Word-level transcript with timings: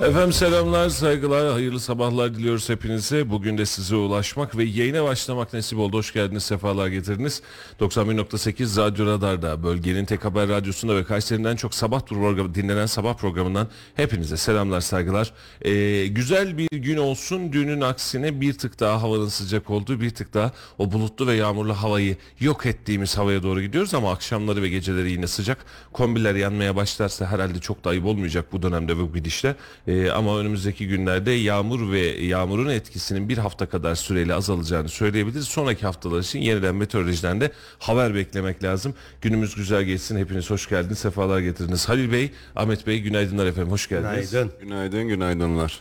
Efendim 0.00 0.32
selamlar, 0.32 0.88
saygılar, 0.88 1.52
hayırlı 1.52 1.80
sabahlar 1.80 2.34
diliyoruz 2.34 2.68
hepinize. 2.68 3.30
Bugün 3.30 3.58
de 3.58 3.66
size 3.66 3.96
ulaşmak 3.96 4.56
ve 4.56 4.64
yayına 4.64 5.04
başlamak 5.04 5.52
nasip 5.52 5.78
oldu. 5.78 5.96
Hoş 5.96 6.12
geldiniz, 6.12 6.42
sefalar 6.42 6.88
getirdiniz. 6.88 7.42
91.8 7.80 8.80
Radyo 8.80 9.06
Radar'da, 9.06 9.62
bölgenin 9.62 10.04
tek 10.04 10.24
haber 10.24 10.48
radyosunda 10.48 10.96
ve 10.96 11.04
Kayseri'den 11.04 11.56
çok 11.56 11.74
sabah 11.74 12.00
programı, 12.00 12.54
dinlenen 12.54 12.86
sabah 12.86 13.14
programından 13.14 13.68
hepinize 13.94 14.36
selamlar, 14.36 14.80
saygılar. 14.80 15.32
Ee, 15.62 16.06
güzel 16.06 16.58
bir 16.58 16.68
gün 16.70 16.96
olsun, 16.96 17.52
dünün 17.52 17.80
aksine 17.80 18.40
bir 18.40 18.52
tık 18.52 18.80
daha 18.80 19.02
havanın 19.02 19.28
sıcak 19.28 19.70
olduğu, 19.70 20.00
bir 20.00 20.10
tık 20.10 20.34
daha 20.34 20.52
o 20.78 20.92
bulutlu 20.92 21.26
ve 21.26 21.34
yağmurlu 21.34 21.74
havayı 21.74 22.16
yok 22.40 22.66
ettiğimiz 22.66 23.18
havaya 23.18 23.42
doğru 23.42 23.62
gidiyoruz 23.62 23.94
ama 23.94 24.12
akşamları 24.12 24.62
ve 24.62 24.68
geceleri 24.68 25.10
yine 25.10 25.26
sıcak. 25.26 25.58
Kombiler 25.92 26.34
yanmaya 26.34 26.76
başlarsa 26.76 27.26
herhalde 27.26 27.58
çok 27.60 27.84
da 27.84 27.90
ayıp 27.90 28.04
olmayacak 28.04 28.52
bu 28.52 28.62
dönemde 28.62 28.96
bu 28.96 29.12
gidişle. 29.12 29.56
Ee, 29.90 30.10
ama 30.10 30.38
önümüzdeki 30.38 30.88
günlerde 30.88 31.30
yağmur 31.30 31.92
ve 31.92 32.00
yağmurun 32.00 32.68
etkisinin 32.68 33.28
bir 33.28 33.38
hafta 33.38 33.66
kadar 33.66 33.94
süreyle 33.94 34.34
azalacağını 34.34 34.88
söyleyebiliriz. 34.88 35.44
Sonraki 35.44 35.86
haftalar 35.86 36.20
için 36.20 36.38
yeniden 36.38 36.74
meteorolojiden 36.74 37.40
de 37.40 37.52
haber 37.78 38.14
beklemek 38.14 38.64
lazım. 38.64 38.94
Günümüz 39.20 39.54
güzel 39.54 39.82
geçsin. 39.82 40.16
Hepiniz 40.16 40.50
hoş 40.50 40.68
geldiniz. 40.68 40.98
Sefalar 40.98 41.40
getirdiniz. 41.40 41.88
Halil 41.88 42.12
Bey, 42.12 42.30
Ahmet 42.56 42.86
Bey 42.86 43.00
günaydınlar 43.00 43.46
efendim. 43.46 43.72
Hoş 43.72 43.88
geldiniz. 43.88 44.30
Günaydın. 44.30 44.52
Günaydın, 44.60 45.08
günaydınlar. 45.08 45.80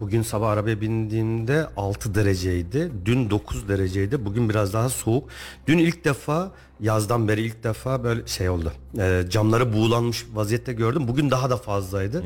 Bugün 0.00 0.22
sabah 0.22 0.50
arabaya 0.50 0.80
bindiğimde 0.80 1.66
6 1.76 2.14
dereceydi. 2.14 2.90
Dün 3.04 3.30
9 3.30 3.68
dereceydi. 3.68 4.24
Bugün 4.24 4.48
biraz 4.48 4.72
daha 4.72 4.88
soğuk. 4.88 5.28
Dün 5.66 5.78
ilk 5.78 6.04
defa 6.04 6.52
yazdan 6.80 7.28
beri 7.28 7.42
ilk 7.42 7.64
defa 7.64 8.04
böyle 8.04 8.26
şey 8.26 8.48
oldu. 8.48 8.72
Ee, 8.98 9.24
camları 9.30 9.72
buğulanmış 9.72 10.26
vaziyette 10.34 10.72
gördüm. 10.72 11.08
Bugün 11.08 11.30
daha 11.30 11.50
da 11.50 11.56
fazlaydı. 11.56 12.24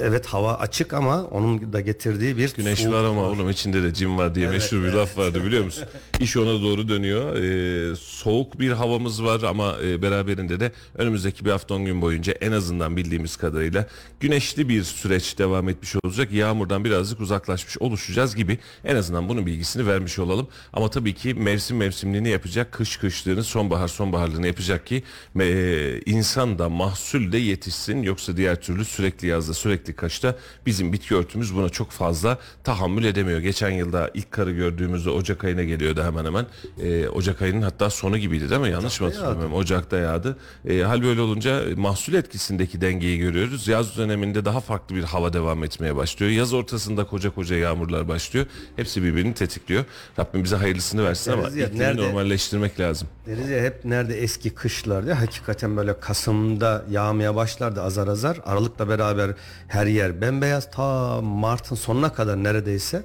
Evet 0.00 0.26
hava 0.26 0.54
açık 0.54 0.92
ama 0.92 1.24
onun 1.24 1.72
da 1.72 1.80
getirdiği 1.80 2.36
bir 2.36 2.54
Güneş 2.54 2.78
soğuk 2.78 2.94
var 2.94 3.04
ama 3.04 3.22
oğlum 3.22 3.50
içinde 3.50 3.82
de 3.82 3.94
cim 3.94 4.18
var 4.18 4.34
diye 4.34 4.48
meşhur 4.48 4.84
bir 4.84 4.92
laf 4.92 5.18
vardı 5.18 5.44
biliyor 5.44 5.64
musun? 5.64 5.84
İş 6.20 6.36
ona 6.36 6.62
doğru 6.62 6.88
dönüyor. 6.88 7.36
Ee, 7.36 7.96
soğuk 7.96 8.60
bir 8.60 8.70
havamız 8.70 9.24
var 9.24 9.42
ama 9.42 9.76
e, 9.84 10.02
beraberinde 10.02 10.60
de 10.60 10.72
önümüzdeki 10.94 11.44
bir 11.44 11.50
hafta 11.50 11.74
10 11.74 11.84
gün 11.84 12.02
boyunca 12.02 12.32
en 12.32 12.52
azından 12.52 12.96
bildiğimiz 12.96 13.36
kadarıyla 13.36 13.86
güneşli 14.20 14.68
bir 14.68 14.82
süreç 14.84 15.38
devam 15.38 15.68
etmiş 15.68 15.96
olacak. 16.04 16.32
Yağmurdan 16.32 16.84
birazcık 16.84 17.20
uzaklaşmış 17.20 17.78
oluşacağız 17.78 18.36
gibi 18.36 18.58
en 18.84 18.96
azından 18.96 19.28
bunun 19.28 19.46
bilgisini 19.46 19.86
vermiş 19.86 20.18
olalım. 20.18 20.48
Ama 20.72 20.90
tabii 20.90 21.14
ki 21.14 21.34
mevsim 21.34 21.76
mevsimliğini 21.76 22.28
yapacak, 22.28 22.72
kış 22.72 22.96
kışlığını, 22.96 23.44
sonbahar 23.44 23.77
sonbaharlığını 23.86 24.46
yapacak 24.46 24.86
ki 24.86 25.02
e, 25.40 26.00
insan 26.06 26.58
da 26.58 26.68
mahsul 26.68 27.32
de 27.32 27.38
yetişsin. 27.38 28.02
Yoksa 28.02 28.36
diğer 28.36 28.60
türlü 28.60 28.84
sürekli 28.84 29.28
yazda 29.28 29.54
sürekli 29.54 29.92
kaçta 29.96 30.36
bizim 30.66 30.92
bitki 30.92 31.14
örtümüz 31.14 31.54
buna 31.54 31.68
çok 31.68 31.90
fazla 31.90 32.38
tahammül 32.64 33.04
edemiyor. 33.04 33.40
Geçen 33.40 33.70
yılda 33.70 34.10
ilk 34.14 34.30
karı 34.32 34.52
gördüğümüzde 34.52 35.10
Ocak 35.10 35.44
ayına 35.44 35.62
geliyordu 35.62 36.02
hemen 36.04 36.24
hemen. 36.24 36.46
E, 36.82 37.08
Ocak 37.08 37.42
ayının 37.42 37.62
hatta 37.62 37.90
sonu 37.90 38.18
gibiydi 38.18 38.50
değil 38.50 38.60
mi? 38.60 38.70
Yanlış 38.70 39.00
mı 39.00 39.06
hatırlamıyorum? 39.06 39.54
Ocak'ta 39.54 39.96
yağdı. 39.98 40.36
E, 40.68 40.80
hal 40.80 41.02
böyle 41.02 41.20
olunca 41.20 41.62
mahsul 41.76 42.14
etkisindeki 42.14 42.80
dengeyi 42.80 43.18
görüyoruz. 43.18 43.68
Yaz 43.68 43.96
döneminde 43.96 44.44
daha 44.44 44.60
farklı 44.60 44.96
bir 44.96 45.02
hava 45.02 45.32
devam 45.32 45.64
etmeye 45.64 45.96
başlıyor. 45.96 46.32
Yaz 46.32 46.52
ortasında 46.52 47.04
koca 47.06 47.30
koca 47.30 47.56
yağmurlar 47.56 48.08
başlıyor. 48.08 48.46
Hepsi 48.76 49.02
birbirini 49.02 49.34
tetikliyor. 49.34 49.84
Rabbim 50.18 50.44
bize 50.44 50.56
hayırlısını 50.56 51.04
versin 51.04 51.32
ama 51.32 51.42
Deriz 51.44 51.56
ya, 51.56 51.66
iklimi 51.66 51.80
nerede- 51.82 52.02
normalleştirmek 52.02 52.80
lazım. 52.80 53.08
Deriz 53.26 53.48
ya 53.48 53.62
hep 53.68 53.84
nerede 53.84 54.20
eski 54.20 54.50
kışlar 54.50 55.04
diye 55.04 55.14
hakikaten 55.14 55.76
böyle 55.76 56.00
Kasım'da 56.00 56.84
yağmaya 56.90 57.34
başlardı 57.36 57.82
azar 57.82 58.08
azar. 58.08 58.40
Aralıkla 58.44 58.88
beraber 58.88 59.30
her 59.68 59.86
yer 59.86 60.20
bembeyaz 60.20 60.70
ta 60.70 61.20
Mart'ın 61.20 61.76
sonuna 61.76 62.12
kadar 62.12 62.44
neredeyse 62.44 63.02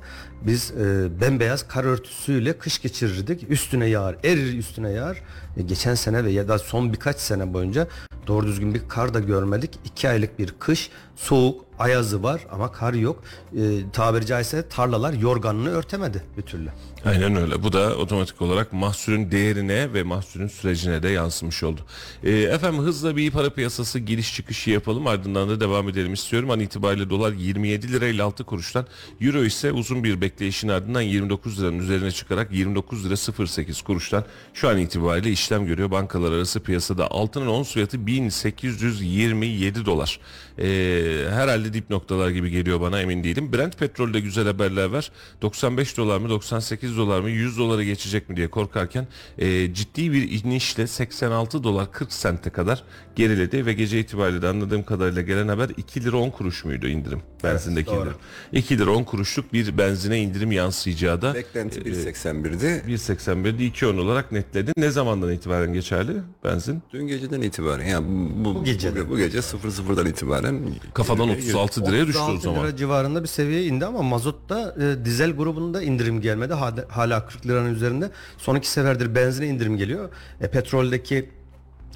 biz 0.47 0.71
e, 0.71 1.07
bembeyaz 1.21 1.67
kar 1.67 1.83
örtüsüyle 1.83 2.57
kış 2.57 2.81
geçirirdik. 2.81 3.51
Üstüne 3.51 3.85
yağar, 3.85 4.15
erir 4.23 4.57
üstüne 4.57 4.89
yağar. 4.89 5.21
E, 5.57 5.61
geçen 5.61 5.95
sene 5.95 6.23
ve 6.23 6.31
ya 6.31 6.47
da 6.47 6.59
son 6.59 6.93
birkaç 6.93 7.19
sene 7.19 7.53
boyunca 7.53 7.87
doğru 8.27 8.47
düzgün 8.47 8.73
bir 8.73 8.87
kar 8.87 9.13
da 9.13 9.19
görmedik. 9.19 9.79
İki 9.85 10.09
aylık 10.09 10.39
bir 10.39 10.55
kış, 10.59 10.89
soğuk, 11.15 11.65
ayazı 11.79 12.23
var 12.23 12.47
ama 12.51 12.71
kar 12.71 12.93
yok. 12.93 13.23
E, 13.57 13.91
tabiri 13.93 14.25
caizse 14.25 14.67
tarlalar 14.67 15.13
yorganını 15.13 15.69
örtemedi 15.69 16.23
bir 16.37 16.41
türlü. 16.41 16.69
Aynen 17.05 17.35
öyle. 17.35 17.63
Bu 17.63 17.73
da 17.73 17.95
otomatik 17.97 18.41
olarak 18.41 18.73
mahsulün 18.73 19.31
değerine 19.31 19.93
ve 19.93 20.03
mahsulün 20.03 20.47
sürecine 20.47 21.03
de 21.03 21.09
yansımış 21.09 21.63
oldu. 21.63 21.81
Ee, 22.23 22.31
efendim 22.31 22.81
hızla 22.81 23.15
bir 23.15 23.31
para 23.31 23.49
piyasası 23.49 23.99
giriş 23.99 24.35
çıkışı 24.35 24.69
yapalım 24.69 25.07
ardından 25.07 25.49
da 25.49 25.59
devam 25.59 25.89
edelim 25.89 26.13
istiyorum. 26.13 26.49
An 26.49 26.59
itibariyle 26.59 27.09
dolar 27.09 27.33
27 27.33 27.91
lira 27.91 28.05
56 28.05 28.43
kuruştan 28.43 28.85
euro 29.21 29.43
ise 29.43 29.71
uzun 29.71 30.03
bir 30.03 30.21
bekleyişin 30.33 30.67
ardından 30.67 31.01
29 31.01 31.61
liranın 31.61 31.79
üzerine 31.79 32.11
çıkarak 32.11 32.51
29 32.51 33.05
lira 33.05 33.47
08 33.47 33.81
kuruştan 33.81 34.25
şu 34.53 34.69
an 34.69 34.77
itibariyle 34.77 35.29
işlem 35.29 35.65
görüyor. 35.65 35.91
Bankalar 35.91 36.31
arası 36.31 36.59
piyasada 36.59 37.11
altının 37.11 37.47
ons 37.47 37.73
fiyatı 37.73 38.07
1827 38.07 39.85
dolar. 39.85 40.19
Ee, 40.59 41.25
herhalde 41.29 41.73
dip 41.73 41.89
noktalar 41.89 42.29
gibi 42.29 42.49
geliyor 42.49 42.81
bana 42.81 43.01
emin 43.01 43.23
değilim. 43.23 43.53
Brent 43.53 43.79
petrolde 43.79 44.19
güzel 44.19 44.47
haberler 44.47 44.85
var. 44.85 45.11
95 45.41 45.97
dolar 45.97 46.17
mı 46.17 46.29
98 46.29 46.97
dolar 46.97 47.19
mı 47.19 47.29
100 47.29 47.57
dolara 47.57 47.83
geçecek 47.83 48.29
mi 48.29 48.35
diye 48.35 48.47
korkarken 48.47 49.07
e, 49.37 49.73
ciddi 49.73 50.11
bir 50.11 50.43
inişle 50.43 50.87
86 50.87 51.63
dolar 51.63 51.91
40 51.91 52.13
sente 52.13 52.49
kadar 52.49 52.83
geriledi 53.15 53.65
ve 53.65 53.73
gece 53.73 53.99
itibariyle 53.99 54.41
de 54.41 54.47
anladığım 54.47 54.83
kadarıyla 54.83 55.21
gelen 55.21 55.47
haber 55.47 55.69
2 55.77 56.03
lira 56.03 56.17
10 56.17 56.29
kuruş 56.29 56.65
muydu 56.65 56.87
indirim 56.87 57.21
benzindeki 57.43 57.87
doğru. 57.91 57.99
indirim. 57.99 58.17
2 58.51 58.77
lira 58.77 58.91
10 58.91 59.03
kuruşluk 59.03 59.53
bir 59.53 59.77
benzine 60.13 60.21
indirim 60.21 60.51
yansıyacağı 60.51 61.21
da 61.21 61.33
Beklenti 61.33 61.79
1.81'di. 61.79 62.65
1.81'de 62.65 63.63
2.10 63.67 63.99
olarak 63.99 64.31
netledi. 64.31 64.71
Ne 64.77 64.89
zamandan 64.91 65.31
itibaren 65.31 65.73
geçerli 65.73 66.11
benzin? 66.43 66.81
Dün 66.93 67.07
geceden 67.07 67.41
itibaren 67.41 67.85
yani 67.85 68.05
bu, 68.45 68.55
bu, 68.55 68.63
geceden. 68.63 69.05
bu, 69.05 69.09
bu 69.09 69.17
gece 69.17 69.37
00'dan 69.37 70.05
itibaren 70.05 70.59
Kafadan 70.93 71.27
yirmi- 71.27 71.37
36 71.37 71.85
liraya 71.85 72.07
düştü 72.07 72.19
o 72.19 72.23
36 72.23 72.43
zaman. 72.43 72.63
lira 72.63 72.75
civarında 72.75 73.23
bir 73.23 73.27
seviyeye 73.27 73.65
indi 73.65 73.85
ama 73.85 74.01
mazotta 74.01 74.75
e, 74.81 75.05
dizel 75.05 75.31
grubunda 75.31 75.81
indirim 75.81 76.21
gelmedi. 76.21 76.53
Hala, 76.53 76.85
hala 76.89 77.25
40 77.25 77.45
liranın 77.47 77.75
üzerinde. 77.75 78.09
Son 78.37 78.55
iki 78.55 78.69
seferdir 78.69 79.15
benzine 79.15 79.47
indirim 79.47 79.77
geliyor. 79.77 80.09
E, 80.41 80.47
petroldeki 80.47 81.29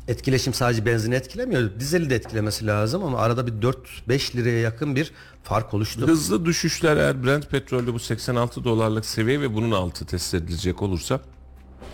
etkileşim 0.07 0.53
sadece 0.53 0.85
benzini 0.85 1.15
etkilemiyor. 1.15 1.79
Dizeli 1.79 2.09
de 2.09 2.15
etkilemesi 2.15 2.67
lazım 2.67 3.03
ama 3.03 3.19
arada 3.19 3.47
bir 3.47 3.51
4-5 3.51 4.35
liraya 4.35 4.59
yakın 4.59 4.95
bir 4.95 5.11
fark 5.43 5.73
oluştu. 5.73 6.07
Hızlı 6.07 6.45
düşüşler 6.45 6.97
eğer 6.97 7.23
Brent 7.23 7.49
petrolde 7.49 7.93
bu 7.93 7.99
86 7.99 8.63
dolarlık 8.63 9.05
seviye 9.05 9.41
ve 9.41 9.53
bunun 9.53 9.71
altı 9.71 10.05
test 10.05 10.33
edilecek 10.33 10.81
olursa 10.81 11.19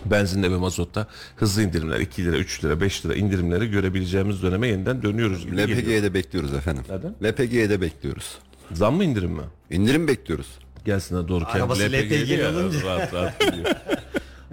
benzinde 0.04 0.50
ve 0.50 0.56
mazotta 0.56 1.06
hızlı 1.36 1.62
indirimler 1.62 2.00
2 2.00 2.24
lira 2.24 2.36
3 2.36 2.64
lira 2.64 2.80
5 2.80 3.06
lira 3.06 3.14
indirimleri 3.14 3.70
görebileceğimiz 3.70 4.42
döneme 4.42 4.68
yeniden 4.68 5.02
dönüyoruz. 5.02 5.46
LPG'ye 5.46 6.02
de 6.02 6.14
bekliyoruz 6.14 6.54
efendim. 6.54 6.84
Neden? 6.90 7.14
LPG'ye 7.30 7.70
de 7.70 7.80
bekliyoruz. 7.80 8.38
Zam 8.72 8.94
mı 8.94 9.04
indirim 9.04 9.30
mi? 9.30 9.42
İndirim 9.70 10.08
bekliyoruz. 10.08 10.58
Gelsin 10.84 11.16
ha 11.16 11.28
doğru. 11.28 11.44
Arabası 11.46 11.82
LPG 11.82 11.92
'li 11.92 12.24
LPG 12.24 12.28
'li 12.28 12.34
ya, 12.34 12.50
olunca. 12.50 12.82
Rahat 12.82 13.14
rahat. 13.14 13.34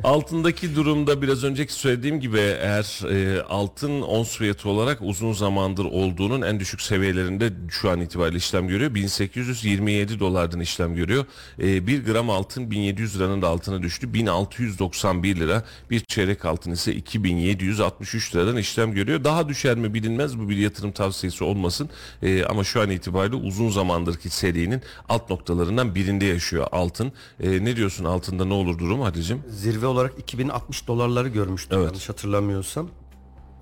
Altındaki 0.04 0.76
durumda 0.76 1.22
biraz 1.22 1.44
önceki 1.44 1.74
söylediğim 1.74 2.20
gibi 2.20 2.38
eğer 2.40 3.10
e, 3.12 3.42
altın 3.42 4.02
ons 4.02 4.38
fiyatı 4.38 4.70
olarak 4.70 4.98
uzun 5.02 5.34
zamandır 5.34 5.86
olduğunun 5.86 6.42
en 6.42 6.60
düşük 6.60 6.82
seviyelerinde 6.82 7.54
şu 7.70 7.90
an 7.90 8.02
itibariyle 8.02 8.38
işlem 8.38 8.68
görüyor. 8.68 8.96
1827 8.96 10.20
dolardan 10.20 10.60
işlem 10.60 10.96
görüyor. 10.96 11.26
E, 11.60 11.88
1 11.88 12.06
gram 12.06 12.30
altın 12.30 12.72
1700 12.72 13.20
liranın 13.20 13.42
da 13.42 13.48
altına 13.48 13.82
düştü. 13.82 14.14
1691 14.14 15.36
lira. 15.36 15.64
Bir 15.90 16.00
çeyrek 16.00 16.46
altın 16.46 16.72
ise 16.72 16.94
2763 16.94 18.36
liradan 18.36 18.58
işlem 18.58 18.94
görüyor. 18.94 19.24
Daha 19.24 19.50
düşer 19.50 19.78
mi 19.78 19.94
bilinmez. 19.94 20.40
Bu 20.40 20.50
bir 20.50 20.58
yatırım 20.58 20.92
tavsiyesi 20.92 21.44
olmasın. 21.44 21.90
E, 22.24 22.46
ama 22.46 22.64
şu 22.64 22.82
an 22.82 22.90
itibariyle 22.90 23.36
uzun 23.36 23.70
zamandırki 23.70 24.30
serinin 24.30 24.82
alt 25.10 25.30
noktalarından 25.30 25.96
birinde 25.96 26.26
yaşıyor 26.26 26.68
altın. 26.72 27.12
E, 27.44 27.66
ne 27.66 27.76
diyorsun 27.76 28.06
altında 28.06 28.46
ne 28.46 28.54
olur 28.54 28.80
durum 28.80 29.02
Hatice'm? 29.02 29.42
Zirve 29.50 29.91
olarak 29.92 30.20
2060 30.20 30.88
dolarları 30.88 31.28
görmüştüm 31.28 31.78
Evet. 31.78 31.88
yanlış 31.88 32.10
hatırlamıyorsam. 32.10 32.90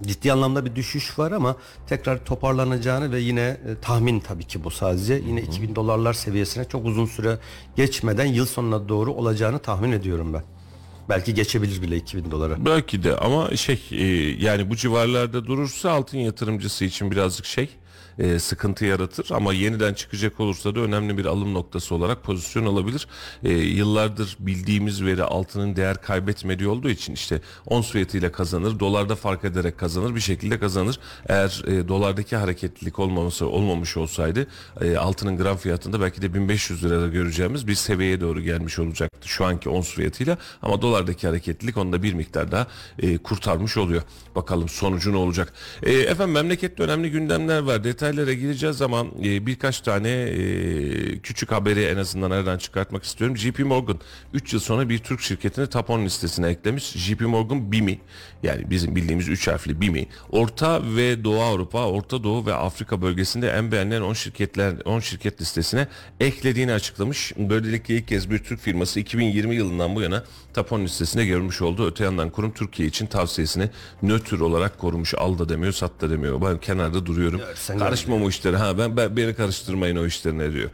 Ciddi 0.04 0.34
anlamda 0.34 0.66
bir 0.66 0.76
düşüş 0.76 1.20
var 1.20 1.32
ama 1.32 1.56
tekrar 1.88 2.26
toparlanacağını 2.26 3.12
ve 3.12 3.20
yine 3.20 3.42
e, 3.42 3.58
tahmin 3.82 4.20
tabii 4.20 4.44
ki 4.44 4.64
bu 4.64 4.72
sadece 4.72 5.14
yine 5.14 5.42
2000 5.42 5.76
dolarlar 5.76 6.14
seviyesine 6.14 6.66
çok 6.66 6.86
uzun 6.86 7.06
süre 7.06 7.38
geçmeden 7.76 8.26
yıl 8.26 8.46
sonuna 8.46 8.90
doğru 8.90 9.14
olacağını 9.14 9.60
tahmin 9.60 9.92
ediyorum 9.92 10.34
ben. 10.34 10.44
Belki 11.10 11.34
geçebilir 11.34 11.82
bile 11.82 11.98
2000 11.98 12.32
dolara. 12.32 12.66
Belki 12.66 13.04
de 13.04 13.16
ama 13.18 13.56
şey 13.56 13.82
e, 13.92 14.06
yani 14.46 14.70
bu 14.70 14.76
civarlarda 14.76 15.46
durursa 15.46 15.92
altın 15.92 16.18
yatırımcısı 16.18 16.86
için 16.86 17.12
birazcık 17.12 17.46
şey 17.46 17.70
e, 18.20 18.40
sıkıntı 18.40 18.86
yaratır 18.86 19.28
ama 19.32 19.54
yeniden 19.54 19.94
çıkacak 19.94 20.40
olursa 20.40 20.76
da 20.76 20.80
önemli 20.80 21.18
bir 21.18 21.26
alım 21.26 21.54
noktası 21.54 21.96
olarak 21.96 22.24
pozisyon 22.24 22.66
alabilir. 22.66 23.08
E, 23.44 23.54
yıllardır 23.54 24.38
bildiğimiz 24.40 25.04
veri 25.04 25.24
altının 25.24 25.76
değer 25.76 26.02
kaybetmediği 26.02 26.70
olduğu 26.70 26.90
için 26.90 27.14
işte 27.14 27.42
ons 27.66 27.92
fiyatıyla 27.92 28.32
kazanır, 28.32 28.80
dolarda 28.80 29.16
fark 29.16 29.46
ederek 29.46 29.78
kazanır, 29.78 30.16
bir 30.16 30.20
şekilde 30.20 30.60
kazanır. 30.60 31.00
Eğer 31.28 31.64
e, 31.68 31.88
dolardaki 31.88 32.36
hareketlilik 32.36 33.00
olmaması 33.00 33.48
olmamış 33.48 33.98
olsaydı 33.98 34.48
e, 34.82 34.98
altının 34.98 35.38
gram 35.38 35.58
fiyatında 35.58 36.02
belki 36.02 36.22
de 36.22 36.34
1500 36.34 36.84
lirada 36.84 37.08
göreceğimiz 37.08 37.68
bir 37.68 37.76
seviyeye 37.76 38.22
doğru 38.22 38.42
gelmiş 38.42 38.80
olacaktı 38.80 39.28
şu 39.28 39.46
anki 39.46 39.70
ons 39.70 39.94
fiyatıyla 39.94 40.38
ama 40.62 40.82
dolardaki 40.82 41.28
hareketlilik 41.28 41.78
onu 41.78 41.94
da 41.94 42.04
bir 42.04 42.14
miktar 42.14 42.52
daha 42.52 42.68
e, 43.00 43.18
kurtarmış 43.18 43.78
oluyor. 43.78 44.02
Bakalım 44.36 44.70
sonucu 44.70 45.14
ne 45.14 45.18
olacak? 45.18 45.54
E, 45.84 45.92
efendim 45.92 46.34
memlekette 46.34 46.84
önemli 46.84 47.12
gündemler 47.12 47.60
var. 47.60 47.84
Detaylara 48.10 48.34
gireceğiz 48.34 48.82
ama 48.82 49.06
e, 49.24 49.46
birkaç 49.46 49.82
tane 49.82 50.10
e, 50.10 51.20
küçük 51.20 51.52
haberi 51.52 51.84
en 51.84 51.98
azından 51.98 52.32
aradan 52.32 52.58
çıkartmak 52.58 53.04
istiyorum. 53.04 53.38
JP 53.38 53.60
Morgan 53.60 54.00
3 54.34 54.54
yıl 54.54 54.60
sonra 54.60 54.90
bir 54.90 54.98
Türk 55.00 55.22
şirketini 55.22 55.70
10 55.90 56.06
listesine 56.06 56.48
eklemiş. 56.48 56.84
JP 56.84 57.22
Morgan 57.22 57.72
BIMI 57.72 58.00
yani 58.44 58.70
bizim 58.70 58.96
bildiğimiz 58.96 59.28
3 59.28 59.48
harfli 59.48 59.82
BIMI 59.82 60.08
Orta 60.30 60.82
ve 60.96 61.24
Doğu 61.24 61.42
Avrupa, 61.42 61.86
Orta 61.86 62.24
Doğu 62.24 62.46
ve 62.46 62.54
Afrika 62.54 63.02
bölgesinde 63.02 63.50
en 63.50 63.72
beğenilen 63.72 64.02
10 64.02 64.14
şirketler 64.14 64.74
10 64.86 65.00
şirket 65.00 65.42
listesine 65.42 65.88
eklediğini 66.20 66.74
açıklamış. 66.74 67.34
Böylelikle 67.38 67.96
ilk 67.96 68.08
kez 68.08 68.32
bir 68.32 68.40
Türk 68.40 68.60
firması 68.60 69.00
2020 69.00 69.56
yılından 69.56 69.96
bu 69.96 70.02
yana 70.02 70.24
10 70.72 70.84
listesine 70.84 71.26
görmüş 71.26 71.62
oldu. 71.62 71.88
Öte 71.88 72.04
yandan 72.04 72.30
kurum 72.30 72.54
Türkiye 72.54 72.88
için 72.88 73.06
tavsiyesini 73.06 73.70
nötr 74.04 74.40
olarak 74.40 74.80
korumuş. 74.80 75.14
Al 75.14 75.40
da 75.40 75.50
demiyor, 75.50 75.74
sat 75.74 76.02
da 76.02 76.10
demiyor. 76.10 76.42
Ben 76.42 76.58
kenarda 76.58 77.06
duruyorum. 77.06 77.42
sen 77.56 77.80
Karışmam 77.80 78.24
o 78.24 78.30
işlere. 78.30 78.58
Ha 78.58 78.78
ben, 78.78 78.98
ben 78.98 79.18
beni 79.18 79.34
karıştırmayın 79.34 79.96
o 79.96 80.06
işlerine 80.06 80.54
diyor. 80.54 80.70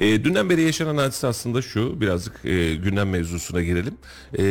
E, 0.00 0.24
dünden 0.24 0.50
beri 0.50 0.62
yaşanan 0.62 0.96
hadise 0.96 1.26
aslında 1.26 1.62
şu 1.62 2.00
birazcık 2.00 2.44
e, 2.44 2.74
gündem 2.74 3.10
mevzusuna 3.10 3.62
girelim. 3.62 3.94
E, 4.38 4.44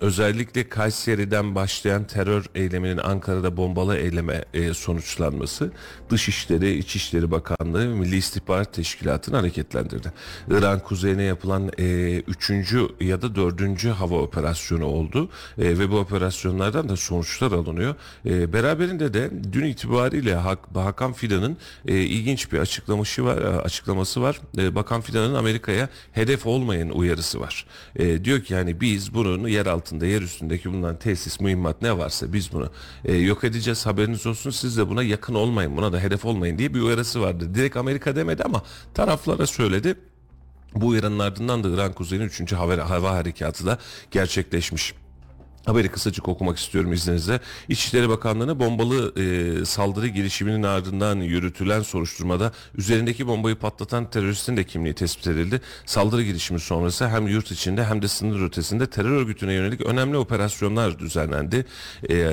özellikle 0.00 0.68
Kayseri'den 0.68 1.54
başlayan 1.54 2.04
terör 2.04 2.44
eyleminin 2.54 2.98
Ankara'da 2.98 3.56
bombalı 3.56 3.96
eyleme 3.96 4.44
e, 4.54 4.74
sonuçlanması 4.74 5.72
Dışişleri, 6.10 6.78
İçişleri 6.78 7.30
Bakanlığı 7.30 7.86
Milli 7.86 8.16
İstihbarat 8.16 8.72
Teşkilatı'nı 8.72 9.36
hareketlendirdi. 9.36 10.12
İran 10.50 10.80
kuzeyine 10.80 11.22
yapılan 11.22 11.70
e, 11.78 12.16
üçüncü 12.18 12.88
ya 13.00 13.22
da 13.22 13.34
dördüncü 13.34 13.88
hava 13.88 14.18
operasyonu 14.18 14.84
oldu 14.84 15.30
E, 15.58 15.78
ve 15.78 15.90
bu 15.90 15.98
operasyonlardan 15.98 16.88
da 16.88 16.96
sonuçlar 16.96 17.52
alınıyor. 17.52 17.94
E, 18.26 18.52
beraberinde 18.52 19.14
de 19.14 19.30
dün 19.52 19.64
itibariyle 19.64 20.34
Hak, 20.34 20.58
Hakan 20.74 21.12
Fidan'ın 21.12 21.56
e, 21.86 21.94
ilginç 21.94 22.52
bir 22.52 22.58
açıklaması 22.58 23.24
var. 23.24 23.36
Açıklaması 23.38 24.22
var. 24.22 24.40
E, 24.58 24.74
Bakan 24.74 25.00
Fidan'ın 25.00 25.34
Amerika'ya 25.34 25.88
hedef 26.12 26.46
olmayın 26.46 26.90
uyarısı 26.90 27.40
var. 27.40 27.66
E, 27.96 28.24
diyor 28.24 28.40
ki 28.40 28.54
yani 28.54 28.80
biz 28.80 29.14
bunun 29.14 29.48
yer 29.48 29.66
altında, 29.78 30.06
yer 30.06 30.22
üstündeki 30.22 30.72
bulunan 30.72 30.98
tesis, 30.98 31.40
mühimmat 31.40 31.82
ne 31.82 31.98
varsa 31.98 32.32
biz 32.32 32.52
bunu 32.52 32.70
e, 33.04 33.16
yok 33.16 33.44
edeceğiz. 33.44 33.86
Haberiniz 33.86 34.26
olsun. 34.26 34.50
Siz 34.50 34.76
de 34.76 34.88
buna 34.88 35.02
yakın 35.02 35.34
olmayın, 35.34 35.76
buna 35.76 35.92
da 35.92 36.00
hedef 36.00 36.24
olmayın 36.24 36.58
diye 36.58 36.74
bir 36.74 36.80
uyarısı 36.80 37.20
vardı. 37.20 37.54
Direkt 37.54 37.76
Amerika 37.76 38.16
demedi 38.16 38.42
ama 38.44 38.62
taraflara 38.94 39.46
söyledi. 39.46 39.94
Bu 40.74 40.86
uyarının 40.86 41.18
ardından 41.18 41.64
da 41.64 41.68
İran 41.68 41.92
kuzeyinin 41.92 42.26
3. 42.26 42.52
hava, 42.52 42.90
hava 42.90 43.14
harekatı 43.14 43.66
da 43.66 43.78
gerçekleşmiş. 44.10 44.94
Haberi 45.68 45.88
kısacık 45.88 46.28
okumak 46.28 46.58
istiyorum 46.58 46.92
izninizle. 46.92 47.40
İçişleri 47.68 48.08
Bakanlığı'na 48.08 48.60
bombalı 48.60 49.20
e, 49.20 49.64
saldırı 49.64 50.08
girişiminin 50.08 50.62
ardından 50.62 51.16
yürütülen 51.16 51.82
soruşturmada 51.82 52.52
üzerindeki 52.74 53.26
bombayı 53.26 53.56
patlatan 53.56 54.10
teröristin 54.10 54.56
de 54.56 54.64
kimliği 54.64 54.94
tespit 54.94 55.26
edildi. 55.26 55.60
Saldırı 55.86 56.22
girişimi 56.22 56.60
sonrası 56.60 57.08
hem 57.08 57.28
yurt 57.28 57.50
içinde 57.50 57.84
hem 57.84 58.02
de 58.02 58.08
sınır 58.08 58.46
ötesinde 58.46 58.86
terör 58.86 59.10
örgütüne 59.10 59.52
yönelik 59.52 59.80
önemli 59.80 60.16
operasyonlar 60.16 60.98
düzenlendi. 60.98 61.66
E, 62.10 62.26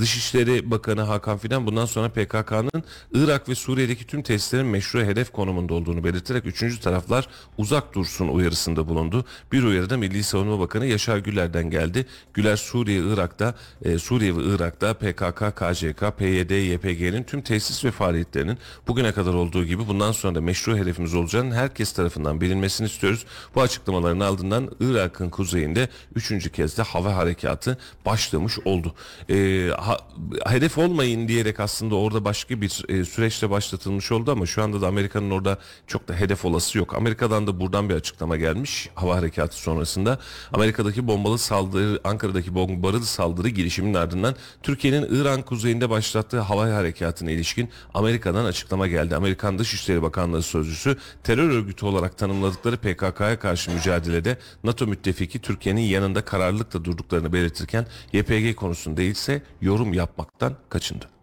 Dışişleri 0.00 0.70
Bakanı 0.70 1.02
Hakan 1.02 1.38
Fidan 1.38 1.66
bundan 1.66 1.86
sonra 1.86 2.08
PKK'nın 2.08 2.84
Irak 3.14 3.48
ve 3.48 3.54
Suriye'deki 3.54 4.06
tüm 4.06 4.22
tesislerin 4.22 4.66
meşru 4.66 5.00
hedef 5.00 5.32
konumunda 5.32 5.74
olduğunu 5.74 6.04
belirterek 6.04 6.46
üçüncü 6.46 6.80
taraflar 6.80 7.28
uzak 7.58 7.94
dursun 7.94 8.28
uyarısında 8.28 8.88
bulundu. 8.88 9.24
Bir 9.52 9.62
uyarıda 9.62 9.96
Milli 9.96 10.22
Savunma 10.22 10.60
Bakanı 10.60 10.86
Yaşar 10.86 11.18
Güler'den 11.18 11.70
geldi. 11.70 12.06
Güler 12.34 12.56
Suriye, 12.56 12.77
Irak'ta, 12.86 13.54
e, 13.84 13.98
Suriye 13.98 14.36
ve 14.36 14.42
Irak'ta 14.44 14.94
PKK, 14.94 15.56
KCK, 15.56 16.18
PYD, 16.18 16.50
YPG'nin 16.50 17.22
tüm 17.24 17.42
tesis 17.42 17.84
ve 17.84 17.90
faaliyetlerinin 17.90 18.58
bugüne 18.88 19.12
kadar 19.12 19.34
olduğu 19.34 19.64
gibi 19.64 19.88
bundan 19.88 20.12
sonra 20.12 20.34
da 20.34 20.40
meşru 20.40 20.76
hedefimiz 20.76 21.14
olacağının 21.14 21.50
herkes 21.50 21.92
tarafından 21.92 22.40
bilinmesini 22.40 22.86
istiyoruz. 22.86 23.24
Bu 23.54 23.62
açıklamaların 23.62 24.20
ardından 24.20 24.70
Irak'ın 24.80 25.30
kuzeyinde 25.30 25.88
üçüncü 26.14 26.50
kez 26.50 26.78
de 26.78 26.82
hava 26.82 27.16
harekatı 27.16 27.78
başlamış 28.06 28.58
oldu. 28.64 28.94
E, 29.30 29.68
ha- 29.78 29.98
hedef 30.46 30.78
olmayın 30.78 31.28
diyerek 31.28 31.60
aslında 31.60 31.94
orada 31.94 32.24
başka 32.24 32.60
bir 32.60 32.84
e, 32.88 33.04
süreçte 33.04 33.50
başlatılmış 33.50 34.12
oldu 34.12 34.32
ama 34.32 34.46
şu 34.46 34.62
anda 34.62 34.80
da 34.80 34.86
Amerika'nın 34.86 35.30
orada 35.30 35.58
çok 35.86 36.08
da 36.08 36.14
hedef 36.14 36.44
olası 36.44 36.78
yok. 36.78 36.94
Amerika'dan 36.94 37.46
da 37.46 37.60
buradan 37.60 37.88
bir 37.88 37.94
açıklama 37.94 38.36
gelmiş 38.36 38.88
hava 38.94 39.16
harekatı 39.16 39.56
sonrasında. 39.56 40.18
Amerika'daki 40.52 41.06
bombalı 41.06 41.38
saldırı, 41.38 42.00
Ankara'daki 42.04 42.54
bombalı 42.54 42.67
saldırı 43.06 43.48
girişiminin 43.48 43.94
ardından 43.94 44.34
Türkiye'nin 44.62 45.20
İran 45.20 45.42
kuzeyinde 45.42 45.90
başlattığı 45.90 46.40
hava 46.40 46.74
harekatına 46.74 47.30
ilişkin 47.30 47.68
Amerika'dan 47.94 48.44
açıklama 48.44 48.86
geldi. 48.86 49.16
Amerikan 49.16 49.58
Dışişleri 49.58 50.02
Bakanlığı 50.02 50.42
Sözcüsü 50.42 50.96
terör 51.24 51.50
örgütü 51.50 51.86
olarak 51.86 52.18
tanımladıkları 52.18 52.76
PKK'ya 52.76 53.38
karşı 53.38 53.70
mücadelede 53.70 54.38
NATO 54.64 54.86
müttefiki 54.86 55.38
Türkiye'nin 55.38 55.80
yanında 55.80 56.24
kararlılıkla 56.24 56.84
durduklarını 56.84 57.32
belirtirken 57.32 57.86
YPG 58.12 58.56
konusunda 58.56 59.02
ise 59.02 59.42
yorum 59.60 59.94
yapmaktan 59.94 60.54
kaçındı. 60.68 61.17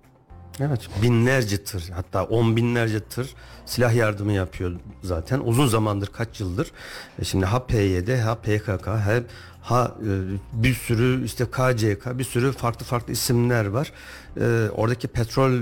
Evet 0.60 0.90
binlerce 1.02 1.64
tır 1.64 1.90
hatta 1.96 2.24
on 2.24 2.56
binlerce 2.56 3.00
tır 3.00 3.30
silah 3.66 3.94
yardımı 3.96 4.32
yapıyor 4.32 4.72
zaten 5.04 5.40
uzun 5.40 5.68
zamandır 5.68 6.08
kaç 6.08 6.40
yıldır. 6.40 6.72
E 7.20 7.24
Şimdi 7.24 7.46
ha 7.46 7.66
PYD 7.66 8.20
ha 8.20 8.36
PKK 8.36 8.88
hem 8.88 9.24
ha 9.62 9.96
e, 10.02 10.64
bir 10.64 10.74
sürü 10.74 11.26
işte 11.26 11.46
KCK 11.46 12.20
bir 12.20 12.24
sürü 12.24 12.52
farklı 12.52 12.86
farklı 12.86 13.14
isimler 13.14 13.66
var. 13.66 13.92
E, 14.40 14.70
oradaki 14.70 15.08
petrol 15.08 15.52
e, 15.54 15.62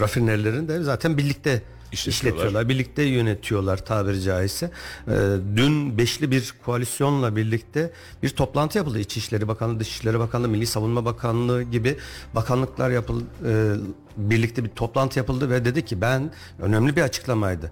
rafinerilerini 0.00 0.68
de 0.68 0.82
zaten 0.82 1.18
birlikte 1.18 1.62
İşletiyorlar. 1.92 2.30
işletiyorlar. 2.32 2.68
Birlikte 2.68 3.02
yönetiyorlar 3.02 3.84
tabiri 3.84 4.22
caizse. 4.22 4.70
Ee, 5.08 5.12
dün 5.56 5.98
beşli 5.98 6.30
bir 6.30 6.54
koalisyonla 6.64 7.36
birlikte 7.36 7.92
bir 8.22 8.28
toplantı 8.28 8.78
yapıldı. 8.78 8.98
İçişleri 8.98 9.48
Bakanlığı, 9.48 9.80
Dışişleri 9.80 10.18
Bakanlığı, 10.18 10.48
Milli 10.48 10.66
Savunma 10.66 11.04
Bakanlığı 11.04 11.62
gibi 11.62 11.96
bakanlıklar 12.34 12.90
yapıldı. 12.90 13.24
birlikte 14.16 14.64
bir 14.64 14.68
toplantı 14.68 15.18
yapıldı 15.18 15.50
ve 15.50 15.64
dedi 15.64 15.84
ki 15.84 16.00
ben 16.00 16.30
önemli 16.58 16.96
bir 16.96 17.02
açıklamaydı. 17.02 17.70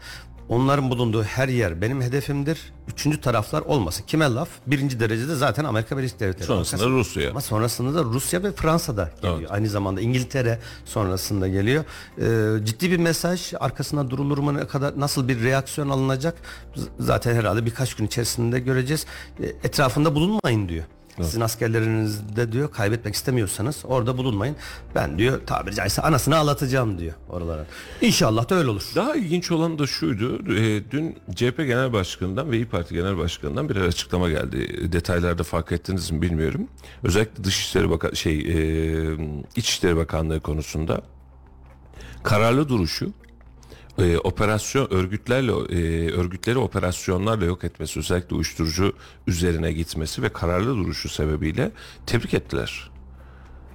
Onların 0.49 0.91
bulunduğu 0.91 1.23
her 1.23 1.49
yer 1.49 1.81
benim 1.81 2.03
hedefimdir. 2.03 2.73
Üçüncü 2.89 3.21
taraflar 3.21 3.61
olmasın. 3.61 4.05
Kime 4.07 4.25
laf? 4.35 4.49
Birinci 4.67 5.01
derecede 5.01 5.35
zaten 5.35 5.65
Amerika 5.65 5.99
Birleşik 5.99 6.21
Devletleri. 6.21 6.47
Sonrasında 6.47 6.87
Rusya. 6.87 7.31
Ama 7.31 7.41
sonrasında 7.41 7.95
da 7.99 8.05
Rusya 8.05 8.43
ve 8.43 8.53
Fransa'da 8.53 9.11
geliyor. 9.23 9.39
Evet. 9.39 9.51
Aynı 9.51 9.69
zamanda 9.69 10.01
İngiltere 10.01 10.59
sonrasında 10.85 11.49
geliyor. 11.49 11.85
Ee, 12.19 12.65
ciddi 12.67 12.91
bir 12.91 12.97
mesaj. 12.99 13.53
Arkasına 13.61 14.11
durulur 14.11 14.39
mu 14.39 14.55
ne 14.55 14.67
kadar 14.67 15.01
nasıl 15.01 15.29
bir 15.29 15.43
reaksiyon 15.43 15.89
alınacak? 15.89 16.35
Zaten 16.99 17.35
herhalde 17.35 17.67
birkaç 17.67 17.95
gün 17.95 18.07
içerisinde 18.07 18.61
göreceğiz. 18.61 19.07
Ee, 19.41 19.47
etrafında 19.47 20.15
bulunmayın 20.15 20.69
diyor. 20.69 20.85
Sizin 21.23 21.41
askerlerinizde 21.41 22.53
diyor 22.53 22.71
kaybetmek 22.71 23.15
istemiyorsanız 23.15 23.83
orada 23.85 24.19
bulunmayın. 24.19 24.57
Ben 24.95 25.19
diyor 25.19 25.41
tabiri 25.47 25.75
caizse 25.75 26.03
anasını 26.03 26.37
ağlatacağım 26.37 26.99
diyor 26.99 27.15
oralara. 27.29 27.67
İnşallah 28.01 28.51
da 28.51 28.55
öyle 28.55 28.71
olur. 28.71 28.83
Daha 28.95 29.15
ilginç 29.15 29.51
olan 29.51 29.79
da 29.79 29.87
şuydu. 29.87 30.55
e, 30.57 30.91
dün 30.91 31.19
CHP 31.35 31.57
Genel 31.57 31.93
Başkanı'ndan 31.93 32.51
ve 32.51 32.57
İYİ 32.57 32.67
Parti 32.67 32.95
Genel 32.95 33.19
Başkanı'ndan 33.19 33.69
bir 33.69 33.77
açıklama 33.77 34.29
geldi. 34.29 34.93
Detaylarda 34.93 35.43
fark 35.43 35.73
ettiniz 35.73 36.11
mi 36.11 36.23
bilmiyorum. 36.23 36.69
Özellikle 37.03 37.45
Dışişleri 37.45 37.91
Bakan 37.91 38.11
şey 38.15 38.39
e, 38.39 39.17
İçişleri 39.57 39.97
Bakanlığı 39.97 40.41
konusunda 40.41 41.01
kararlı 42.23 42.69
duruşu 42.69 43.13
e, 43.99 44.19
operasyon 44.19 44.89
örgütlerle 44.91 45.53
e, 45.53 46.11
örgütleri 46.13 46.59
operasyonlarla 46.59 47.45
yok 47.45 47.65
etmesi 47.65 47.99
özellikle 47.99 48.35
uyuşturucu 48.37 48.93
üzerine 49.27 49.73
gitmesi 49.73 50.23
ve 50.23 50.29
kararlı 50.29 50.77
duruşu 50.77 51.09
sebebiyle 51.09 51.73
tebrik 52.07 52.35
ettiler. 52.35 52.91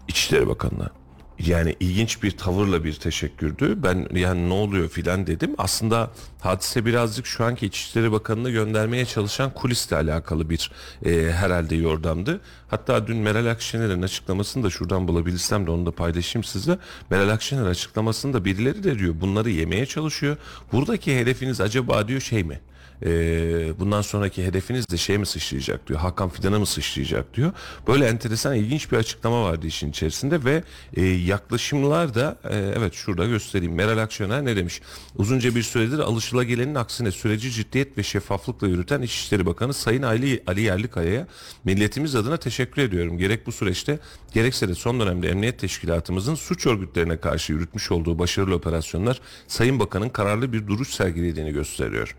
İçişleri 0.07 0.47
Bakanı'na. 0.47 1.00
Yani 1.47 1.75
ilginç 1.79 2.23
bir 2.23 2.31
tavırla 2.31 2.83
bir 2.83 2.93
teşekkürdü. 2.93 3.83
Ben 3.83 4.07
yani 4.15 4.49
ne 4.49 4.53
oluyor 4.53 4.89
filan 4.89 5.27
dedim. 5.27 5.55
Aslında 5.57 6.11
hadise 6.39 6.85
birazcık 6.85 7.25
şu 7.25 7.45
anki 7.45 7.65
İçişleri 7.65 8.11
Bakanı'nı 8.11 8.49
göndermeye 8.49 9.05
çalışan 9.05 9.53
kulisle 9.53 9.95
alakalı 9.95 10.49
bir 10.49 10.71
e, 11.05 11.31
herhalde 11.31 11.75
yordamdı. 11.75 12.41
Hatta 12.67 13.07
dün 13.07 13.17
Meral 13.17 13.45
Akşener'in 13.45 14.01
açıklamasını 14.01 14.63
da 14.63 14.69
şuradan 14.69 15.07
bulabilirsem 15.07 15.67
de 15.67 15.71
onu 15.71 15.85
da 15.85 15.91
paylaşayım 15.91 16.43
size. 16.43 16.77
Meral 17.09 17.29
Akşener 17.29 17.65
açıklamasında 17.65 18.45
birileri 18.45 18.83
de 18.83 18.99
diyor 18.99 19.13
bunları 19.21 19.49
yemeye 19.49 19.85
çalışıyor. 19.85 20.37
Buradaki 20.71 21.19
hedefiniz 21.19 21.61
acaba 21.61 22.07
diyor 22.07 22.21
şey 22.21 22.43
mi? 22.43 22.59
Ee, 23.05 23.79
bundan 23.79 24.01
sonraki 24.01 24.45
hedefiniz 24.45 24.89
de 24.89 24.97
şey 24.97 25.17
mi 25.17 25.25
sıçrayacak 25.25 25.87
diyor. 25.87 25.99
Hakan 25.99 26.29
Fidan'a 26.29 26.59
mı 26.59 26.65
sıçrayacak 26.65 27.33
diyor. 27.33 27.51
Böyle 27.87 28.05
enteresan 28.05 28.55
ilginç 28.55 28.91
bir 28.91 28.97
açıklama 28.97 29.43
vardı 29.43 29.67
işin 29.67 29.89
içerisinde 29.89 30.45
ve 30.45 30.63
e, 30.95 31.05
yaklaşımlar 31.05 32.15
da 32.15 32.39
e, 32.49 32.55
evet 32.77 32.93
şurada 32.93 33.25
göstereyim. 33.25 33.73
Meral 33.73 33.97
Akşener 33.97 34.45
ne 34.45 34.55
demiş? 34.55 34.81
Uzunca 35.15 35.55
bir 35.55 35.63
süredir 35.63 35.99
alışılagelenin 35.99 36.75
aksine 36.75 37.11
süreci 37.11 37.51
ciddiyet 37.51 37.97
ve 37.97 38.03
şeffaflıkla 38.03 38.67
yürüten 38.67 39.01
İçişleri 39.01 39.45
Bakanı 39.45 39.73
Sayın 39.73 40.01
Ali, 40.01 40.43
Ali 40.47 40.61
Yerlikaya'ya 40.61 41.27
milletimiz 41.63 42.15
adına 42.15 42.37
teşekkür 42.37 42.81
ediyorum. 42.81 43.17
Gerek 43.17 43.47
bu 43.47 43.51
süreçte 43.51 43.99
gerekse 44.33 44.67
de 44.67 44.75
son 44.75 44.99
dönemde 44.99 45.29
Emniyet 45.29 45.59
Teşkilatımızın 45.59 46.35
suç 46.35 46.67
örgütlerine 46.67 47.17
karşı 47.17 47.53
yürütmüş 47.53 47.91
olduğu 47.91 48.19
başarılı 48.19 48.55
operasyonlar 48.55 49.21
Sayın 49.47 49.79
Bakan'ın 49.79 50.09
kararlı 50.09 50.53
bir 50.53 50.67
duruş 50.67 50.89
sergilediğini 50.89 51.53
gösteriyor. 51.53 52.15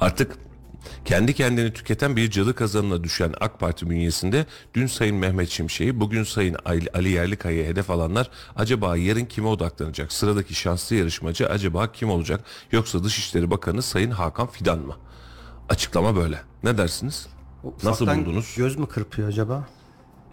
Artık 0.00 0.38
kendi 1.04 1.34
kendini 1.34 1.72
tüketen 1.72 2.16
bir 2.16 2.30
cadı 2.30 2.54
kazanına 2.54 3.04
düşen 3.04 3.34
AK 3.40 3.60
Parti 3.60 3.90
bünyesinde 3.90 4.46
dün 4.74 4.86
Sayın 4.86 5.16
Mehmet 5.16 5.48
Şimşek'i 5.48 6.00
bugün 6.00 6.24
Sayın 6.24 6.56
Ali 6.94 7.08
Yerlikaya'ya 7.08 7.64
hedef 7.64 7.90
alanlar 7.90 8.30
acaba 8.56 8.96
yarın 8.96 9.24
kime 9.24 9.48
odaklanacak? 9.48 10.12
Sıradaki 10.12 10.54
şanslı 10.54 10.96
yarışmacı 10.96 11.48
acaba 11.48 11.92
kim 11.92 12.10
olacak? 12.10 12.44
Yoksa 12.72 13.04
Dışişleri 13.04 13.50
Bakanı 13.50 13.82
Sayın 13.82 14.10
Hakan 14.10 14.46
Fidan 14.46 14.78
mı? 14.78 14.96
Açıklama 15.68 16.16
böyle. 16.16 16.40
Ne 16.64 16.78
dersiniz? 16.78 17.26
Nasıl 17.82 18.06
buldunuz? 18.06 18.54
Göz 18.56 18.76
mü 18.78 18.86
kırpıyor 18.86 19.28
acaba? 19.28 19.68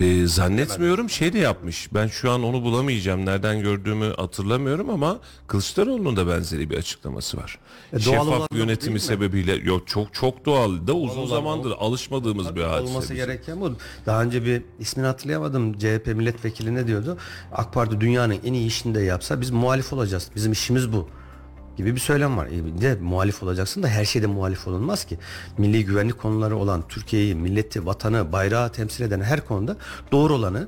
Ee, 0.01 0.27
zannetmiyorum 0.27 1.10
şey 1.10 1.34
de 1.34 1.39
yapmış. 1.39 1.89
Ben 1.94 2.08
şu 2.08 2.32
an 2.32 2.44
onu 2.44 2.63
bulamayacağım. 2.63 3.25
Nereden 3.25 3.62
gördüğümü 3.62 4.13
hatırlamıyorum 4.16 4.89
ama 4.89 5.20
Kılıçdaroğlu'nun 5.48 6.16
da 6.16 6.27
benzeri 6.27 6.70
bir 6.70 6.77
açıklaması 6.77 7.38
var. 7.38 7.60
E, 7.94 8.00
Şeffaf 8.00 8.48
yönetimi 8.54 9.00
sebebiyle 9.00 9.56
yok 9.56 9.88
çok 9.88 10.13
çok 10.13 10.46
doğal 10.46 10.88
da 10.88 10.94
uzun 10.94 11.18
olan 11.22 11.27
zamandır 11.27 11.72
alışmadığımız 11.80 12.56
bir 12.56 12.62
hadise. 12.63 12.89
olması 12.92 13.13
bizim. 13.13 13.16
gereken 13.16 13.62
bu. 13.62 13.72
Daha 14.06 14.24
önce 14.24 14.46
bir 14.46 14.62
ismini 14.80 15.08
hatırlayamadım. 15.08 15.74
CHP 15.80 16.08
milletvekili 16.08 16.75
ne 16.75 16.88
diyordu? 16.88 17.18
AK 17.51 17.74
Parti 17.74 18.01
dünyanın 18.01 18.38
en 18.46 18.54
iyi 18.54 18.68
işini 18.68 18.96
de 18.96 19.01
yapsa 19.01 19.42
biz 19.42 19.50
muhalif 19.51 19.94
olacağız. 19.94 20.30
Bizim 20.36 20.51
işimiz 20.51 20.94
bu 20.94 21.08
gibi 21.77 21.96
bir 21.96 22.00
söylem 22.00 22.38
var. 22.38 22.48
E, 22.48 22.65
bir 22.65 22.81
de 22.81 22.96
muhalif 23.01 23.43
olacaksın 23.43 23.84
da 23.84 23.88
her 23.88 24.05
şeyde 24.05 24.27
muhalif 24.27 24.67
olunmaz 24.67 25.05
ki. 25.05 25.17
Milli 25.57 25.86
güvenlik 25.86 26.19
konuları 26.19 26.57
olan 26.57 26.88
Türkiye'yi, 26.88 27.36
milleti, 27.36 27.86
vatanı, 27.86 28.31
bayrağı 28.31 28.72
temsil 28.72 29.03
eden 29.03 29.22
her 29.22 29.46
konuda 29.46 29.77
doğru 30.12 30.34
olanı 30.34 30.67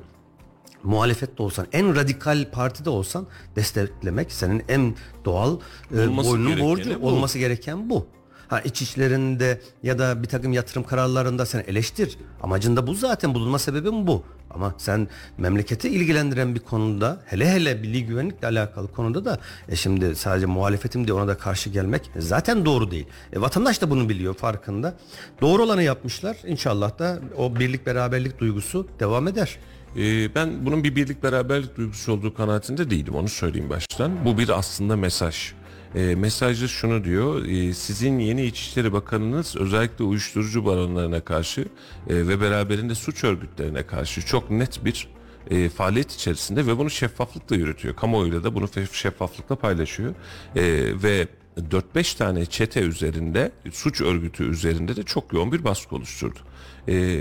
muhalefette 0.82 1.42
olsan, 1.42 1.66
en 1.72 1.96
radikal 1.96 2.50
partide 2.50 2.90
olsan 2.90 3.26
desteklemek 3.56 4.32
senin 4.32 4.62
en 4.68 4.94
doğal 5.24 5.58
e, 5.96 6.00
Olması 6.00 6.30
boynunun 6.30 6.48
gerekeni 6.48 6.68
borcu 6.70 7.02
bu. 7.02 7.06
olması 7.06 7.38
gereken 7.38 7.90
bu. 7.90 8.06
Ha 8.48 8.60
iç 8.60 8.82
işlerinde 8.82 9.60
ya 9.82 9.98
da 9.98 10.22
bir 10.22 10.28
takım 10.28 10.52
yatırım 10.52 10.82
kararlarında 10.84 11.46
sen 11.46 11.64
eleştir. 11.66 12.18
Amacında 12.42 12.86
bu 12.86 12.94
zaten 12.94 13.34
bulunma 13.34 13.58
sebebin 13.58 14.06
bu. 14.06 14.24
Ama 14.50 14.74
sen 14.78 15.08
memleketi 15.38 15.88
ilgilendiren 15.88 16.54
bir 16.54 16.60
konuda 16.60 17.20
hele 17.26 17.50
hele 17.50 17.74
milli 17.74 18.06
güvenlikle 18.06 18.48
alakalı 18.48 18.92
konuda 18.92 19.24
da 19.24 19.38
e 19.68 19.76
şimdi 19.76 20.16
sadece 20.16 20.46
muhalefetim 20.46 21.06
diye 21.06 21.14
ona 21.14 21.28
da 21.28 21.38
karşı 21.38 21.70
gelmek 21.70 22.10
zaten 22.16 22.64
doğru 22.64 22.90
değil. 22.90 23.06
E, 23.32 23.40
vatandaş 23.40 23.82
da 23.82 23.90
bunu 23.90 24.08
biliyor 24.08 24.34
farkında. 24.34 24.94
Doğru 25.40 25.62
olanı 25.62 25.82
yapmışlar. 25.82 26.36
İnşallah 26.46 26.98
da 26.98 27.18
o 27.36 27.56
birlik 27.56 27.86
beraberlik 27.86 28.38
duygusu 28.38 28.88
devam 29.00 29.28
eder. 29.28 29.58
Ee, 29.96 30.34
ben 30.34 30.66
bunun 30.66 30.84
bir 30.84 30.96
birlik 30.96 31.22
beraberlik 31.22 31.76
duygusu 31.76 32.12
olduğu 32.12 32.34
kanaatinde 32.34 32.90
değilim 32.90 33.14
onu 33.14 33.28
söyleyeyim 33.28 33.70
baştan. 33.70 34.24
Bu 34.24 34.38
bir 34.38 34.48
aslında 34.48 34.96
mesaj. 34.96 35.52
E, 35.94 36.14
mesajda 36.14 36.68
şunu 36.68 37.04
diyor, 37.04 37.44
e, 37.44 37.72
sizin 37.74 38.18
yeni 38.18 38.44
İçişleri 38.44 38.92
Bakanınız 38.92 39.56
özellikle 39.56 40.04
uyuşturucu 40.04 40.64
baronlarına 40.64 41.20
karşı 41.20 41.60
e, 41.60 41.66
ve 42.08 42.40
beraberinde 42.40 42.94
suç 42.94 43.24
örgütlerine 43.24 43.82
karşı 43.82 44.26
çok 44.26 44.50
net 44.50 44.84
bir 44.84 45.08
e, 45.50 45.68
faaliyet 45.68 46.12
içerisinde 46.12 46.66
ve 46.66 46.78
bunu 46.78 46.90
şeffaflıkla 46.90 47.56
yürütüyor. 47.56 47.96
Kamuoyuyla 47.96 48.44
da 48.44 48.54
bunu 48.54 48.68
şeffaflıkla 48.92 49.56
paylaşıyor. 49.56 50.14
E, 50.56 50.62
ve 51.02 51.28
4-5 51.58 52.18
tane 52.18 52.46
çete 52.46 52.80
üzerinde, 52.80 53.52
suç 53.72 54.00
örgütü 54.00 54.44
üzerinde 54.44 54.96
de 54.96 55.02
çok 55.02 55.32
yoğun 55.32 55.52
bir 55.52 55.64
baskı 55.64 55.96
oluşturdu. 55.96 56.38
E, 56.88 57.20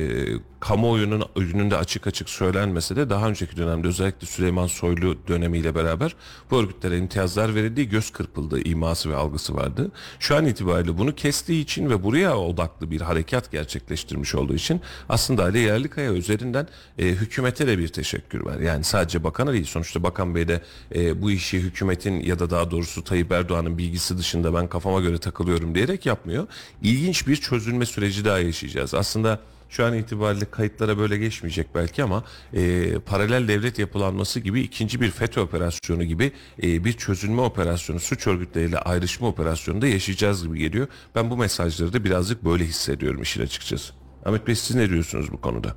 kamuoyunun 0.59 1.23
önünde 1.35 1.77
açık 1.77 2.07
açık 2.07 2.29
söylenmese 2.29 2.95
de 2.95 3.09
daha 3.09 3.27
önceki 3.27 3.57
dönemde 3.57 3.87
özellikle 3.87 4.27
Süleyman 4.27 4.67
Soylu 4.67 5.27
dönemiyle 5.27 5.75
beraber 5.75 6.15
bu 6.51 6.59
örgütlere 6.59 6.97
imtiyazlar 6.97 7.55
verildiği 7.55 7.89
göz 7.89 8.09
kırpıldığı 8.09 8.61
iması 8.61 9.09
ve 9.09 9.15
algısı 9.15 9.55
vardı. 9.55 9.91
Şu 10.19 10.35
an 10.35 10.45
itibariyle 10.45 10.97
bunu 10.97 11.15
kestiği 11.15 11.63
için 11.63 11.89
ve 11.89 12.03
buraya 12.03 12.37
odaklı 12.37 12.91
bir 12.91 13.01
harekat 13.01 13.51
gerçekleştirmiş 13.51 14.35
olduğu 14.35 14.55
için 14.55 14.81
aslında 15.09 15.43
Ali 15.43 15.59
Yerlikaya 15.59 16.13
üzerinden 16.13 16.67
e, 16.97 17.05
hükümete 17.05 17.67
de 17.67 17.77
bir 17.77 17.87
teşekkür 17.87 18.41
var. 18.41 18.59
Yani 18.59 18.83
sadece 18.83 19.23
bakana 19.23 19.53
değil 19.53 19.65
sonuçta 19.65 20.03
Bakan 20.03 20.35
Bey 20.35 20.47
de 20.47 20.61
e, 20.95 21.21
bu 21.21 21.31
işi 21.31 21.59
hükümetin 21.59 22.19
ya 22.19 22.39
da 22.39 22.49
daha 22.49 22.71
doğrusu 22.71 23.03
Tayyip 23.03 23.31
Erdoğan'ın 23.31 23.77
bilgisi 23.77 24.17
dışında 24.17 24.53
ben 24.53 24.67
kafama 24.67 24.99
göre 24.99 25.17
takılıyorum 25.17 25.75
diyerek 25.75 26.05
yapmıyor. 26.05 26.47
İlginç 26.81 27.27
bir 27.27 27.35
çözülme 27.35 27.85
süreci 27.85 28.25
daha 28.25 28.39
yaşayacağız. 28.39 28.93
Aslında 28.93 29.28
şu 29.69 29.85
an 29.85 29.93
itibariyle 29.93 30.45
kayıtlara 30.45 30.97
böyle 30.97 31.17
geçmeyecek 31.17 31.67
belki 31.75 32.03
ama 32.03 32.23
e, 32.53 32.93
paralel 32.99 33.47
devlet 33.47 33.79
yapılanması 33.79 34.39
gibi 34.39 34.61
ikinci 34.61 35.01
bir 35.01 35.11
FETÖ 35.11 35.41
operasyonu 35.41 36.03
gibi 36.03 36.31
e, 36.63 36.85
bir 36.85 36.93
çözülme 36.93 37.41
operasyonu, 37.41 37.99
suç 37.99 38.27
örgütleriyle 38.27 38.77
ayrışma 38.77 39.27
operasyonu 39.27 39.81
da 39.81 39.87
yaşayacağız 39.87 40.43
gibi 40.43 40.59
geliyor. 40.59 40.87
Ben 41.15 41.29
bu 41.29 41.37
mesajları 41.37 41.93
da 41.93 42.03
birazcık 42.03 42.45
böyle 42.45 42.65
hissediyorum 42.65 43.21
işin 43.21 43.41
açıkçası. 43.41 43.93
Ahmet 44.25 44.47
Bey 44.47 44.55
siz 44.55 44.75
ne 44.75 44.89
diyorsunuz 44.89 45.31
bu 45.31 45.41
konuda? 45.41 45.75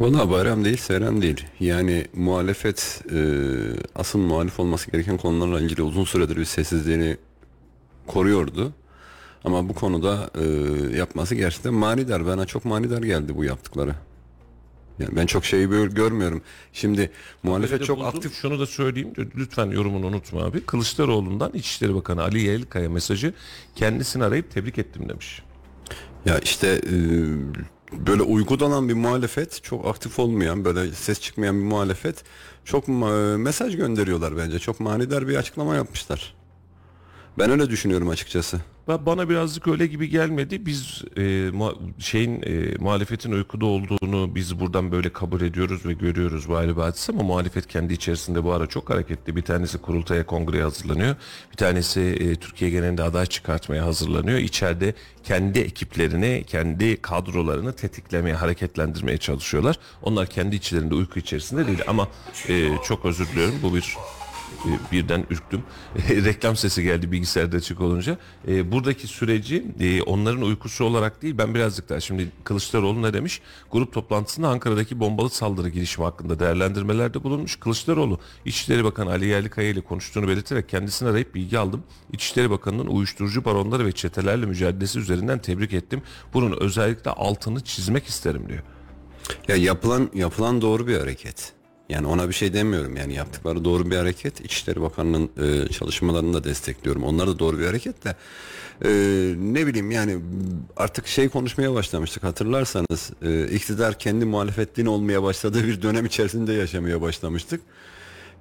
Valla 0.00 0.30
bayram 0.30 0.64
değil 0.64 0.76
seyran 0.76 1.22
değil. 1.22 1.46
Yani 1.60 2.06
muhalefet 2.14 3.02
e, 3.12 3.18
asıl 3.94 4.18
muhalif 4.18 4.60
olması 4.60 4.90
gereken 4.90 5.16
konularla 5.16 5.60
ilgili 5.60 5.82
uzun 5.82 6.04
süredir 6.04 6.36
bir 6.36 6.44
sessizliğini 6.44 7.16
koruyordu. 8.06 8.72
Ama 9.44 9.68
bu 9.68 9.74
konuda 9.74 10.30
e, 10.34 10.44
yapması 10.96 11.34
gerçekten 11.34 11.74
manidar. 11.74 12.26
Bana 12.26 12.46
çok 12.46 12.64
manidar 12.64 13.02
geldi 13.02 13.36
bu 13.36 13.44
yaptıkları. 13.44 13.94
Yani 14.98 15.16
ben 15.16 15.26
çok 15.26 15.44
şeyi 15.44 15.70
böyle 15.70 15.92
görmüyorum. 15.94 16.42
Şimdi 16.72 17.10
muhalefet 17.42 17.84
çok 17.84 17.96
buldum. 17.98 18.08
aktif 18.08 18.34
Şunu 18.34 18.60
da 18.60 18.66
söyleyeyim 18.66 19.12
lütfen 19.36 19.66
yorumunu 19.66 20.06
unutma 20.06 20.42
abi. 20.42 20.60
Kılıçdaroğlu'ndan 20.60 21.52
İçişleri 21.52 21.94
Bakanı 21.94 22.22
Ali 22.22 22.40
Yerlikaya 22.42 22.88
mesajı 22.90 23.34
kendisini 23.76 24.24
arayıp 24.24 24.50
tebrik 24.50 24.78
ettim 24.78 25.08
demiş. 25.08 25.42
Ya 26.24 26.38
işte 26.38 26.68
e, 26.86 26.94
böyle 28.06 28.22
uygulanan 28.22 28.88
bir 28.88 28.94
muhalefet 28.94 29.62
çok 29.62 29.86
aktif 29.86 30.18
olmayan 30.18 30.64
böyle 30.64 30.92
ses 30.92 31.20
çıkmayan 31.20 31.58
bir 31.58 31.64
muhalefet 31.64 32.24
çok 32.64 32.88
ma- 32.88 33.38
mesaj 33.38 33.76
gönderiyorlar 33.76 34.36
bence. 34.36 34.58
Çok 34.58 34.80
manidar 34.80 35.28
bir 35.28 35.36
açıklama 35.36 35.74
yapmışlar. 35.74 36.34
Ben 37.38 37.50
öyle 37.50 37.70
düşünüyorum 37.70 38.08
açıkçası. 38.08 38.60
Ba- 38.88 39.06
Bana 39.06 39.28
birazcık 39.28 39.68
öyle 39.68 39.86
gibi 39.86 40.08
gelmedi. 40.08 40.66
Biz 40.66 41.02
e, 41.16 41.20
muha- 41.50 42.00
şeyin 42.00 42.42
e, 42.42 42.74
muhalefetin 42.78 43.32
uykuda 43.32 43.66
olduğunu 43.66 44.34
biz 44.34 44.60
buradan 44.60 44.92
böyle 44.92 45.12
kabul 45.12 45.40
ediyoruz 45.40 45.86
ve 45.86 45.92
görüyoruz 45.92 46.48
bu 46.48 46.56
ayrı 46.56 46.76
bir 46.76 46.82
hadise 46.82 47.12
ama 47.12 47.22
muhalefet 47.22 47.66
kendi 47.66 47.92
içerisinde 47.94 48.44
bu 48.44 48.52
ara 48.52 48.66
çok 48.66 48.90
hareketli. 48.90 49.36
Bir 49.36 49.42
tanesi 49.42 49.78
kurultaya 49.78 50.26
kongreye 50.26 50.62
hazırlanıyor. 50.62 51.16
Bir 51.52 51.56
tanesi 51.56 52.00
e, 52.00 52.34
Türkiye 52.36 52.70
genelinde 52.70 53.02
aday 53.02 53.26
çıkartmaya 53.26 53.84
hazırlanıyor. 53.86 54.38
İçeride 54.38 54.94
kendi 55.24 55.58
ekiplerini, 55.58 56.44
kendi 56.46 57.02
kadrolarını 57.02 57.72
tetiklemeye, 57.72 58.34
hareketlendirmeye 58.34 59.18
çalışıyorlar. 59.18 59.78
Onlar 60.02 60.26
kendi 60.26 60.56
içlerinde 60.56 60.94
uyku 60.94 61.18
içerisinde 61.18 61.66
değil 61.66 61.82
ama 61.86 62.08
e, 62.48 62.68
çok 62.84 63.04
özür 63.04 63.26
diliyorum 63.28 63.54
bu 63.62 63.74
bir 63.74 63.94
e, 64.66 64.92
birden 64.92 65.26
ürktüm. 65.30 65.62
Reklam 66.08 66.56
sesi 66.56 66.82
geldi 66.82 67.12
bilgisayarda 67.12 67.56
açık 67.56 67.80
olunca. 67.80 68.18
E, 68.48 68.72
buradaki 68.72 69.06
süreci 69.06 69.64
e, 69.80 70.02
onların 70.02 70.42
uykusu 70.42 70.84
olarak 70.84 71.22
değil 71.22 71.38
ben 71.38 71.54
birazcık 71.54 71.88
daha 71.88 72.00
şimdi 72.00 72.28
Kılıçdaroğlu 72.44 73.02
ne 73.02 73.12
demiş? 73.12 73.40
Grup 73.72 73.92
toplantısında 73.92 74.48
Ankara'daki 74.48 75.00
bombalı 75.00 75.30
saldırı 75.30 75.68
girişimi 75.68 76.04
hakkında 76.04 76.38
değerlendirmelerde 76.38 77.24
bulunmuş. 77.24 77.56
Kılıçdaroğlu 77.56 78.20
İçişleri 78.44 78.84
Bakanı 78.84 79.10
Ali 79.10 79.26
Yerlikaya 79.26 79.68
ile 79.68 79.80
konuştuğunu 79.80 80.28
belirterek 80.28 80.68
kendisini 80.68 81.08
arayıp 81.08 81.34
bilgi 81.34 81.58
aldım. 81.58 81.82
İçişleri 82.12 82.50
Bakanı'nın 82.50 82.86
uyuşturucu 82.86 83.44
baronları 83.44 83.86
ve 83.86 83.92
çetelerle 83.92 84.46
mücadelesi 84.46 84.98
üzerinden 84.98 85.38
tebrik 85.38 85.72
ettim. 85.72 86.02
Bunun 86.34 86.60
özellikle 86.60 87.10
altını 87.10 87.60
çizmek 87.60 88.06
isterim 88.06 88.48
diyor. 88.48 88.62
Ya 89.48 89.56
yapılan 89.56 90.10
yapılan 90.14 90.60
doğru 90.60 90.86
bir 90.86 90.98
hareket. 90.98 91.52
Yani 91.94 92.06
ona 92.06 92.28
bir 92.28 92.34
şey 92.34 92.52
demiyorum. 92.52 92.96
Yani 92.96 93.14
yaptıkları 93.14 93.64
doğru 93.64 93.90
bir 93.90 93.96
hareket. 93.96 94.40
İçişleri 94.40 94.82
Bakanlığı'nın 94.82 95.30
e, 95.64 95.68
çalışmalarını 95.68 96.34
da 96.34 96.44
destekliyorum. 96.44 97.04
Onlar 97.04 97.28
da 97.28 97.38
doğru 97.38 97.58
bir 97.58 97.66
hareket 97.66 98.04
de 98.04 98.16
e, 98.84 98.90
ne 99.38 99.66
bileyim 99.66 99.90
yani 99.90 100.18
artık 100.76 101.06
şey 101.06 101.28
konuşmaya 101.28 101.74
başlamıştık 101.74 102.22
hatırlarsanız 102.22 103.12
e, 103.22 103.48
iktidar 103.48 103.98
kendi 103.98 104.24
muhalefetliğini 104.24 104.90
olmaya 104.90 105.22
başladığı 105.22 105.64
bir 105.66 105.82
dönem 105.82 106.06
içerisinde 106.06 106.52
yaşamaya 106.52 107.00
başlamıştık. 107.00 107.60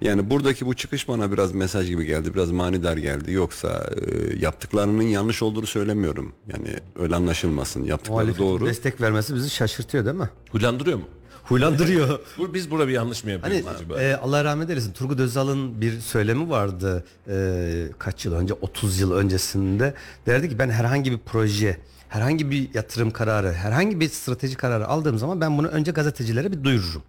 Yani 0.02 0.30
buradaki 0.30 0.66
bu 0.66 0.74
çıkış 0.74 1.08
bana 1.08 1.32
biraz 1.32 1.52
mesaj 1.52 1.88
gibi 1.88 2.06
geldi. 2.06 2.34
Biraz 2.34 2.52
manidar 2.52 2.98
geldi. 2.98 3.32
Yoksa 3.32 3.90
e, 4.08 4.36
yaptıklarının 4.40 5.04
yanlış 5.04 5.44
olduğunu 5.44 5.66
söylemiyorum. 5.66 6.34
Yani 6.48 6.76
öyle 7.00 7.16
anlaşılmasın. 7.16 7.84
Yaptıkları 7.84 8.26
Muhalefetin 8.26 8.46
doğru. 8.46 8.66
destek 8.66 9.02
vermesi 9.02 9.36
bizi 9.36 9.50
şaşırtıyor 9.50 10.06
değil 10.06 10.16
mi? 10.16 10.30
Huylandırıyor 10.52 10.98
mu? 10.98 11.06
Huylandırıyor. 11.54 12.20
Bu, 12.38 12.54
biz 12.54 12.72
burada 12.72 12.88
bir 12.88 12.94
yanlış 12.94 13.24
mı 13.24 13.32
Hani 13.42 13.56
yapıyoruz 13.56 13.82
acaba? 13.82 14.02
e, 14.02 14.16
Allah 14.16 14.44
rahmet 14.44 14.70
eylesin. 14.70 14.94
Turgut 14.94 15.20
Özal'ın 15.20 15.82
bir 15.82 16.00
söylemi 16.00 16.50
vardı 16.50 17.04
e, 17.28 17.88
kaç 18.00 18.26
yıl 18.26 18.34
önce 18.34 18.54
30 18.54 19.00
yıl 19.00 19.12
öncesinde. 19.12 19.94
Derdi 20.26 20.50
ki 20.50 20.60
ben 20.60 20.70
herhangi 20.70 21.12
bir 21.12 21.18
proje 21.26 21.78
herhangi 22.10 22.52
bir 22.52 22.70
yatırım 22.74 23.12
kararı 23.12 23.54
herhangi 23.54 24.00
bir 24.00 24.10
strateji 24.10 24.56
kararı 24.56 24.88
aldığım 24.88 25.18
zaman 25.18 25.42
ben 25.42 25.58
bunu 25.58 25.68
önce 25.68 25.92
gazetecilere 25.92 26.52
bir 26.52 26.64
duyururum. 26.64 27.04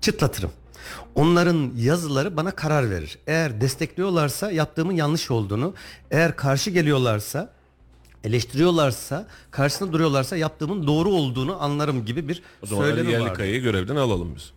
Çıtlatırım. 0.00 0.50
Onların 1.14 1.72
yazıları 1.76 2.36
bana 2.36 2.50
karar 2.50 2.90
verir. 2.90 3.18
Eğer 3.26 3.60
destekliyorlarsa 3.60 4.50
yaptığımın 4.50 4.92
yanlış 4.92 5.30
olduğunu 5.30 5.74
eğer 6.10 6.36
karşı 6.36 6.70
geliyorlarsa 6.70 7.50
eleştiriyorlarsa 8.24 9.26
karşısında 9.50 9.92
duruyorlarsa 9.92 10.36
yaptığımın 10.36 10.86
doğru 10.86 11.08
olduğunu 11.10 11.62
anlarım 11.62 12.04
gibi 12.04 12.28
bir 12.28 12.42
O 12.62 12.66
zaman 12.66 12.82
Ali 12.84 12.90
söylemi. 12.90 13.12
Yerlikaya'yı 13.12 13.62
görevden 13.62 13.96
alalım 13.96 14.34
biz. 14.36 14.52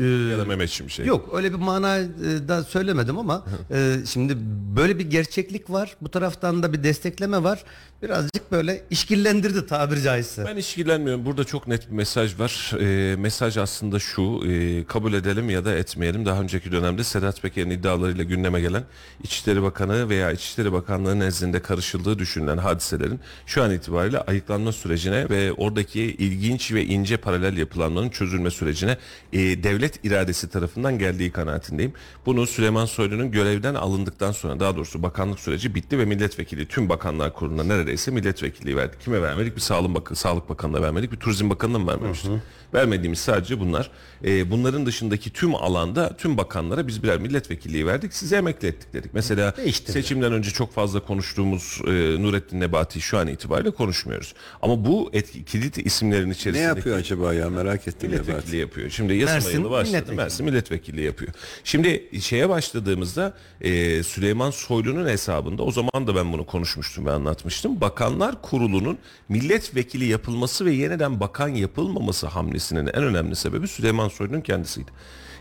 Ee, 0.00 0.04
Ya 0.04 0.38
da 0.38 0.44
Mehmet 0.44 0.70
Şimşek. 0.70 1.06
Yok 1.06 1.30
öyle 1.34 1.52
bir 1.52 1.58
manada 1.58 2.64
söylemedim 2.64 3.18
ama 3.18 3.44
e, 3.70 3.96
şimdi 4.12 4.36
böyle 4.76 4.98
bir 4.98 5.10
gerçeklik 5.10 5.70
var. 5.70 5.96
Bu 6.00 6.08
taraftan 6.10 6.62
da 6.62 6.72
bir 6.72 6.82
destekleme 6.84 7.42
var. 7.42 7.64
Birazcık 8.02 8.52
böyle 8.52 8.82
işkillendirdi 8.90 9.66
tabiri 9.66 10.02
caizse. 10.02 10.44
Ben 10.46 10.56
işkillenmiyorum. 10.56 11.24
Burada 11.26 11.44
çok 11.44 11.68
net 11.68 11.90
bir 11.90 11.94
mesaj 11.96 12.38
var. 12.38 12.72
Ee, 12.80 13.16
mesaj 13.16 13.56
aslında 13.56 13.98
şu. 13.98 14.42
e, 14.46 14.84
kabul 14.84 15.12
edelim 15.12 15.50
ya 15.50 15.64
da 15.64 15.74
etmeyelim. 15.74 16.26
Daha 16.26 16.40
önceki 16.40 16.72
dönemde 16.72 17.04
Sedat 17.04 17.42
Peker'in 17.42 17.70
iddialarıyla 17.70 18.24
gündeme 18.24 18.60
gelen 18.60 18.82
İçişleri 19.24 19.62
Bakanı 19.62 20.08
veya 20.08 20.32
İçişleri 20.32 20.72
Bakanlığı 20.72 21.18
nezdinde 21.18 21.62
karışıldığı 21.62 22.18
düşünülen 22.18 22.56
hadiselerin 22.58 23.20
şu 23.46 23.62
an 23.62 23.70
itibariyle 23.70 24.18
ayıklanma 24.20 24.72
sürecine 24.72 25.28
ve 25.30 25.52
oradaki 25.52 26.00
ilginç 26.02 26.72
ve 26.72 26.84
ince 26.84 27.16
paralel 27.16 27.56
yapılanmanın 27.56 28.10
çözülme 28.10 28.50
sürecine 28.50 28.96
e, 29.32 29.38
devlet 29.38 29.81
iradesi 30.04 30.50
tarafından 30.50 30.98
geldiği 30.98 31.32
kanaatindeyim. 31.32 31.92
Bunu 32.26 32.46
Süleyman 32.46 32.86
Soylu'nun 32.86 33.30
görevden 33.30 33.74
alındıktan 33.74 34.32
sonra 34.32 34.60
daha 34.60 34.76
doğrusu 34.76 35.02
bakanlık 35.02 35.40
süreci 35.40 35.74
bitti 35.74 35.98
ve 35.98 36.04
milletvekili 36.04 36.68
tüm 36.68 36.88
bakanlar 36.88 37.32
kuruluna 37.34 37.64
neredeyse 37.64 38.10
milletvekilliği 38.10 38.76
verdik. 38.76 39.00
Kime 39.00 39.22
vermedik? 39.22 39.56
Bir 39.56 39.60
Sağlık, 39.60 39.94
Bakanı, 39.94 40.16
Sağlık 40.16 40.48
Bakanı'na 40.48 40.82
vermedik. 40.82 41.12
Bir 41.12 41.16
Turizm 41.16 41.50
Bakanı'na 41.50 41.78
mı 41.78 41.86
vermemiştik? 41.86 42.30
Vermediğimiz 42.74 43.18
sadece 43.18 43.60
bunlar. 43.60 43.90
Ee, 44.24 44.50
bunların 44.50 44.86
dışındaki 44.86 45.30
tüm 45.30 45.54
alanda 45.54 46.16
tüm 46.16 46.36
bakanlara 46.36 46.86
biz 46.88 47.02
birer 47.02 47.18
milletvekilliği 47.18 47.86
verdik. 47.86 48.14
Size 48.14 48.36
emekli 48.36 48.68
ettik 48.68 48.92
dedik. 48.92 49.14
Mesela 49.14 49.56
Değiştirdi. 49.56 49.92
seçimden 49.92 50.32
önce 50.32 50.50
çok 50.50 50.72
fazla 50.72 51.00
konuştuğumuz 51.00 51.78
e, 51.86 51.90
Nurettin 52.22 52.60
Nebati 52.60 53.00
şu 53.00 53.18
an 53.18 53.26
itibariyle 53.28 53.70
konuşmuyoruz. 53.70 54.34
Ama 54.62 54.84
bu 54.84 55.10
etki, 55.12 55.44
kilit 55.44 55.78
isimlerin 55.86 56.28
Ne 56.28 56.32
içerisinde 56.32 56.64
yapıyor 56.66 56.96
acaba 56.98 57.34
ya 57.34 57.50
merak 57.50 57.88
ettim. 57.88 58.10
milletvekili 58.10 58.56
yapıyor. 58.56 58.90
Şimdi 58.90 59.14
Yasım 59.14 59.34
Mersin 59.34 59.48
ayını 59.50 59.70
başladı. 59.70 59.90
milletvekili. 59.92 60.16
Mersin 60.16 60.46
milletvekili 60.46 61.00
yapıyor. 61.02 61.32
Şimdi 61.64 62.08
şeye 62.20 62.48
başladığımızda 62.48 63.34
e, 63.60 64.02
Süleyman 64.02 64.50
Soylu'nun 64.50 65.08
hesabında 65.08 65.62
o 65.62 65.70
zaman 65.70 66.06
da 66.06 66.14
ben 66.16 66.32
bunu 66.32 66.46
konuşmuştum 66.46 67.06
ve 67.06 67.10
anlatmıştım. 67.10 67.80
Bakanlar 67.80 68.42
Kurulu'nun 68.42 68.98
milletvekili 69.28 70.04
yapılması 70.04 70.64
ve 70.66 70.72
yeniden 70.72 71.20
bakan 71.20 71.48
yapılmaması 71.48 72.26
hamlesinin 72.62 72.86
en 72.94 73.02
önemli 73.02 73.36
sebebi 73.36 73.68
Süleyman 73.68 74.08
Soylu'nun 74.08 74.40
kendisiydi. 74.40 74.90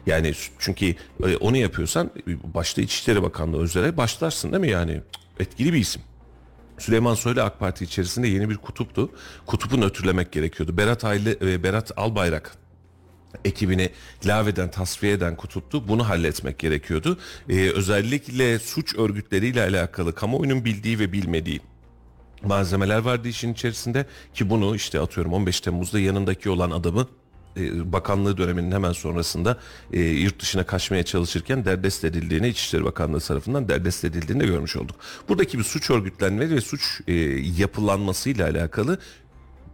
Yani 0.05 0.33
çünkü 0.59 0.95
e, 1.25 1.37
onu 1.37 1.57
yapıyorsan 1.57 2.11
e, 2.27 2.53
başta 2.53 2.81
İçişleri 2.81 3.23
Bakanlığı 3.23 3.63
üzere 3.63 3.97
başlarsın 3.97 4.51
değil 4.51 4.61
mi 4.61 4.69
yani? 4.69 5.01
Etkili 5.39 5.73
bir 5.73 5.79
isim. 5.79 6.01
Süleyman 6.77 7.15
Soylu 7.15 7.41
AK 7.41 7.59
Parti 7.59 7.83
içerisinde 7.83 8.27
yeni 8.27 8.49
bir 8.49 8.57
kutuptu. 8.57 9.09
Kutupu 9.45 9.81
nötrlemek 9.81 10.31
gerekiyordu. 10.31 10.77
Berat 10.77 11.05
Aylı 11.05 11.37
ve 11.41 11.63
Berat 11.63 11.91
Albayrak 11.97 12.51
ekibini 13.45 13.89
laveden 14.25 14.71
tasfiye 14.71 15.13
eden 15.13 15.35
kutuptu. 15.35 15.87
Bunu 15.87 16.09
halletmek 16.09 16.59
gerekiyordu. 16.59 17.17
Ee, 17.49 17.69
özellikle 17.69 18.59
suç 18.59 18.95
örgütleriyle 18.95 19.61
alakalı 19.61 20.15
kamuoyunun 20.15 20.65
bildiği 20.65 20.99
ve 20.99 21.11
bilmediği 21.11 21.61
malzemeler 22.43 22.99
vardı 22.99 23.27
işin 23.27 23.53
içerisinde 23.53 24.05
ki 24.33 24.49
bunu 24.49 24.75
işte 24.75 24.99
atıyorum 24.99 25.33
15 25.33 25.61
Temmuz'da 25.61 25.99
yanındaki 25.99 26.49
olan 26.49 26.71
adamı 26.71 27.07
e, 27.57 27.93
bakanlığı 27.93 28.37
döneminin 28.37 28.71
hemen 28.71 28.91
sonrasında 28.91 29.57
e, 29.93 29.99
yurt 30.01 30.41
dışına 30.41 30.63
kaçmaya 30.63 31.03
çalışırken 31.03 31.65
derdest 31.65 32.05
edildiğini 32.05 32.47
İçişleri 32.47 32.85
Bakanlığı 32.85 33.19
tarafından 33.19 33.69
derdest 33.69 34.05
edildiğini 34.05 34.43
de 34.43 34.45
görmüş 34.45 34.75
olduk. 34.75 34.95
Buradaki 35.29 35.59
bir 35.59 35.63
suç 35.63 35.89
örgütlenme 35.89 36.49
ve 36.49 36.61
suç 36.61 37.01
e, 37.07 37.13
yapılanmasıyla 37.57 38.49
alakalı 38.49 38.97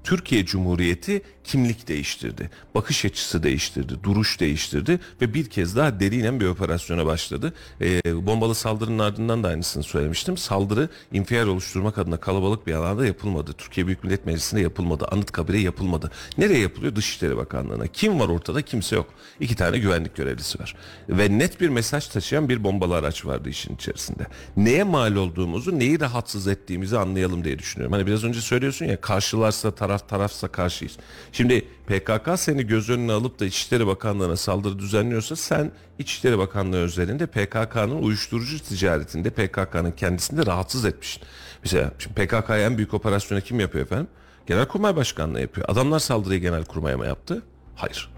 Türkiye 0.04 0.46
Cumhuriyeti 0.46 1.22
kimlik 1.44 1.88
değiştirdi. 1.88 2.50
Bakış 2.76 3.06
açısı 3.06 3.44
değiştirdi. 3.44 3.94
Duruş 4.04 4.40
değiştirdi 4.40 5.00
ve 5.22 5.34
bir 5.34 5.50
kez 5.50 5.76
daha 5.76 6.00
derinen 6.00 6.40
bir 6.40 6.46
operasyona 6.46 7.06
başladı. 7.06 7.54
Ee, 7.82 8.26
bombalı 8.26 8.56
saldırının 8.56 9.00
ardından 9.00 9.44
da 9.44 9.48
aynısını 9.48 9.84
söylemiştim. 9.84 10.38
Saldırı 10.38 10.90
infial 11.12 11.48
oluşturmak 11.48 11.98
adına 11.98 12.18
kalabalık 12.18 12.68
bir 12.68 12.74
alanda 12.74 13.06
yapılmadı. 13.06 13.54
Türkiye 13.58 13.88
Büyük 13.88 14.04
Millet 14.04 14.26
Meclisi'nde 14.26 14.62
yapılmadı. 14.62 15.08
Anıtkabir'e 15.12 15.60
yapılmadı. 15.60 16.12
Nereye 16.38 16.60
yapılıyor? 16.60 16.96
Dışişleri 16.96 17.38
Bakanlığı'na. 17.38 17.88
Kim 17.88 18.20
var 18.20 18.28
ortada? 18.28 18.62
Kimse 18.62 18.96
yok. 18.96 19.08
İki 19.40 19.56
tane 19.56 19.78
güvenlik 19.78 20.16
görevlisi 20.16 20.60
var. 20.60 20.76
Ve 21.10 21.38
net 21.38 21.62
bir 21.62 21.70
mesaj 21.70 22.08
taşıyan 22.08 22.50
bir 22.50 22.64
bombalı 22.64 22.96
araç 22.96 23.26
vardı 23.26 23.50
işin 23.50 23.76
içerisinde. 23.76 24.28
Neye 24.58 24.84
mal 24.84 25.16
olduğumuzu, 25.16 25.80
neyi 25.80 26.00
rahatsız 26.00 26.48
ettiğimizi 26.48 26.98
anlayalım 26.98 27.44
diye 27.44 27.60
düşünüyorum. 27.60 27.94
Hani 27.94 28.08
biraz 28.08 28.24
önce 28.24 28.42
söylüyorsun 28.42 28.86
ya 28.86 29.02
karşılarsa 29.02 29.72
taraf 29.76 29.97
tarafsa 30.00 30.48
karşıyız. 30.48 30.98
Şimdi 31.32 31.62
PKK 31.88 32.30
seni 32.36 32.68
göz 32.68 32.90
önüne 32.90 33.12
alıp 33.12 33.40
da 33.40 33.46
İçişleri 33.46 33.88
Bakanlığı'na 33.88 34.38
saldırı 34.38 34.80
düzenliyorsa 34.80 35.36
sen 35.36 35.72
İçişleri 36.00 36.38
Bakanlığı 36.38 36.78
üzerinde 36.84 37.26
PKK'nın 37.26 38.02
uyuşturucu 38.02 38.60
ticaretinde 38.60 39.30
PKK'nın 39.30 39.92
kendisini 39.92 40.40
de 40.40 40.46
rahatsız 40.46 40.86
etmişsin. 40.86 41.24
Mesela 41.64 41.92
şimdi 42.00 42.16
PKK'ya 42.26 42.66
en 42.66 42.78
büyük 42.78 42.94
operasyonu 42.94 43.42
kim 43.42 43.60
yapıyor 43.60 43.86
efendim? 43.86 44.08
Genelkurmay 44.48 44.96
Başkanlığı 44.96 45.42
yapıyor. 45.42 45.70
Adamlar 45.70 46.00
saldırıyı 46.00 46.42
Genelkurmay'a 46.42 46.98
mı 46.98 47.06
yaptı? 47.06 47.42
Hayır. 47.76 48.10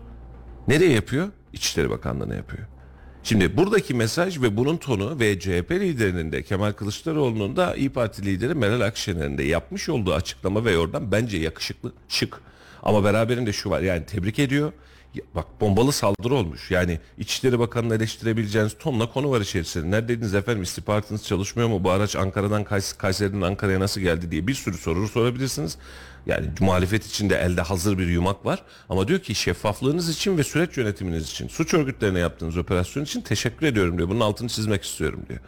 Nereye 0.68 0.92
yapıyor? 0.92 1.28
İçişleri 1.54 1.90
Bakanlığı'na 1.90 2.36
yapıyor. 2.36 2.68
Şimdi 3.24 3.58
buradaki 3.58 3.94
mesaj 3.94 4.42
ve 4.42 4.58
bunun 4.58 4.78
tonu 4.78 5.20
ve 5.20 5.40
CHP 5.40 5.72
liderinin 5.72 6.32
de 6.32 6.44
Kemal 6.44 6.72
Kılıçdaroğlu'nun 6.72 7.56
da 7.56 7.76
İyi 7.76 7.90
Parti 7.90 8.26
lideri 8.26 8.56
Meral 8.56 8.82
Akşener'in 8.82 9.38
de 9.38 9.44
yapmış 9.44 9.90
olduğu 9.90 10.14
açıklama 10.14 10.66
ve 10.66 10.78
oradan 10.78 11.12
bence 11.12 11.38
yakışıklı, 11.38 11.94
şık. 12.08 12.42
Ama 12.84 13.04
beraberinde 13.04 13.54
şu 13.54 13.70
var 13.70 13.82
yani 13.82 14.06
tebrik 14.06 14.40
ediyor. 14.40 14.72
Bak 15.36 15.62
bombalı 15.62 15.92
saldırı 15.92 16.34
olmuş. 16.36 16.72
Yani 16.72 17.00
İçişleri 17.18 17.60
Bakanı'nı 17.60 17.96
eleştirebileceğiniz 17.96 18.78
tonla 18.80 19.12
konu 19.12 19.32
var 19.32 19.42
içerisinde. 19.42 19.92
Neredeydiniz 19.92 20.36
efendim 20.36 20.64
istihbaratınız 20.64 21.24
çalışmıyor 21.26 21.70
mu? 21.70 21.84
Bu 21.84 21.92
araç 21.92 22.16
Ankara'dan 22.16 22.64
Kays- 22.64 22.98
Kayseri'den 22.98 23.42
Ankara'ya 23.42 23.80
nasıl 23.80 24.02
geldi 24.02 24.32
diye 24.32 24.48
bir 24.48 24.54
sürü 24.54 24.78
soru 24.78 25.08
sorabilirsiniz. 25.08 25.78
Yani 26.26 26.48
muhalefet 26.60 27.06
içinde 27.06 27.36
elde 27.38 27.62
hazır 27.62 27.98
bir 27.98 28.08
yumak 28.08 28.46
var. 28.46 28.64
Ama 28.90 29.08
diyor 29.08 29.20
ki 29.20 29.36
şeffaflığınız 29.36 30.10
için 30.10 30.38
ve 30.38 30.44
süreç 30.44 30.78
yönetiminiz 30.78 31.30
için, 31.30 31.48
suç 31.48 31.74
örgütlerine 31.74 32.20
yaptığınız 32.20 32.58
operasyon 32.58 33.04
için 33.04 33.22
teşekkür 33.22 33.68
ediyorum 33.68 33.98
diyor. 33.98 34.10
Bunun 34.10 34.20
altını 34.20 34.50
çizmek 34.50 34.84
istiyorum 34.84 35.26
diyor. 35.30 35.40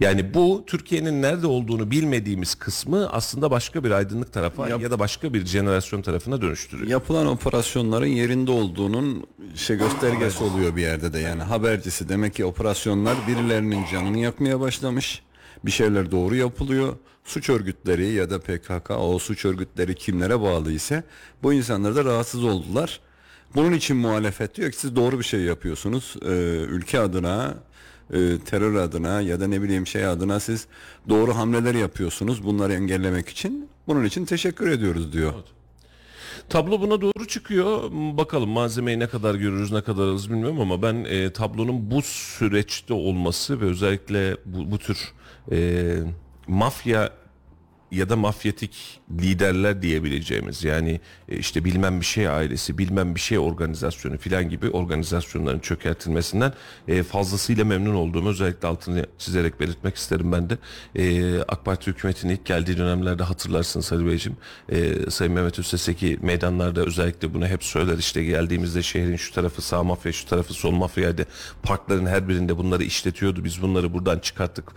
Yani 0.00 0.34
bu 0.34 0.64
Türkiye'nin 0.66 1.22
nerede 1.22 1.46
olduğunu 1.46 1.90
bilmediğimiz 1.90 2.54
kısmı 2.54 3.08
aslında 3.12 3.50
başka 3.50 3.84
bir 3.84 3.90
aydınlık 3.90 4.32
tarafa 4.32 4.68
Yap- 4.68 4.82
ya 4.82 4.90
da 4.90 4.98
başka 4.98 5.34
bir 5.34 5.46
jenerasyon 5.46 6.02
tarafına 6.02 6.42
dönüştürüyor. 6.42 6.88
Yapılan 6.88 7.26
operasyonların 7.26 8.06
yerinde 8.06 8.50
olduğunun 8.50 9.26
şey 9.54 9.76
göstergesi 9.76 10.44
oluyor 10.44 10.76
bir 10.76 10.82
yerde 10.82 11.12
de 11.12 11.18
yani 11.18 11.42
habercisi 11.42 12.08
demek 12.08 12.34
ki 12.34 12.44
operasyonlar 12.44 13.16
birilerinin 13.28 13.84
canını 13.92 14.18
yakmaya 14.18 14.60
başlamış. 14.60 15.22
Bir 15.64 15.70
şeyler 15.70 16.10
doğru 16.10 16.34
yapılıyor. 16.36 16.96
Suç 17.24 17.50
örgütleri 17.50 18.06
ya 18.06 18.30
da 18.30 18.40
PKK 18.40 18.90
o 18.90 19.18
suç 19.18 19.44
örgütleri 19.44 19.94
kimlere 19.94 20.40
bağlı 20.40 20.72
ise 20.72 21.04
bu 21.42 21.52
insanlar 21.52 21.96
da 21.96 22.04
rahatsız 22.04 22.44
oldular. 22.44 23.00
Bunun 23.54 23.72
için 23.72 23.96
muhalefet 23.96 24.54
diyor 24.54 24.70
ki 24.70 24.76
siz 24.78 24.96
doğru 24.96 25.18
bir 25.18 25.24
şey 25.24 25.40
yapıyorsunuz. 25.40 26.16
Ee, 26.22 26.28
ülke 26.68 27.00
adına 27.00 27.54
e, 28.12 28.38
terör 28.38 28.74
adına 28.74 29.20
ya 29.20 29.40
da 29.40 29.46
ne 29.46 29.62
bileyim 29.62 29.86
şey 29.86 30.06
adına 30.06 30.40
siz 30.40 30.66
doğru 31.08 31.36
hamleler 31.36 31.74
yapıyorsunuz 31.74 32.44
bunları 32.44 32.72
engellemek 32.72 33.28
için. 33.28 33.68
Bunun 33.86 34.04
için 34.04 34.24
teşekkür 34.24 34.70
ediyoruz 34.70 35.12
diyor. 35.12 35.32
Tablo 36.48 36.80
buna 36.80 37.00
doğru 37.00 37.28
çıkıyor. 37.28 37.90
Bakalım 37.92 38.50
malzemeyi 38.50 38.98
ne 38.98 39.06
kadar 39.06 39.34
görürüz, 39.34 39.72
ne 39.72 39.82
kadar 39.82 40.02
alırız 40.02 40.30
bilmiyorum 40.30 40.60
ama 40.60 40.82
ben 40.82 40.94
e, 40.94 41.32
tablonun 41.32 41.90
bu 41.90 42.02
süreçte 42.02 42.94
olması 42.94 43.60
ve 43.60 43.64
özellikle 43.64 44.36
bu, 44.44 44.70
bu 44.70 44.78
tür 44.78 44.98
e, 45.52 45.98
mafya 46.48 47.12
ya 47.90 48.08
da 48.08 48.16
mafyatik 48.16 49.00
liderler 49.10 49.82
diyebileceğimiz 49.82 50.64
yani 50.64 51.00
e, 51.28 51.36
işte 51.36 51.64
bilmem 51.64 52.00
bir 52.00 52.06
şey 52.06 52.28
ailesi, 52.28 52.78
bilmem 52.78 53.14
bir 53.14 53.20
şey 53.20 53.38
organizasyonu 53.38 54.18
filan 54.18 54.50
gibi 54.50 54.70
organizasyonların 54.70 55.58
çökertilmesinden 55.58 56.52
e, 56.88 57.02
fazlasıyla 57.02 57.64
memnun 57.64 57.94
olduğumu 57.94 58.28
özellikle 58.28 58.68
altını 58.68 59.06
çizerek 59.18 59.60
belirtmek 59.60 59.96
isterim 59.96 60.32
ben 60.32 60.50
de. 60.50 60.58
E, 60.94 61.38
AK 61.48 61.64
Parti 61.64 61.90
hükümetinin 61.90 62.32
ilk 62.32 62.44
geldiği 62.44 62.78
dönemlerde 62.78 63.22
hatırlarsınız 63.22 63.92
Ali 63.92 64.06
Beyciğim. 64.06 64.38
Sayın 65.10 65.32
Mehmet 65.32 65.58
Özteseki 65.58 66.18
meydanlarda 66.22 66.80
özellikle 66.80 67.34
bunu 67.34 67.46
hep 67.46 67.64
söyler 67.64 67.98
işte 67.98 68.24
geldiğimizde 68.24 68.82
şehrin 68.82 69.16
şu 69.16 69.34
tarafı 69.34 69.62
sağ 69.62 69.82
mafya 69.82 70.12
şu 70.12 70.26
tarafı 70.26 70.54
sol 70.54 70.70
mafyaydı. 70.70 71.26
Parkların 71.62 72.06
her 72.06 72.28
birinde 72.28 72.58
bunları 72.58 72.84
işletiyordu. 72.84 73.44
Biz 73.44 73.62
bunları 73.62 73.94
buradan 73.94 74.18
çıkarttık 74.18 74.72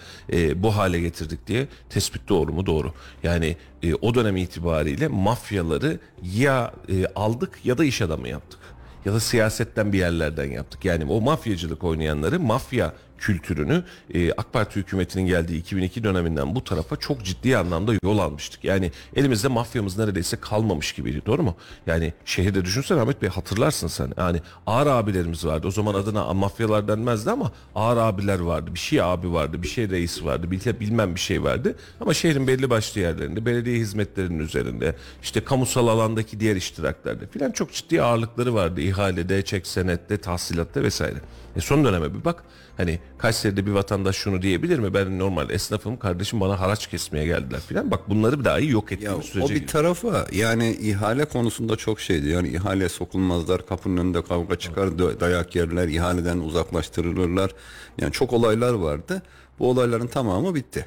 bu 0.55 0.75
hale 0.75 0.99
getirdik 0.99 1.47
diye 1.47 1.67
tespit 1.89 2.29
doğru 2.29 2.53
mu? 2.53 2.65
Doğru. 2.65 2.93
Yani 3.23 3.55
o 4.01 4.15
dönem 4.19 4.37
itibariyle 4.37 5.07
mafyaları 5.07 5.99
ya 6.23 6.73
e, 6.89 7.05
aldık 7.05 7.59
ya 7.63 7.77
da 7.77 7.85
iş 7.85 8.01
adamı 8.01 8.27
yaptık. 8.27 8.59
Ya 9.05 9.13
da 9.13 9.19
siyasetten 9.19 9.93
bir 9.93 9.97
yerlerden 9.97 10.51
yaptık. 10.51 10.85
Yani 10.85 11.05
o 11.05 11.21
mafyacılık 11.21 11.83
oynayanları 11.83 12.39
mafya 12.39 12.93
kültürünü 13.19 13.83
e, 14.13 14.31
AK 14.31 14.53
Parti 14.53 14.75
hükümetinin 14.79 15.25
geldiği 15.27 15.57
2002 15.59 16.03
döneminden 16.03 16.55
bu 16.55 16.63
tarafa 16.63 16.95
çok 16.95 17.23
ciddi 17.25 17.57
anlamda 17.57 17.93
yol 18.03 18.17
almıştık. 18.17 18.63
Yani 18.63 18.91
elimizde 19.15 19.47
mafyamız 19.47 19.97
neredeyse 19.97 20.37
kalmamış 20.37 20.93
gibiydi 20.93 21.21
doğru 21.25 21.43
mu? 21.43 21.55
Yani 21.87 22.13
şehirde 22.25 22.65
düşünsene 22.65 23.01
Ahmet 23.01 23.21
Bey 23.21 23.29
hatırlarsın 23.29 23.87
sen. 23.87 24.13
Yani 24.17 24.41
ağır 24.67 24.87
abilerimiz 24.87 25.45
vardı. 25.45 25.67
O 25.67 25.71
zaman 25.71 25.93
adına 25.93 26.33
mafyalar 26.33 26.87
denmezdi 26.87 27.31
ama 27.31 27.51
ağır 27.75 27.97
abiler 27.97 28.39
vardı. 28.39 28.73
Bir 28.73 28.79
şey 28.79 29.01
abi 29.01 29.33
vardı, 29.33 29.63
bir 29.63 29.67
şey 29.67 29.89
reis 29.89 30.23
vardı, 30.23 30.51
bil- 30.51 30.79
bilmem 30.79 31.15
bir 31.15 31.19
şey 31.19 31.43
vardı. 31.43 31.75
Ama 32.01 32.13
şehrin 32.13 32.47
belli 32.47 32.69
başlı 32.69 33.01
yerlerinde, 33.01 33.45
belediye 33.45 33.79
hizmetlerinin 33.79 34.39
üzerinde, 34.39 34.95
işte 35.23 35.43
kamusal 35.43 35.87
alandaki 35.87 36.39
diğer 36.39 36.55
iştiraklerde 36.55 37.27
filan 37.27 37.51
çok 37.51 37.73
ciddi 37.73 38.01
ağırlıkları 38.01 38.53
vardı. 38.53 38.81
İhalede, 38.81 39.41
çek 39.41 39.67
senette, 39.67 40.17
tahsilatta 40.17 40.83
vesaire. 40.83 41.17
E 41.55 41.61
son 41.61 41.85
döneme 41.85 42.13
bir 42.13 42.25
bak. 42.25 42.43
Hani 42.79 42.99
Kayseri'de 43.17 43.65
bir 43.65 43.71
vatandaş 43.71 44.15
şunu 44.15 44.41
diyebilir 44.41 44.79
mi? 44.79 44.93
Ben 44.93 45.19
normal 45.19 45.49
esnafım 45.49 45.99
kardeşim 45.99 46.39
bana 46.39 46.59
haraç 46.59 46.87
kesmeye 46.87 47.25
geldiler 47.25 47.59
filan. 47.59 47.91
Bak 47.91 48.09
bunları 48.09 48.39
bir 48.39 48.45
dahi 48.45 48.69
yok 48.69 48.91
ettiğimiz 48.91 49.19
o 49.19 49.21
sürece 49.21 49.55
bir 49.55 49.67
tarafa 49.67 50.27
yani 50.31 50.71
ihale 50.71 51.25
konusunda 51.25 51.75
çok 51.75 51.99
şeydi. 51.99 52.29
Yani 52.29 52.47
ihale 52.49 52.89
sokulmazlar, 52.89 53.65
kapının 53.65 53.97
önünde 53.97 54.23
kavga 54.23 54.55
çıkar, 54.55 54.87
dö- 54.87 55.19
dayak 55.19 55.55
yerler, 55.55 55.87
ihaleden 55.87 56.37
uzaklaştırılırlar. 56.37 57.51
Yani 57.97 58.11
çok 58.11 58.33
olaylar 58.33 58.73
vardı. 58.73 59.21
Bu 59.59 59.69
olayların 59.69 60.07
tamamı 60.07 60.55
bitti. 60.55 60.85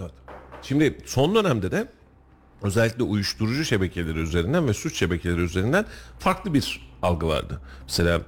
Evet. 0.00 0.12
Şimdi 0.62 0.98
son 1.06 1.34
dönemde 1.34 1.70
de 1.70 1.88
özellikle 2.62 3.02
uyuşturucu 3.02 3.64
şebekeleri 3.64 4.18
üzerinden 4.18 4.68
ve 4.68 4.74
suç 4.74 4.98
şebekeleri 4.98 5.40
üzerinden 5.40 5.84
farklı 6.18 6.54
bir 6.54 6.90
algı 7.02 7.28
vardı. 7.28 7.60
Mesela 7.82 8.20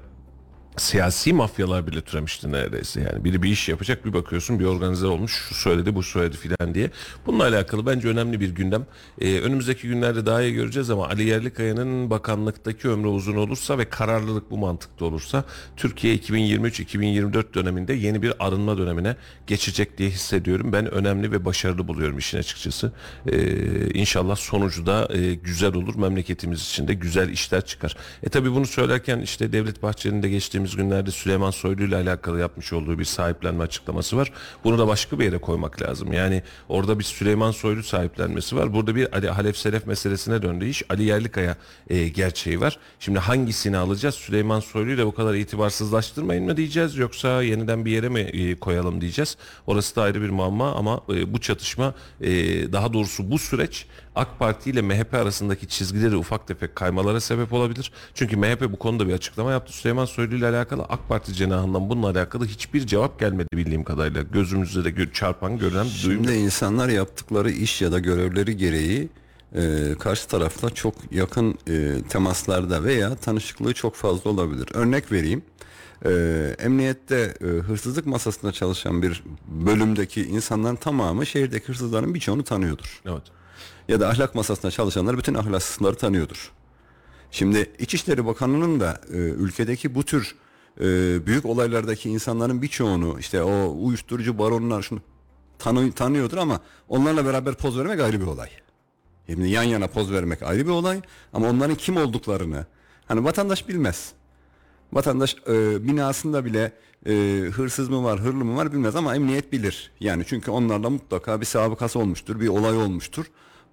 siyasi 0.79 1.33
mafyalar 1.33 1.87
bile 1.87 2.01
türemişti 2.01 2.53
neredeyse. 2.53 3.01
Yani 3.01 3.25
biri 3.25 3.43
bir 3.43 3.51
iş 3.51 3.69
yapacak 3.69 4.05
bir 4.05 4.13
bakıyorsun 4.13 4.61
bir 4.61 4.65
organize 4.65 5.07
olmuş. 5.07 5.47
Şu 5.49 5.55
söyledi 5.55 5.95
bu 5.95 6.03
söyledi 6.03 6.37
filan 6.37 6.75
diye. 6.75 6.91
Bununla 7.27 7.45
alakalı 7.45 7.87
bence 7.87 8.09
önemli 8.09 8.41
bir 8.41 8.51
gündem. 8.51 8.87
Ee, 9.21 9.41
önümüzdeki 9.41 9.89
günlerde 9.89 10.27
daha 10.27 10.43
iyi 10.43 10.55
göreceğiz 10.55 10.91
ama 10.91 11.07
Ali 11.07 11.25
Yerlikaya'nın 11.25 12.11
bakanlıktaki 12.11 12.89
ömrü 12.89 13.09
uzun 13.09 13.37
olursa 13.37 13.79
ve 13.79 13.85
kararlılık 13.85 14.51
bu 14.51 14.59
mantıkta 14.59 15.05
olursa 15.05 15.45
Türkiye 15.77 16.17
2023-2024 16.17 17.55
döneminde 17.55 17.95
yeni 17.95 18.23
bir 18.23 18.33
arınma 18.39 18.79
dönemine 18.79 19.17
geçecek 19.47 19.99
diye 19.99 20.11
hissediyorum. 20.11 20.73
Ben 20.73 20.91
önemli 20.91 21.33
ve 21.33 21.45
başarılı 21.45 21.89
buluyorum 21.89 22.19
işin 22.19 22.39
açıkçası. 22.39 22.93
Ee, 23.27 23.69
İnşallah 23.95 24.37
sonucu 24.37 24.87
da 24.87 25.09
e, 25.15 25.35
güzel 25.35 25.75
olur. 25.75 25.95
Memleketimiz 25.95 26.63
için 26.63 26.89
de 26.89 26.95
güzel 26.95 27.29
işler 27.29 27.67
çıkar. 27.67 27.97
E 28.23 28.29
tabi 28.29 28.53
bunu 28.53 28.67
söylerken 28.67 29.21
işte 29.21 29.53
Devlet 29.53 29.83
Bahçeli'nin 29.83 30.23
de 30.23 30.29
geçtiğimiz 30.29 30.68
günlerde 30.77 31.11
Süleyman 31.11 31.51
Soylu 31.51 31.83
ile 31.83 31.97
alakalı 31.97 32.41
yapmış 32.41 32.73
olduğu 32.73 32.99
bir 32.99 33.05
sahiplenme 33.05 33.65
açıklaması 33.65 34.17
var. 34.17 34.33
Bunu 34.65 34.79
da 34.79 34.89
başka 34.89 35.19
bir 35.19 35.25
yere 35.25 35.39
koymak 35.39 35.83
lazım. 35.83 36.13
Yani 36.13 36.43
orada 36.69 36.99
bir 36.99 37.05
Süleyman 37.05 37.51
Soylu 37.51 37.83
sahiplenmesi 37.83 38.57
var. 38.57 38.73
Burada 38.73 38.97
bir 38.97 39.15
Ali 39.15 39.31
Halef 39.31 39.57
Selef 39.57 39.87
meselesine 39.87 40.43
döndü 40.43 40.67
iş. 40.67 40.83
Ali 40.91 41.03
Yerlikaya 41.05 41.57
e, 41.91 42.09
gerçeği 42.09 42.61
var. 42.61 42.79
Şimdi 43.01 43.19
hangisini 43.19 43.77
alacağız? 43.77 44.15
Süleyman 44.15 44.61
Soylu'yu 44.61 44.99
da 44.99 45.07
bu 45.07 45.15
kadar 45.15 45.35
itibarsızlaştırmayın 45.35 46.45
mı 46.45 46.57
diyeceğiz 46.57 46.97
yoksa 46.97 47.43
yeniden 47.43 47.85
bir 47.85 47.91
yere 47.91 48.09
mi 48.09 48.21
e, 48.21 48.55
koyalım 48.55 49.01
diyeceğiz. 49.01 49.37
Orası 49.67 49.97
da 49.97 50.03
ayrı 50.03 50.23
bir 50.23 50.31
muamma 50.31 50.75
ama 50.75 51.01
e, 51.09 51.33
bu 51.33 51.41
çatışma 51.41 51.95
e, 52.21 52.33
daha 52.73 52.93
doğrusu 52.93 53.31
bu 53.31 53.39
süreç 53.39 53.87
AK 54.19 54.39
Parti 54.39 54.71
ile 54.71 54.83
MHP 54.83 55.15
arasındaki 55.15 55.69
çizgileri 55.69 56.17
ufak 56.17 56.47
tefek 56.49 56.77
kaymalara 56.77 57.21
sebep 57.21 57.53
olabilir. 57.53 57.93
Çünkü 58.15 58.37
MHP 58.37 58.73
bu 58.73 58.79
konuda 58.79 59.09
bir 59.09 59.13
açıklama 59.13 59.53
yaptı. 59.53 59.73
Süleyman 59.73 60.05
Soylu 60.05 60.37
ile 60.37 60.49
alakalı 60.49 60.83
AK 60.83 61.09
Parti 61.09 61.35
cenahından 61.35 61.91
bununla 61.91 62.11
alakalı 62.11 62.47
hiçbir 62.47 62.87
cevap 62.87 63.21
gelmedi 63.21 63.49
bildiğim 63.53 63.85
kadarıyla. 63.85 64.23
Gözümüzde 64.23 64.85
de 64.85 64.89
gö- 64.89 65.13
çarpan 65.13 65.59
görünen 65.59 65.87
bir 65.87 66.05
duyum. 66.05 66.25
Şimdi 66.25 66.37
insanlar 66.39 66.89
yaptıkları 66.89 67.51
iş 67.51 67.83
ya 67.83 67.93
da 67.93 67.99
görevleri 67.99 68.57
gereği 68.57 69.09
e, 69.55 69.95
karşı 69.99 70.29
tarafla 70.29 70.71
çok 70.71 70.95
yakın 71.11 71.59
e, 71.69 72.03
temaslarda 72.09 72.85
veya 72.85 73.17
tanışıklığı 73.17 73.75
çok 73.75 73.95
fazla 73.95 74.31
olabilir. 74.31 74.69
Örnek 74.75 75.13
vereyim. 75.13 75.43
E, 76.05 76.11
emniyette 76.59 77.35
e, 77.41 77.45
hırsızlık 77.45 78.07
masasında 78.07 78.53
çalışan 78.53 79.03
bir 79.03 79.23
bölümdeki 79.49 80.23
insanların 80.23 80.77
tamamı 80.77 81.27
şehirdeki 81.27 81.69
hırsızların 81.69 82.15
birçoğunu 82.15 82.45
tanıyordur. 82.45 83.01
Evet. 83.07 83.23
Ya 83.89 84.01
da 84.01 84.09
ahlak 84.09 84.35
masasında 84.35 84.71
çalışanlar 84.71 85.19
bütün 85.19 85.35
ahlaksızları 85.35 85.97
tanıyordur. 85.97 86.53
Şimdi 87.31 87.73
İçişleri 87.79 88.27
Bakanı'nın 88.27 88.81
da 88.81 89.01
e, 89.13 89.17
ülkedeki 89.17 89.95
bu 89.95 90.05
tür 90.05 90.35
e, 90.81 90.85
büyük 91.27 91.47
olaylardaki 91.47 92.11
insanların 92.11 92.63
birçoğunu 92.63 93.17
işte 93.21 93.43
o 93.43 93.77
uyuşturucu 93.85 94.39
baronlar 94.39 94.83
şunu 94.83 95.01
tanı, 95.59 95.93
tanıyordur 95.93 96.37
ama 96.37 96.61
onlarla 96.89 97.25
beraber 97.25 97.55
poz 97.55 97.79
vermek 97.79 98.01
ayrı 98.01 98.21
bir 98.21 98.27
olay. 98.27 98.49
Şimdi 99.27 99.49
yan 99.49 99.63
yana 99.63 99.87
poz 99.87 100.13
vermek 100.13 100.43
ayrı 100.43 100.67
bir 100.67 100.71
olay 100.71 101.01
ama 101.33 101.49
onların 101.49 101.77
kim 101.77 101.97
olduklarını 101.97 102.67
hani 103.07 103.25
vatandaş 103.25 103.69
bilmez. 103.69 104.13
Vatandaş 104.93 105.37
e, 105.49 105.87
binasında 105.89 106.45
bile 106.45 106.73
e, 107.07 107.13
hırsız 107.53 107.89
mı 107.89 108.05
var, 108.05 108.21
hırlı 108.21 108.45
mı 108.45 108.57
var 108.57 108.73
bilmez 108.73 108.97
ama 108.97 109.17
emniyet 109.17 109.53
bilir. 109.53 109.91
Yani 110.01 110.25
çünkü 110.27 110.51
onlarla 110.51 110.91
mutlaka 110.91 111.41
bir 111.41 111.47
sabıkası 111.47 111.99
olmuştur, 111.99 112.41
bir 112.41 112.49
olay 112.49 112.77
olmuştur. 112.77 113.27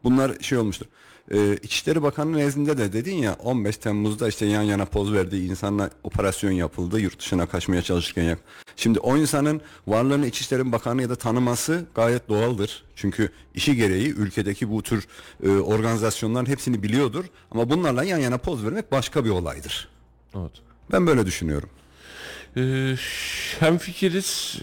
Bunlar 0.06 0.39
şey 0.41 0.58
olmuştur. 0.58 0.86
E, 1.32 1.56
İçişleri 1.56 2.04
Bakanı 2.04 2.38
nezdinde 2.38 2.78
de 2.78 2.94
dedin 2.94 3.15
ya 3.15 3.34
15 3.34 3.78
Temmuz'da 3.78 4.28
işte 4.28 4.46
yan 4.46 4.62
yana 4.62 4.86
poz 4.86 5.13
verdiği 5.13 5.50
insanla 5.50 5.89
operasyon 6.04 6.52
yapıldı. 6.52 7.00
Yurt 7.00 7.20
dışına 7.20 7.46
kaçmaya 7.46 7.82
çalışırken 7.82 8.24
yap. 8.24 8.39
Şimdi 8.76 9.00
o 9.00 9.18
insanın 9.18 9.62
varlığını 9.88 10.28
İçişleri 10.28 10.72
Bakanı 10.72 11.02
ya 11.02 11.10
da 11.10 11.15
tanıması 11.15 11.86
gayet 11.96 12.30
doğaldır. 12.30 12.84
Çünkü 12.96 13.30
işi 13.56 13.76
gereği 13.76 14.10
ülkedeki 14.10 14.70
bu 14.72 14.84
tür 14.84 15.08
e, 15.44 15.50
organizasyonların 15.50 16.46
hepsini 16.46 16.84
biliyordur. 16.84 17.26
Ama 17.52 17.70
bunlarla 17.70 18.04
yan 18.04 18.20
yana 18.20 18.38
poz 18.38 18.65
vermek 18.65 18.91
başka 18.91 19.26
bir 19.26 19.30
olaydır. 19.30 19.89
Evet. 20.36 20.52
Ben 20.91 21.08
böyle 21.08 21.26
düşünüyorum. 21.26 21.70
Ee, 22.58 22.96
hem 23.60 23.78
fikiriz 23.78 24.60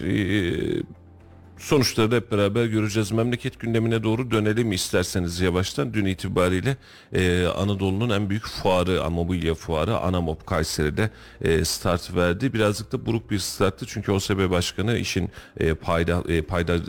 sonuçları 1.63 2.11
da 2.11 2.15
hep 2.15 2.31
beraber 2.31 2.65
göreceğiz. 2.65 3.11
Memleket 3.11 3.59
gündemine 3.59 4.03
doğru 4.03 4.31
dönelim 4.31 4.71
isterseniz 4.71 5.39
yavaştan. 5.39 5.93
Dün 5.93 6.05
itibariyle 6.05 6.77
e, 7.13 7.45
Anadolu'nun 7.45 8.09
en 8.09 8.29
büyük 8.29 8.47
fuarı, 8.47 9.11
mobilya 9.11 9.53
fuarı 9.53 9.97
Anamop 9.97 10.47
Kayseri'de 10.47 11.09
e, 11.41 11.65
start 11.65 12.15
verdi. 12.15 12.53
Birazcık 12.53 12.91
da 12.91 13.05
buruk 13.05 13.31
bir 13.31 13.39
starttı 13.39 13.85
çünkü 13.85 14.11
OSB 14.11 14.49
Başkanı 14.49 14.97
işin 14.97 15.29
e, 15.59 15.73
payda, 15.73 16.23
e, 16.27 16.41
payda, 16.41 16.75
e, 16.75 16.79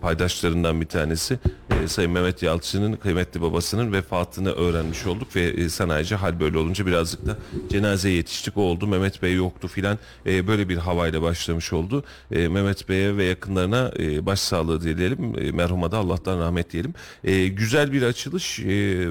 paydaşlarından 0.00 0.80
bir 0.80 0.86
tanesi 0.86 1.38
e, 1.70 1.88
Sayın 1.88 2.10
Mehmet 2.10 2.42
Yalçın'ın 2.42 2.92
kıymetli 2.92 3.42
babasının 3.42 3.92
vefatını 3.92 4.52
öğrenmiş 4.52 5.06
olduk 5.06 5.36
ve 5.36 5.42
e, 5.42 5.68
sanayici 5.68 6.14
hal 6.14 6.40
böyle 6.40 6.58
olunca 6.58 6.86
birazcık 6.86 7.26
da 7.26 7.36
cenaze 7.70 8.10
yetiştik 8.10 8.56
oldu. 8.56 8.86
Mehmet 8.86 9.22
Bey 9.22 9.34
yoktu 9.34 9.68
filan 9.68 9.98
e, 10.26 10.46
böyle 10.46 10.68
bir 10.68 10.76
havayla 10.76 11.22
başlamış 11.22 11.72
oldu. 11.72 12.04
E, 12.30 12.48
Mehmet 12.48 12.88
Bey'e 12.88 13.16
ve 13.16 13.24
yakınlarına 13.24 13.92
e, 13.96 14.03
e, 14.04 14.26
başsağlığı 14.26 14.80
dileyelim. 14.80 15.38
E, 15.38 15.52
merhuma 15.52 15.92
da 15.92 15.98
Allah'tan 15.98 16.38
rahmet 16.38 16.72
diyelim. 16.72 16.94
E, 17.24 17.48
güzel 17.48 17.92
bir 17.92 18.02
açılış. 18.02 18.60
E, 18.60 18.64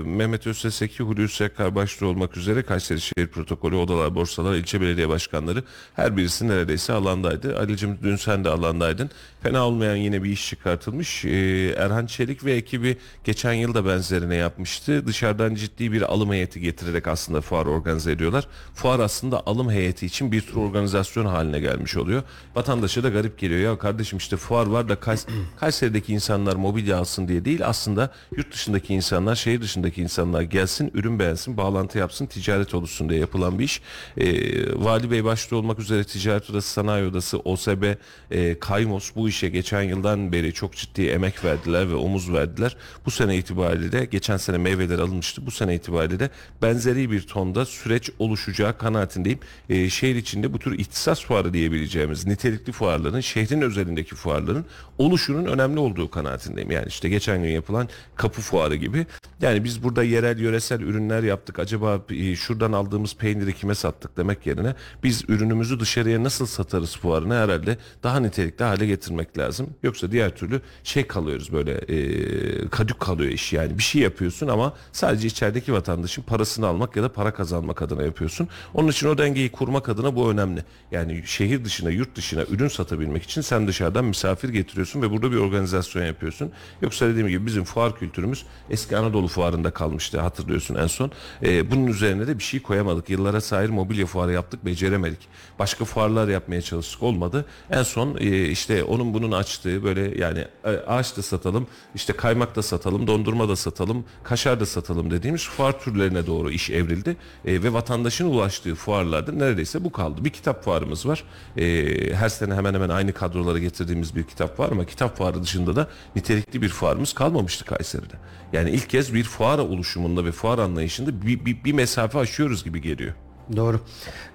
Mehmet 0.05 0.47
Özseseki, 0.47 1.03
Hulusi 1.03 1.45
Akkar 1.45 1.75
başta 1.75 2.05
olmak 2.05 2.37
üzere 2.37 2.63
Kayseri 2.63 3.01
Şehir 3.01 3.27
Protokolü, 3.27 3.75
Odalar, 3.75 4.15
Borsalar, 4.15 4.55
ilçe 4.55 4.81
belediye 4.81 5.09
başkanları 5.09 5.63
her 5.95 6.17
birisi 6.17 6.47
neredeyse 6.47 6.93
alandaydı. 6.93 7.59
Ali'cim 7.59 7.97
dün 8.03 8.15
sen 8.15 8.43
de 8.43 8.49
alandaydın. 8.49 9.09
Fena 9.43 9.67
olmayan 9.67 9.95
yine 9.95 10.23
bir 10.23 10.29
iş 10.29 10.49
çıkartılmış. 10.49 11.25
Ee, 11.25 11.75
Erhan 11.77 12.05
Çelik 12.05 12.45
ve 12.45 12.53
ekibi 12.53 12.97
geçen 13.23 13.53
yıl 13.53 13.73
da 13.73 13.85
benzerine 13.85 14.35
yapmıştı. 14.35 15.07
Dışarıdan 15.07 15.55
ciddi 15.55 15.91
bir 15.91 16.01
alım 16.01 16.31
heyeti 16.31 16.61
getirerek 16.61 17.07
aslında 17.07 17.41
fuar 17.41 17.65
organize 17.65 18.11
ediyorlar. 18.11 18.47
Fuar 18.73 18.99
aslında 18.99 19.47
alım 19.47 19.71
heyeti 19.71 20.05
için 20.05 20.31
bir 20.31 20.41
tür 20.41 20.55
organizasyon 20.55 21.25
haline 21.25 21.59
gelmiş 21.59 21.97
oluyor. 21.97 22.23
Vatandaşa 22.55 23.03
da 23.03 23.09
garip 23.09 23.39
geliyor. 23.39 23.59
Ya 23.59 23.77
kardeşim 23.77 24.17
işte 24.17 24.37
fuar 24.37 24.65
var 24.73 24.89
da 24.89 24.95
Kays 24.95 25.25
Kayseri'deki 25.59 26.13
insanlar 26.13 26.55
mobilya 26.55 26.97
alsın 26.97 27.27
diye 27.27 27.45
değil. 27.45 27.67
Aslında 27.67 28.11
yurt 28.37 28.53
dışındaki 28.53 28.93
insanlar, 28.93 29.35
şehir 29.35 29.61
dışındaki 29.61 30.01
insanlar 30.01 30.41
gelsin, 30.41 30.91
ürün 30.93 31.19
beğensin, 31.19 31.57
bağlantı 31.57 31.97
yapsın, 31.97 32.25
ticaret 32.25 32.73
oluşsun 32.73 33.09
diye 33.09 33.19
yapılan 33.19 33.59
bir 33.59 33.63
iş. 33.63 33.81
Ee, 34.17 34.83
Vali 34.83 35.11
Bey 35.11 35.23
başta 35.23 35.55
olmak 35.55 35.79
üzere 35.79 36.03
Ticaret 36.03 36.49
Odası, 36.49 36.69
Sanayi 36.69 37.07
Odası, 37.07 37.39
OSB, 37.39 37.95
e, 38.31 38.59
Kaymos 38.59 39.11
bu 39.15 39.29
işe 39.29 39.49
geçen 39.49 39.81
yıldan 39.81 40.31
beri 40.31 40.53
çok 40.53 40.73
ciddi 40.75 41.01
emek 41.01 41.43
verdiler 41.43 41.89
ve 41.89 41.95
omuz 41.95 42.33
verdiler. 42.33 42.77
Bu 43.05 43.11
sene 43.11 43.37
itibariyle 43.37 43.91
de 43.91 44.05
geçen 44.05 44.37
sene 44.37 44.57
meyveler 44.57 44.99
alınmıştı. 44.99 45.45
Bu 45.45 45.51
sene 45.51 45.75
itibariyle 45.75 46.19
de 46.19 46.29
benzeri 46.61 47.11
bir 47.11 47.21
tonda 47.21 47.65
süreç 47.65 48.09
oluşacağı 48.19 48.77
kanaatindeyim. 48.77 49.39
E, 49.69 49.89
şehir 49.89 50.15
içinde 50.15 50.53
bu 50.53 50.59
tür 50.59 50.79
ihtisas 50.79 51.25
fuarı 51.25 51.53
diyebileceğimiz 51.53 52.25
nitelikli 52.25 52.71
fuarların, 52.71 53.19
şehrin 53.21 53.61
özelindeki 53.61 54.15
fuarların 54.15 54.62
oluşunun 54.97 55.45
önemli 55.45 55.79
olduğu 55.79 56.09
kanaatindeyim. 56.09 56.71
Yani 56.71 56.87
işte 56.87 57.09
geçen 57.09 57.43
gün 57.43 57.49
yapılan 57.49 57.89
kapı 58.15 58.41
fuarı 58.41 58.75
gibi. 58.75 59.05
Yani 59.41 59.63
biz 59.63 59.83
burada 59.83 60.03
yerel 60.03 60.39
yöresel 60.39 60.81
ürünler 60.81 61.23
yaptık. 61.23 61.59
Acaba 61.59 62.01
e, 62.09 62.35
şuradan 62.35 62.71
aldığımız 62.71 63.15
peyniri 63.15 63.53
kime 63.53 63.75
sattık 63.75 64.17
demek 64.17 64.45
yerine 64.45 64.75
biz 65.03 65.23
ürünümüzü 65.27 65.79
dışarıya 65.79 66.23
nasıl 66.23 66.45
satarız 66.45 66.97
fuarını 66.97 67.35
herhalde 67.35 67.77
daha 68.03 68.19
nitelikli 68.19 68.63
hale 68.63 68.85
getirmek 68.85 69.37
lazım. 69.37 69.69
Yoksa 69.83 70.11
diğer 70.11 70.35
türlü 70.35 70.61
şey 70.83 71.07
kalıyoruz 71.07 71.53
böyle 71.53 71.71
e, 71.71 72.67
kadük 72.67 72.99
kalıyor 72.99 73.31
iş 73.31 73.53
yani 73.53 73.77
bir 73.77 73.83
şey 73.83 74.01
yapıyorsun 74.01 74.47
ama 74.47 74.73
sadece 74.91 75.27
içerideki 75.27 75.73
vatandaşın 75.73 76.21
parasını 76.21 76.67
almak 76.67 76.95
ya 76.95 77.03
da 77.03 77.13
para 77.13 77.33
kazanmak 77.33 77.81
adına 77.81 78.03
yapıyorsun. 78.03 78.47
Onun 78.73 78.87
için 78.87 79.07
o 79.07 79.17
dengeyi 79.17 79.51
kurmak 79.51 79.89
adına 79.89 80.15
bu 80.15 80.31
önemli. 80.31 80.63
Yani 80.91 81.23
şehir 81.25 81.65
dışına 81.65 81.89
yurt 81.89 82.15
dışına 82.15 82.43
ürün 82.43 82.67
satabilmek 82.67 83.23
için 83.23 83.41
sen 83.41 83.67
dışarıdan 83.67 84.05
misafir 84.05 84.49
getiriyorsun 84.53 85.01
ve 85.01 85.11
burada 85.11 85.31
bir 85.31 85.37
organizasyon 85.37 86.05
yapıyorsun. 86.05 86.51
Yoksa 86.81 87.07
dediğim 87.07 87.27
gibi 87.27 87.45
bizim 87.45 87.63
fuar 87.63 87.95
kültürümüz 87.95 88.45
eski 88.69 88.97
Anadolu 88.97 89.27
fuarında 89.27 89.71
kalmıştı 89.71 90.19
hatırlıyorsun 90.21 90.75
en 90.75 90.87
son. 90.87 91.11
E, 91.43 91.71
bunun 91.71 91.87
üzerine 91.87 92.27
de 92.27 92.39
bir 92.39 92.43
şey 92.43 92.61
koyamadık. 92.61 93.09
Yıllara 93.09 93.41
sahir 93.41 93.69
mobilya 93.69 94.05
fuarı 94.05 94.31
yaptık 94.31 94.65
beceremedik. 94.65 95.19
Başka 95.59 95.85
fuarlar 95.85 96.27
yapmaya 96.27 96.61
çalıştık 96.61 97.03
olmadı. 97.03 97.45
En 97.69 97.83
son 97.83 98.17
e, 98.19 98.45
işte 98.45 98.83
onun 98.83 99.13
bunun 99.13 99.31
açtığı 99.31 99.83
böyle 99.83 100.19
yani 100.19 100.45
e, 100.63 100.69
ağaç 100.69 101.17
da 101.17 101.21
satalım, 101.21 101.67
işte 101.95 102.13
kaymak 102.13 102.55
da 102.55 102.61
satalım, 102.61 103.07
dondurma 103.07 103.49
da 103.49 103.55
satalım, 103.55 104.05
kaşar 104.23 104.59
da 104.59 104.65
satalım 104.65 105.11
dediğimiz 105.11 105.49
fuar 105.49 105.79
türlerine 105.79 106.27
doğru 106.27 106.51
iş 106.51 106.69
evrildi. 106.69 107.15
E, 107.45 107.63
ve 107.63 107.73
vatandaşın 107.73 108.25
ulaştığı 108.25 108.75
fuarlarda 108.75 109.31
neredeyse 109.31 109.83
bu 109.83 109.91
kaldı. 109.91 110.25
Bir 110.25 110.29
kitap 110.29 110.63
fuarımız 110.63 111.05
var. 111.05 111.23
E, 111.57 112.13
her 112.13 112.29
sene 112.29 112.53
hemen 112.55 112.73
hemen 112.73 112.89
aynı 112.89 113.13
kadrolara 113.13 113.59
getirdiğimiz 113.59 114.15
bir 114.15 114.23
kitap 114.23 114.42
var 114.59 114.71
ama 114.71 114.85
kitap 114.85 115.17
fuarı 115.17 115.43
dışında 115.43 115.75
da 115.75 115.87
nitelikli 116.15 116.61
bir 116.61 116.69
fuarımız 116.69 117.13
kalmamıştı 117.13 117.65
Kayseri'de. 117.65 118.15
Yani 118.53 118.69
ilk 118.69 118.89
kez 118.89 119.13
bir 119.13 119.23
fuar 119.23 119.59
oluşumunda 119.59 120.25
ve 120.25 120.31
fuar 120.31 120.59
anlayışında 120.59 121.21
bir, 121.21 121.45
bir, 121.45 121.63
bir 121.63 121.73
mesafe 121.73 122.19
aşıyoruz 122.19 122.63
gibi 122.63 122.81
geliyor. 122.81 123.13
Doğru. 123.55 123.79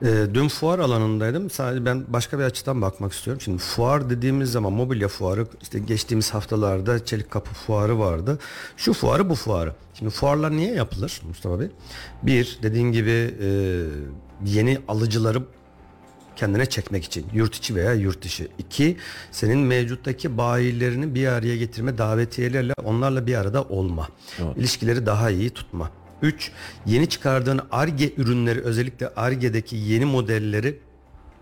E, 0.03 0.07
dün 0.35 0.49
fuar 0.49 0.79
alanındaydım. 0.79 1.51
Sadece 1.51 1.85
ben 1.85 2.05
başka 2.09 2.38
bir 2.38 2.44
açıdan 2.44 2.83
bakmak 2.83 3.12
istiyorum. 3.12 3.40
Şimdi 3.40 3.59
fuar 3.59 4.11
dediğimiz 4.11 4.53
zaman 4.53 4.73
mobilya 4.73 5.09
fuarı 5.09 5.47
işte 5.62 5.79
geçtiğimiz 5.79 6.35
haftalarda 6.35 7.05
Çelik 7.05 7.31
Kapı 7.31 7.55
fuarı 7.55 7.99
vardı. 7.99 8.38
Şu 8.77 8.92
fuarı 8.92 9.31
bu 9.31 9.35
fuarı. 9.35 9.75
Şimdi 9.94 10.11
fuarlar 10.11 10.53
niye 10.53 10.75
yapılır 10.75 11.21
Mustafa 11.29 11.61
Bey? 11.61 11.68
Bir 12.23 12.59
dediğin 12.62 12.92
gibi 12.92 13.35
e, 13.40 13.49
yeni 14.44 14.79
alıcıları 14.88 15.42
kendine 16.38 16.66
çekmek 16.66 17.05
için 17.05 17.27
yurt 17.33 17.57
içi 17.57 17.74
veya 17.74 17.94
yurt 17.94 18.22
dışı. 18.22 18.48
İki, 18.59 18.96
senin 19.31 19.59
mevcuttaki 19.59 20.38
bayilerini 20.38 21.14
bir 21.14 21.27
araya 21.27 21.57
getirme 21.57 21.98
davetiyelerle 21.98 22.72
onlarla 22.85 23.27
bir 23.27 23.35
arada 23.35 23.62
olma. 23.62 24.09
Evet. 24.38 24.57
İlişkileri 24.57 25.07
daha 25.07 25.31
iyi 25.31 25.51
tutma. 25.51 25.90
3. 26.22 26.53
Yeni 26.87 27.09
çıkardığın 27.09 27.61
ARGE 27.70 28.12
ürünleri 28.16 28.61
özellikle 28.61 29.09
ARGE'deki 29.09 29.77
yeni 29.77 30.05
modelleri 30.05 30.79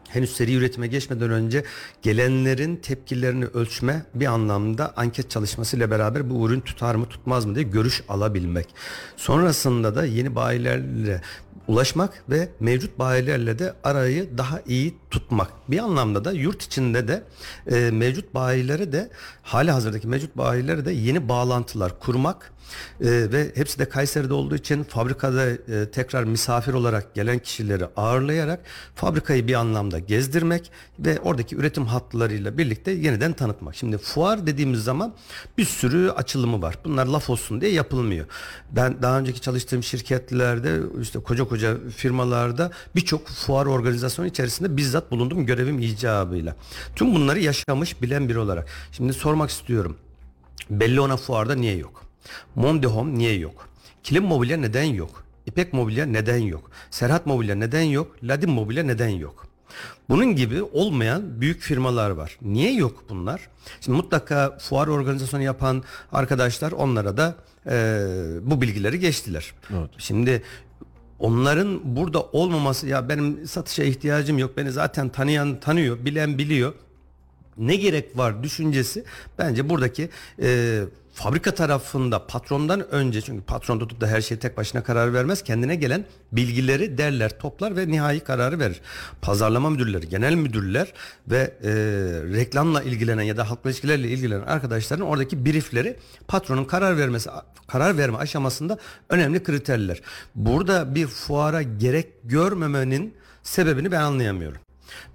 henüz 0.09 0.37
seri 0.37 0.55
üretime 0.55 0.87
geçmeden 0.87 1.31
önce 1.31 1.65
gelenlerin 2.03 2.77
tepkilerini 2.77 3.45
ölçme 3.45 4.03
bir 4.15 4.27
anlamda 4.27 4.93
anket 4.97 5.31
çalışmasıyla 5.31 5.91
beraber 5.91 6.31
bu 6.31 6.47
ürün 6.47 6.61
tutar 6.61 6.95
mı 6.95 7.07
tutmaz 7.07 7.45
mı 7.45 7.55
diye 7.55 7.65
görüş 7.65 8.03
alabilmek. 8.09 8.75
Sonrasında 9.17 9.95
da 9.95 10.05
yeni 10.05 10.35
bayilerle 10.35 11.23
ulaşmak 11.69 12.25
ve 12.29 12.49
mevcut 12.61 12.99
bayilerle 12.99 13.59
de 13.59 13.75
arayı 13.85 14.39
daha 14.39 14.61
iyi 14.67 14.95
tutmak. 15.11 15.51
Bir 15.69 15.79
anlamda 15.79 16.25
da 16.25 16.33
yurt 16.33 16.63
içinde 16.63 17.09
de 17.09 17.25
e, 17.71 17.91
mevcut 17.91 18.35
bayilere 18.35 18.93
de 18.93 19.11
hali 19.43 19.71
hazırdaki 19.71 20.09
mevcut 20.09 20.37
bayilere 20.37 20.85
de 20.85 20.93
yeni 20.93 21.29
bağlantılar 21.29 21.99
kurmak 22.01 22.53
e, 23.01 23.07
ve 23.33 23.53
hepsi 23.55 23.79
de 23.79 23.89
Kayseri'de 23.89 24.35
olduğu 24.35 24.57
için 24.57 24.85
fabrikada 24.85 25.51
e, 25.51 25.91
tekrar 25.93 26.25
misafir 26.25 26.73
olarak 26.73 27.15
gelen 27.15 27.39
kişileri 27.39 27.87
ağırlayarak 27.97 28.61
fabrikayı 28.95 29.49
bir 29.49 29.55
anlamda 29.55 29.99
gezdirmek 29.99 30.71
ve 30.99 31.21
oradaki 31.21 31.57
üretim 31.57 31.87
hatlarıyla 31.87 32.59
birlikte 32.59 32.91
yeniden 32.91 33.33
tanıtmak. 33.33 33.77
Şimdi 33.77 33.99
fuar 33.99 34.47
dediğimiz 34.47 34.85
zaman 34.85 35.15
bir 35.59 35.65
sürü 35.65 36.11
açılımı 36.11 36.63
var. 36.63 36.79
Bunlar 36.85 37.07
laf 37.07 37.31
olsun 37.31 37.61
diye 37.61 37.73
yapılmıyor. 37.73 38.27
Ben 38.71 39.03
daha 39.03 39.19
önceki 39.19 39.41
çalıştığım 39.41 39.83
şirketlerde 39.83 40.81
işte 41.03 41.19
koca 41.19 41.46
koca 41.49 41.77
firmalarda 41.97 42.71
birçok 42.97 43.29
fuar 43.29 43.67
organizasyonu 43.67 44.29
içerisinde 44.29 44.77
bizzat 44.77 45.11
bulundum 45.11 45.47
görevim 45.47 45.79
icabıyla. 45.79 46.57
Tüm 46.97 47.15
bunları 47.15 47.41
yaşamış 47.41 48.03
bilen 48.03 48.29
biri 48.29 48.39
olarak. 48.39 48.69
Şimdi 48.93 49.13
sormak 49.13 49.51
istiyorum. 49.51 49.97
Bellona 50.71 51.17
fuarda 51.17 51.55
niye 51.55 51.77
yok? 51.77 52.03
Monde 52.55 52.87
Home 52.87 53.19
niye 53.19 53.39
yok? 53.39 53.69
Kilim 54.03 54.25
Mobilya 54.25 54.57
neden 54.57 54.85
yok? 54.85 55.25
İpek 55.47 55.73
Mobilya 55.73 56.07
neden 56.07 56.37
yok? 56.39 56.71
Serhat 56.91 57.27
Mobilya 57.27 57.55
neden 57.55 57.83
yok? 57.83 58.17
Ladin 58.23 58.51
Mobilya 58.51 58.85
neden 58.85 59.09
yok? 59.09 59.47
Bunun 60.09 60.37
gibi 60.37 60.63
olmayan 60.63 61.41
büyük 61.41 61.61
firmalar 61.61 62.11
var. 62.11 62.39
Niye 62.43 62.75
yok 62.75 63.05
bunlar? 63.09 63.49
Şimdi 63.81 63.97
mutlaka 63.97 64.59
fuar 64.59 64.87
organizasyonu 64.87 65.43
yapan 65.43 65.83
arkadaşlar 66.13 66.73
onlara 66.73 67.17
da 67.17 67.35
e, 67.71 67.99
bu 68.43 68.61
bilgileri 68.61 68.99
geçtiler. 69.01 69.53
Evet. 69.71 69.91
Şimdi 69.99 70.43
onların 71.19 71.97
burada 71.97 72.23
olmaması 72.23 72.87
ya 72.87 73.09
benim 73.09 73.47
satışa 73.47 73.85
ihtiyacım 73.85 74.39
yok 74.39 74.57
beni 74.57 74.73
zaten 74.73 75.09
tanıyan 75.09 75.61
tanıyor 75.61 76.05
bilen 76.05 76.39
biliyor. 76.39 76.73
Ne 77.59 77.77
gerek 77.77 78.19
var 78.19 78.43
düşüncesi? 78.43 79.05
Bence 79.39 79.69
buradaki 79.69 80.09
e, 80.43 80.81
fabrika 81.17 81.55
tarafında 81.55 82.27
patrondan 82.27 82.91
önce 82.91 83.21
çünkü 83.21 83.45
patron 83.45 83.79
tutup 83.79 84.01
da 84.01 84.07
her 84.07 84.21
şeyi 84.21 84.39
tek 84.39 84.57
başına 84.57 84.83
karar 84.83 85.15
vermez. 85.15 85.43
Kendine 85.43 85.77
gelen 85.77 86.05
bilgileri 86.33 86.99
derler, 86.99 87.39
toplar 87.39 87.77
ve 87.77 87.89
nihai 87.89 88.21
kararı 88.21 88.59
verir. 88.59 88.81
Pazarlama 89.23 89.71
müdürleri, 89.71 90.09
genel 90.09 90.35
müdürler 90.35 90.93
ve 91.29 91.55
e, 91.65 91.71
reklamla 92.37 92.83
ilgilenen 92.83 93.23
ya 93.23 93.37
da 93.37 93.51
halkla 93.51 93.71
ilişkilerle 93.71 94.09
ilgilenen 94.09 94.47
arkadaşların 94.47 95.07
oradaki 95.07 95.47
briefleri 95.47 95.97
patronun 96.29 96.65
karar 96.65 96.99
vermesi 96.99 97.31
karar 97.69 97.99
verme 97.99 98.19
aşamasında 98.19 98.79
önemli 99.09 99.43
kriterler. 99.43 100.01
Burada 100.35 100.95
bir 100.95 101.07
fuara 101.07 101.63
gerek 101.63 102.09
görmemenin 102.25 103.15
Sebebini 103.43 103.93
ben 103.93 104.01
anlayamıyorum. 104.01 104.61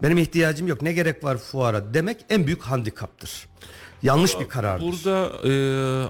Benim 0.04 0.18
ihtiyacım 0.18 0.68
yok. 0.68 0.82
Ne 0.82 0.94
gerek 0.94 1.24
var 1.24 1.38
fuara 1.38 1.94
demek 1.94 2.26
en 2.30 2.48
büyük 2.48 2.62
handikaptır. 2.62 3.48
Yanlış 4.04 4.40
bir 4.40 4.48
karardır. 4.48 4.86
Burada 4.86 5.32
e, 5.48 5.54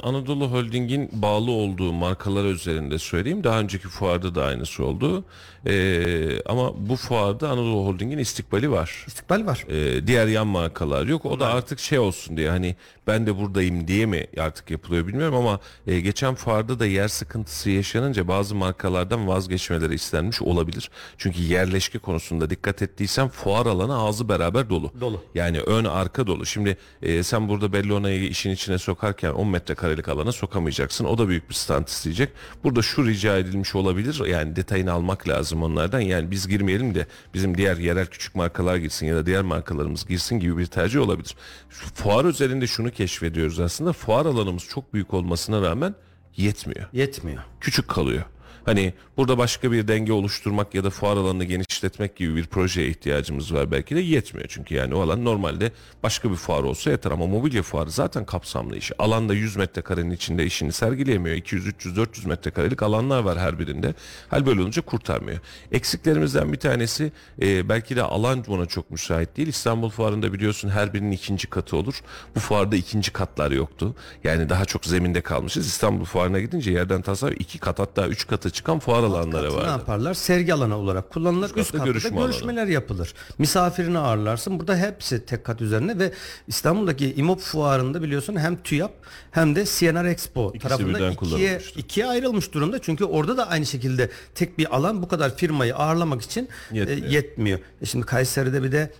Anadolu 0.03 0.51
Holding'in 0.51 1.09
bağlı 1.13 1.51
olduğu 1.51 1.93
markalar 1.93 2.45
üzerinde 2.45 2.99
söyleyeyim. 2.99 3.43
Daha 3.43 3.59
önceki 3.59 3.87
fuarda 3.87 4.35
da 4.35 4.45
aynısı 4.45 4.85
oldu. 4.85 5.23
E, 5.67 6.41
ama 6.45 6.89
bu 6.89 6.95
fuarda 6.95 7.49
Anadolu 7.49 7.85
Holding'in 7.85 8.17
istikbali 8.17 8.71
var. 8.71 9.03
İstikbal 9.07 9.45
var. 9.45 9.65
E, 9.69 10.07
diğer 10.07 10.27
yan 10.27 10.47
markalar 10.47 11.05
yok. 11.05 11.25
O 11.25 11.39
da 11.39 11.47
artık 11.47 11.79
şey 11.79 11.99
olsun 11.99 12.37
diye 12.37 12.49
hani 12.49 12.75
ben 13.07 13.27
de 13.27 13.37
buradayım 13.37 13.87
diye 13.87 14.05
mi 14.05 14.27
artık 14.39 14.71
yapılıyor 14.71 15.07
bilmiyorum 15.07 15.35
ama 15.35 15.59
e, 15.87 15.99
geçen 15.99 16.35
fuarda 16.35 16.79
da 16.79 16.85
yer 16.85 17.07
sıkıntısı 17.07 17.69
yaşanınca 17.69 18.27
bazı 18.27 18.55
markalardan 18.55 19.27
vazgeçmeleri 19.27 19.93
istenmiş 19.93 20.41
olabilir. 20.41 20.89
Çünkü 21.17 21.41
yerleşke 21.41 21.99
konusunda 21.99 22.49
dikkat 22.49 22.81
ettiysen 22.81 23.27
fuar 23.27 23.65
alanı 23.65 23.97
ağzı 23.97 24.29
beraber 24.29 24.69
dolu. 24.69 24.91
Dolu. 25.01 25.23
Yani 25.35 25.59
ön 25.59 25.85
arka 25.85 26.27
dolu. 26.27 26.45
Şimdi 26.45 26.77
e, 27.01 27.23
sen 27.23 27.49
burada 27.49 27.73
Bellona'yı 27.83 28.29
işin 28.29 28.49
içine 28.51 28.77
sokarken 28.77 29.31
10 29.31 29.47
metrekarelik 29.47 30.09
alana 30.09 30.31
sokamayacaksın. 30.31 31.05
O 31.05 31.17
da 31.17 31.27
büyük 31.27 31.49
bir 31.49 31.53
stand 31.53 31.87
isteyecek. 31.87 32.29
Burada 32.63 32.81
şu 32.81 33.07
rica 33.07 33.37
edilmiş 33.37 33.75
olabilir. 33.75 34.25
Yani 34.27 34.55
detayını 34.55 34.91
almak 34.91 35.27
lazım 35.27 35.63
onlardan. 35.63 35.99
Yani 35.99 36.31
biz 36.31 36.47
girmeyelim 36.47 36.95
de 36.95 37.07
bizim 37.33 37.57
diğer 37.57 37.77
yerel 37.77 38.05
küçük 38.05 38.35
markalar 38.35 38.75
girsin 38.75 39.05
ya 39.05 39.15
da 39.15 39.25
diğer 39.25 39.41
markalarımız 39.41 40.05
girsin 40.05 40.39
gibi 40.39 40.57
bir 40.57 40.65
tercih 40.65 40.99
olabilir. 41.01 41.35
Şu 41.69 41.93
fuar 41.93 42.25
üzerinde 42.25 42.67
şunu 42.67 42.91
keşfediyoruz 42.91 43.59
aslında. 43.59 43.93
Fuar 43.93 44.25
alanımız 44.25 44.63
çok 44.63 44.93
büyük 44.93 45.13
olmasına 45.13 45.61
rağmen 45.61 45.95
yetmiyor 46.37 46.85
Yetmiyor. 46.93 47.43
küçük 47.61 47.87
kalıyor. 47.87 48.23
Hani 48.65 48.93
burada 49.17 49.37
başka 49.37 49.71
bir 49.71 49.87
denge 49.87 50.13
oluşturmak 50.13 50.75
ya 50.75 50.83
da 50.83 50.89
fuar 50.89 51.17
alanını 51.17 51.43
genişletmek 51.43 52.15
gibi 52.15 52.35
bir 52.35 52.45
projeye 52.45 52.87
ihtiyacımız 52.89 53.53
var 53.53 53.71
belki 53.71 53.95
de 53.95 53.99
yetmiyor. 53.99 54.47
Çünkü 54.49 54.75
yani 54.75 54.95
o 54.95 55.01
alan 55.01 55.25
normalde 55.25 55.71
başka 56.03 56.31
bir 56.31 56.35
fuar 56.35 56.63
olsa 56.63 56.91
yeter 56.91 57.11
ama 57.11 57.27
mobilya 57.27 57.63
fuarı 57.63 57.91
zaten 57.91 58.25
kapsamlı 58.25 58.77
iş. 58.77 58.91
Alanda 58.99 59.33
100 59.33 59.55
metrekarenin 59.55 60.11
içinde 60.11 60.45
işini 60.45 60.71
sergileyemiyor. 60.73 61.35
200, 61.35 61.67
300, 61.67 61.95
400 61.95 62.25
metrekarelik 62.25 62.83
alanlar 62.83 63.23
var 63.23 63.39
her 63.39 63.59
birinde. 63.59 63.93
Hal 64.27 64.45
böyle 64.45 64.61
olunca 64.61 64.81
kurtarmıyor. 64.81 65.39
Eksiklerimizden 65.71 66.53
bir 66.53 66.59
tanesi 66.59 67.11
e, 67.41 67.69
belki 67.69 67.95
de 67.95 68.03
alan 68.03 68.43
buna 68.47 68.65
çok 68.65 68.91
müsait 68.91 69.37
değil. 69.37 69.47
İstanbul 69.47 69.89
fuarında 69.89 70.33
biliyorsun 70.33 70.69
her 70.69 70.93
birinin 70.93 71.11
ikinci 71.11 71.47
katı 71.47 71.77
olur. 71.77 72.01
Bu 72.35 72.39
fuarda 72.39 72.75
ikinci 72.75 73.13
katlar 73.13 73.51
yoktu. 73.51 73.95
Yani 74.23 74.49
daha 74.49 74.65
çok 74.65 74.85
zeminde 74.85 75.21
kalmışız. 75.21 75.67
İstanbul 75.67 76.05
fuarına 76.05 76.39
gidince 76.39 76.71
yerden 76.71 77.01
tasarruf 77.01 77.41
iki 77.41 77.59
kat 77.59 77.79
hatta 77.79 78.07
üç 78.07 78.27
katı 78.27 78.50
çıkan 78.51 78.79
fuar 78.79 79.03
alanları 79.03 79.49
Katı 79.49 79.63
Ne 79.63 79.69
yaparlar? 79.69 80.13
Sergi 80.13 80.53
alanı 80.53 80.75
olarak 80.77 81.09
kullanılır. 81.09 81.47
Üst 81.49 81.57
Üst 81.57 81.71
katta 81.71 81.85
görüşme 81.85 82.11
da 82.11 82.15
alanı. 82.15 82.25
görüşmeler 82.31 82.67
yapılır. 82.67 83.13
Misafirini 83.37 83.97
ağırlarsın. 83.97 84.59
Burada 84.59 84.77
hepsi 84.77 85.25
tek 85.25 85.43
kat 85.43 85.61
üzerine 85.61 85.99
ve 85.99 86.11
İstanbul'daki 86.47 87.13
İMOP 87.13 87.39
fuarında 87.39 88.01
biliyorsun 88.01 88.35
hem 88.35 88.63
TÜYAP 88.63 88.91
hem 89.31 89.55
de 89.55 89.65
CNR 89.65 90.05
Expo 90.05 90.49
İkisi 90.55 90.67
tarafından 90.67 91.11
ikiye, 91.11 91.61
ikiye 91.77 92.05
ayrılmış 92.05 92.53
durumda. 92.53 92.79
Çünkü 92.81 93.05
orada 93.05 93.37
da 93.37 93.49
aynı 93.49 93.65
şekilde 93.65 94.09
tek 94.35 94.57
bir 94.57 94.75
alan 94.75 95.01
bu 95.01 95.07
kadar 95.07 95.35
firmayı 95.37 95.75
ağırlamak 95.75 96.21
için 96.21 96.49
e, 96.71 96.77
Yetmiyor. 96.77 97.07
yetmiyor. 97.11 97.59
E 97.81 97.85
şimdi 97.85 98.05
Kayseri'de 98.05 98.63
bir 98.63 98.71
de 98.71 98.91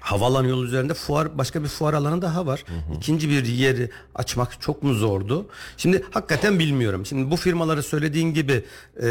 Havalan 0.00 0.44
yolu 0.44 0.64
üzerinde 0.64 0.94
fuar 0.94 1.38
başka 1.38 1.62
bir 1.62 1.68
fuar 1.68 1.94
alanı 1.94 2.22
daha 2.22 2.46
var. 2.46 2.64
İkinci 2.96 3.28
bir 3.30 3.44
yeri 3.44 3.90
açmak 4.14 4.60
çok 4.60 4.82
mu 4.82 4.94
zordu? 4.94 5.46
Şimdi 5.76 6.04
hakikaten 6.10 6.58
bilmiyorum. 6.58 7.06
Şimdi 7.06 7.30
bu 7.30 7.36
firmaları 7.36 7.82
söylediğin 7.82 8.34
gibi 8.34 8.64
e, 9.02 9.08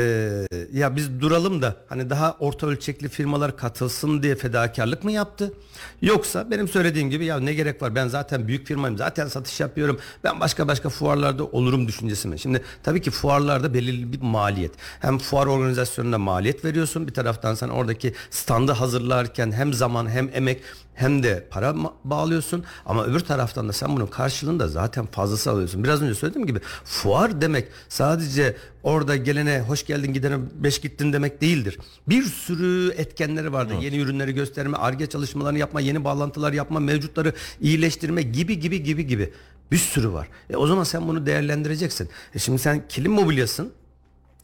ya 0.73 0.95
biz 0.95 1.19
duralım 1.21 1.61
da 1.61 1.75
hani 1.89 2.09
daha 2.09 2.37
orta 2.39 2.67
ölçekli 2.67 3.09
firmalar 3.09 3.57
katılsın 3.57 4.23
diye 4.23 4.35
fedakarlık 4.35 5.03
mı 5.03 5.11
yaptı? 5.11 5.53
Yoksa 6.01 6.51
benim 6.51 6.67
söylediğim 6.67 7.09
gibi 7.09 7.25
ya 7.25 7.39
ne 7.39 7.53
gerek 7.53 7.81
var? 7.81 7.95
Ben 7.95 8.07
zaten 8.07 8.47
büyük 8.47 8.67
firmayım. 8.67 8.97
Zaten 8.97 9.27
satış 9.27 9.59
yapıyorum. 9.59 9.99
Ben 10.23 10.39
başka 10.39 10.67
başka 10.67 10.89
fuarlarda 10.89 11.45
olurum 11.45 11.87
düşüncesi 11.87 12.27
mi? 12.27 12.39
Şimdi 12.39 12.61
tabii 12.83 13.01
ki 13.01 13.11
fuarlarda 13.11 13.73
belirli 13.73 14.13
bir 14.13 14.21
maliyet. 14.21 14.71
Hem 14.99 15.17
fuar 15.19 15.47
organizasyonuna 15.47 16.17
maliyet 16.17 16.65
veriyorsun. 16.65 17.07
Bir 17.07 17.13
taraftan 17.13 17.55
sen 17.55 17.69
oradaki 17.69 18.13
standı 18.29 18.71
hazırlarken 18.71 19.51
hem 19.51 19.73
zaman 19.73 20.09
hem 20.09 20.29
emek 20.33 20.61
hem 20.93 21.23
de 21.23 21.47
para 21.51 21.75
bağlıyorsun 22.03 22.63
ama 22.85 23.05
öbür 23.05 23.19
taraftan 23.19 23.69
da 23.69 23.73
sen 23.73 23.95
bunun 23.95 24.07
karşılığında 24.07 24.67
zaten 24.67 25.05
fazlası 25.05 25.51
alıyorsun. 25.51 25.83
Biraz 25.83 26.01
önce 26.01 26.15
söylediğim 26.15 26.47
gibi 26.47 26.59
fuar 26.85 27.41
demek 27.41 27.67
sadece 27.89 28.57
orada 28.83 29.15
gelene 29.15 29.61
hoş 29.61 29.85
geldin 29.85 30.13
gidene 30.13 30.37
beş 30.55 30.81
gittin 30.81 31.13
demek 31.13 31.41
değildir. 31.41 31.77
Bir 32.07 32.23
sürü 32.23 32.93
etkenleri 32.97 33.53
vardır. 33.53 33.75
Yeni 33.81 33.97
ürünleri 33.97 34.33
gösterme, 34.33 34.77
arge 34.77 35.07
çalışmalarını 35.07 35.59
yapma, 35.59 35.81
yeni 35.81 36.03
bağlantılar 36.03 36.53
yapma, 36.53 36.79
mevcutları 36.79 37.33
iyileştirme 37.61 38.21
gibi 38.21 38.59
gibi 38.59 38.83
gibi 38.83 39.07
gibi. 39.07 39.33
Bir 39.71 39.77
sürü 39.77 40.13
var. 40.13 40.27
E 40.49 40.55
o 40.55 40.67
zaman 40.67 40.83
sen 40.83 41.07
bunu 41.07 41.25
değerlendireceksin. 41.25 42.09
E 42.35 42.39
şimdi 42.39 42.59
sen 42.59 42.87
kilim 42.89 43.11
mobilyasın. 43.11 43.71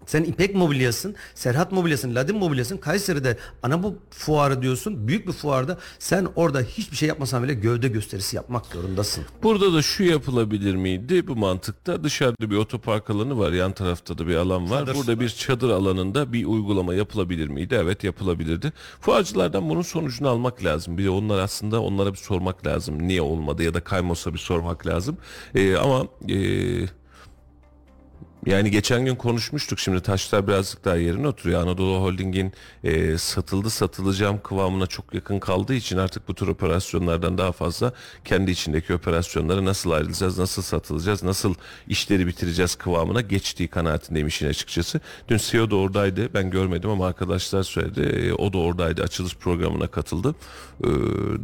Sen 0.10 0.24
İpek 0.24 0.56
Mobilyasın, 0.56 1.16
Serhat 1.36 1.72
Mobilyasın, 1.72 2.16
Ladin 2.16 2.38
Mobilyasın, 2.38 2.78
Kayseri'de 2.78 3.38
ana 3.64 3.84
bu 3.84 3.96
fuarı 4.12 4.62
diyorsun. 4.62 5.08
Büyük 5.08 5.28
bir 5.28 5.32
fuarda 5.32 5.78
sen 6.00 6.28
orada 6.36 6.62
hiçbir 6.62 6.98
şey 6.98 7.10
yapmasan 7.10 7.44
bile 7.44 7.54
gövde 7.54 7.88
gösterisi 7.88 8.36
yapmak 8.36 8.66
zorundasın. 8.66 9.24
Burada 9.44 9.74
da 9.74 9.82
şu 9.82 10.04
yapılabilir 10.04 10.76
miydi 10.76 11.28
bu 11.28 11.36
mantıkta? 11.36 12.04
Dışarıda 12.04 12.50
bir 12.50 12.56
otopark 12.56 13.10
alanı 13.10 13.40
var, 13.40 13.52
yan 13.52 13.72
tarafta 13.72 14.18
da 14.18 14.28
bir 14.28 14.36
alan 14.36 14.70
var. 14.70 14.80
Çadır 14.80 14.96
Burada 14.96 15.20
bir 15.20 15.30
çadır 15.30 15.70
alanında 15.70 16.34
bir 16.34 16.46
uygulama 16.46 16.94
yapılabilir 16.94 17.48
miydi? 17.48 17.78
Evet 17.82 18.04
yapılabilirdi. 18.04 18.74
Fuarcılardan 19.02 19.70
bunun 19.70 19.82
sonucunu 19.82 20.30
almak 20.30 20.64
lazım. 20.64 20.98
Bir 20.98 21.06
de 21.06 21.10
onlar 21.10 21.40
aslında 21.40 21.82
onlara 21.82 22.12
bir 22.12 22.18
sormak 22.18 22.68
lazım. 22.68 23.08
Niye 23.08 23.22
olmadı 23.22 23.64
ya 23.64 23.74
da 23.74 23.80
Kaymos'a 23.80 24.34
bir 24.34 24.40
sormak 24.40 24.88
lazım. 24.88 25.18
Ee, 25.56 25.76
ama 25.76 26.08
ee, 26.30 27.00
yani 28.46 28.72
geçen 28.72 29.06
gün 29.06 29.16
konuşmuştuk 29.16 29.80
şimdi 29.80 30.02
taşlar 30.02 30.48
birazcık 30.48 30.86
daha 30.86 30.96
yerine 30.96 31.28
oturuyor. 31.28 31.62
Anadolu 31.62 32.02
Holding'in 32.02 32.54
e, 32.84 33.18
satıldı 33.18 33.70
satılacağım 33.70 34.40
kıvamına 34.44 34.88
çok 34.88 35.14
yakın 35.14 35.40
kaldığı 35.40 35.74
için 35.74 35.98
artık 35.98 36.28
bu 36.28 36.36
tür 36.36 36.48
operasyonlardan 36.48 37.38
daha 37.38 37.52
fazla 37.52 37.94
kendi 38.26 38.52
içindeki 38.52 38.94
operasyonları 38.94 39.66
nasıl 39.66 39.92
ayrılacağız, 39.92 40.38
nasıl 40.38 40.62
satılacağız, 40.62 41.24
nasıl 41.24 41.56
işleri 41.88 42.28
bitireceğiz 42.28 42.76
kıvamına 42.76 43.22
geçtiği 43.22 43.68
kanaatindeyim 43.68 44.28
işin 44.28 44.48
açıkçası. 44.48 45.02
Dün 45.28 45.38
CEO 45.38 45.72
da 45.72 45.76
oradaydı 45.76 46.34
ben 46.34 46.50
görmedim 46.50 46.90
ama 46.90 47.08
arkadaşlar 47.08 47.64
söyledi. 47.64 48.02
E, 48.02 48.34
o 48.34 48.54
da 48.54 48.58
oradaydı 48.58 49.04
açılış 49.04 49.36
programına 49.36 49.88
katıldı. 49.88 50.36
E, 50.84 50.88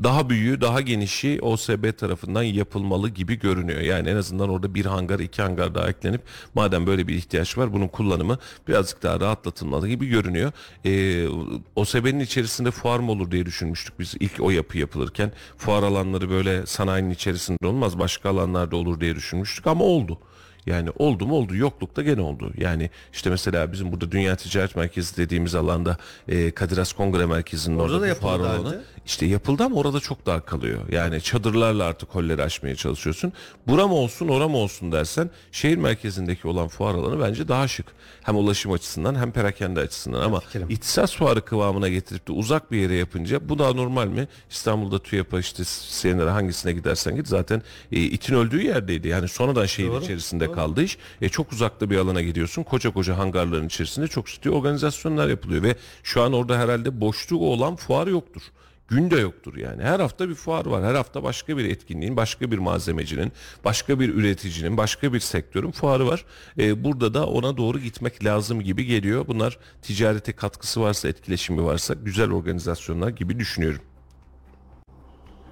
daha 0.04 0.30
büyüğü 0.30 0.62
daha 0.62 0.82
genişi 0.82 1.40
OSB 1.42 1.98
tarafından 1.98 2.44
yapılmalı 2.44 3.10
gibi 3.10 3.40
görünüyor. 3.40 3.82
Yani 3.82 4.10
en 4.10 4.16
azından 4.16 4.50
orada 4.50 4.76
bir 4.76 4.86
hangar 4.86 5.20
iki 5.20 5.42
hangar 5.42 5.76
daha 5.76 5.90
eklenip 5.90 6.22
madem 6.54 6.85
böyle 6.88 7.08
bir 7.08 7.16
ihtiyaç 7.16 7.58
var 7.58 7.74
bunun 7.74 7.88
kullanımı 7.88 8.38
birazcık 8.68 9.04
daha 9.04 9.20
rahatlatılmalı 9.20 9.88
gibi 9.88 10.08
görünüyor. 10.08 10.52
Ee, 10.86 11.28
OSB'nin 11.76 12.20
içerisinde 12.20 12.72
fuar 12.72 13.00
mı 13.00 13.12
olur 13.12 13.32
diye 13.32 13.46
düşünmüştük 13.46 14.00
biz 14.00 14.16
ilk 14.20 14.32
o 14.40 14.50
yapı 14.50 14.78
yapılırken. 14.78 15.32
Fuar 15.58 15.84
alanları 15.84 16.30
böyle 16.30 16.66
sanayinin 16.66 17.10
içerisinde 17.10 17.68
olmaz 17.68 18.00
başka 18.00 18.30
alanlarda 18.30 18.76
olur 18.76 19.00
diye 19.00 19.16
düşünmüştük 19.16 19.68
ama 19.68 19.84
oldu. 19.84 20.20
Yani 20.66 20.90
oldu 20.98 21.28
mu 21.28 21.36
oldu 21.36 21.56
yoklukta 21.56 22.02
gene 22.02 22.22
oldu. 22.22 22.52
Yani 22.58 22.90
işte 23.14 23.30
mesela 23.30 23.72
bizim 23.72 23.92
burada 23.92 24.12
Dünya 24.12 24.36
Ticaret 24.36 24.76
Merkezi 24.76 25.18
dediğimiz 25.18 25.56
alanda 25.56 25.98
e, 26.28 26.52
Kadir 26.52 26.78
Has 26.78 26.94
Kongre 26.94 27.26
Merkezi'nin 27.26 27.80
Orada 27.80 27.96
orada, 27.96 28.08
da 28.08 28.16
fuar 28.16 28.40
alanı. 28.40 28.84
İşte 29.06 29.26
yapıldı 29.26 29.64
ama 29.64 29.76
orada 29.76 30.00
çok 30.00 30.26
dar 30.26 30.46
kalıyor. 30.46 30.80
Yani 30.92 31.22
çadırlarla 31.22 31.84
artık 31.84 32.16
holleri 32.16 32.44
açmaya 32.44 32.76
çalışıyorsun. 32.76 33.34
Buram 33.68 33.92
olsun 33.92 34.28
oram 34.28 34.56
olsun 34.56 34.92
dersen 34.92 35.30
şehir 35.52 35.78
merkezindeki 35.78 36.48
olan 36.48 36.68
fuar 36.68 36.96
alanı 36.96 37.20
bence 37.20 37.48
daha 37.48 37.68
şık. 37.68 37.86
Hem 38.24 38.36
ulaşım 38.36 38.72
açısından 38.72 39.16
hem 39.16 39.32
perakende 39.32 39.80
açısından 39.80 40.22
ama 40.22 40.40
fikrim. 40.40 40.70
ihtisas 40.70 41.16
fuarı 41.16 41.42
kıvamına 41.46 41.90
getirip 41.90 42.28
de 42.28 42.32
uzak 42.32 42.72
bir 42.72 42.78
yere 42.78 42.96
yapınca 42.96 43.50
bu 43.50 43.60
da 43.60 43.74
normal 43.74 44.08
mi? 44.08 44.28
İstanbul'da 44.50 45.00
TÜYAP'a 45.00 45.40
işte 45.40 45.64
CNR'e 46.02 46.30
hangisine 46.30 46.72
gidersen 46.74 47.16
git 47.16 47.28
zaten 47.28 47.62
e, 47.92 48.02
itin 48.02 48.36
öldüğü 48.36 48.62
yerdeydi. 48.62 49.08
Yani 49.08 49.28
sonradan 49.28 49.66
şehir 49.66 49.88
Doğru, 49.88 50.04
içerisinde 50.04 50.52
kaldı 50.52 50.84
iş. 50.84 50.98
E, 51.22 51.30
çok 51.30 51.52
uzakta 51.52 51.90
bir 51.90 51.98
alana 51.98 52.22
gidiyorsun. 52.22 52.64
Koca 52.64 52.94
koca 52.94 53.18
hangarların 53.18 53.68
içerisinde 53.68 54.08
çok 54.08 54.28
ciddi 54.28 54.50
organizasyonlar 54.50 55.28
yapılıyor 55.30 55.64
ve 55.64 55.76
şu 56.04 56.22
an 56.22 56.34
orada 56.34 56.58
herhalde 56.58 57.02
boşluğu 57.02 57.50
olan 57.50 57.76
fuar 57.76 58.08
yoktur. 58.08 58.42
Günde 58.88 59.20
yoktur 59.20 59.58
yani. 59.58 59.84
Her 59.84 60.00
hafta 60.00 60.30
bir 60.30 60.36
fuar 60.36 60.66
var. 60.66 60.84
Her 60.84 60.96
hafta 60.96 61.24
başka 61.24 61.58
bir 61.58 61.66
etkinliğin, 61.66 62.18
başka 62.18 62.52
bir 62.52 62.58
malzemecinin, 62.58 63.32
başka 63.66 64.00
bir 64.00 64.14
üreticinin, 64.14 64.78
başka 64.78 65.14
bir 65.14 65.20
sektörün 65.20 65.72
fuarı 65.72 66.08
var. 66.08 66.26
E, 66.60 66.84
burada 66.84 67.14
da 67.14 67.28
ona 67.28 67.58
doğru 67.58 67.80
gitmek 67.80 68.26
lazım 68.26 68.62
gibi 68.62 68.86
geliyor. 68.86 69.28
Bunlar 69.28 69.60
ticarete 69.82 70.32
katkısı 70.32 70.82
varsa, 70.82 71.08
etkileşimi 71.08 71.64
varsa 71.64 71.94
güzel 71.94 72.32
organizasyonlar 72.32 73.10
gibi 73.10 73.40
düşünüyorum. 73.40 73.82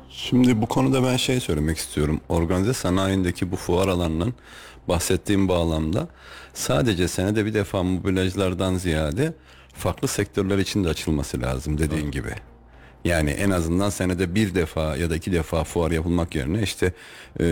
Şimdi 0.09 0.61
bu 0.61 0.65
konuda 0.65 1.03
ben 1.03 1.17
şey 1.17 1.39
söylemek 1.39 1.77
istiyorum. 1.77 2.21
Organize 2.29 2.73
sanayindeki 2.73 3.51
bu 3.51 3.55
fuar 3.55 3.87
alanının 3.87 4.33
bahsettiğim 4.87 5.47
bağlamda 5.47 6.07
sadece 6.53 7.07
senede 7.07 7.45
bir 7.45 7.53
defa 7.53 7.83
mobilyacılardan 7.83 8.75
ziyade 8.75 9.33
farklı 9.73 10.07
sektörler 10.07 10.57
için 10.57 10.83
de 10.83 10.89
açılması 10.89 11.41
lazım 11.41 11.77
dediğin 11.77 12.11
gibi. 12.11 12.35
Yani 13.05 13.29
en 13.29 13.49
azından 13.49 13.89
senede 13.89 14.35
bir 14.35 14.55
defa 14.55 14.95
ya 14.97 15.09
da 15.09 15.15
iki 15.15 15.31
defa 15.31 15.63
fuar 15.63 15.91
yapılmak 15.91 16.35
yerine 16.35 16.61
işte 16.61 16.93
e, 17.39 17.45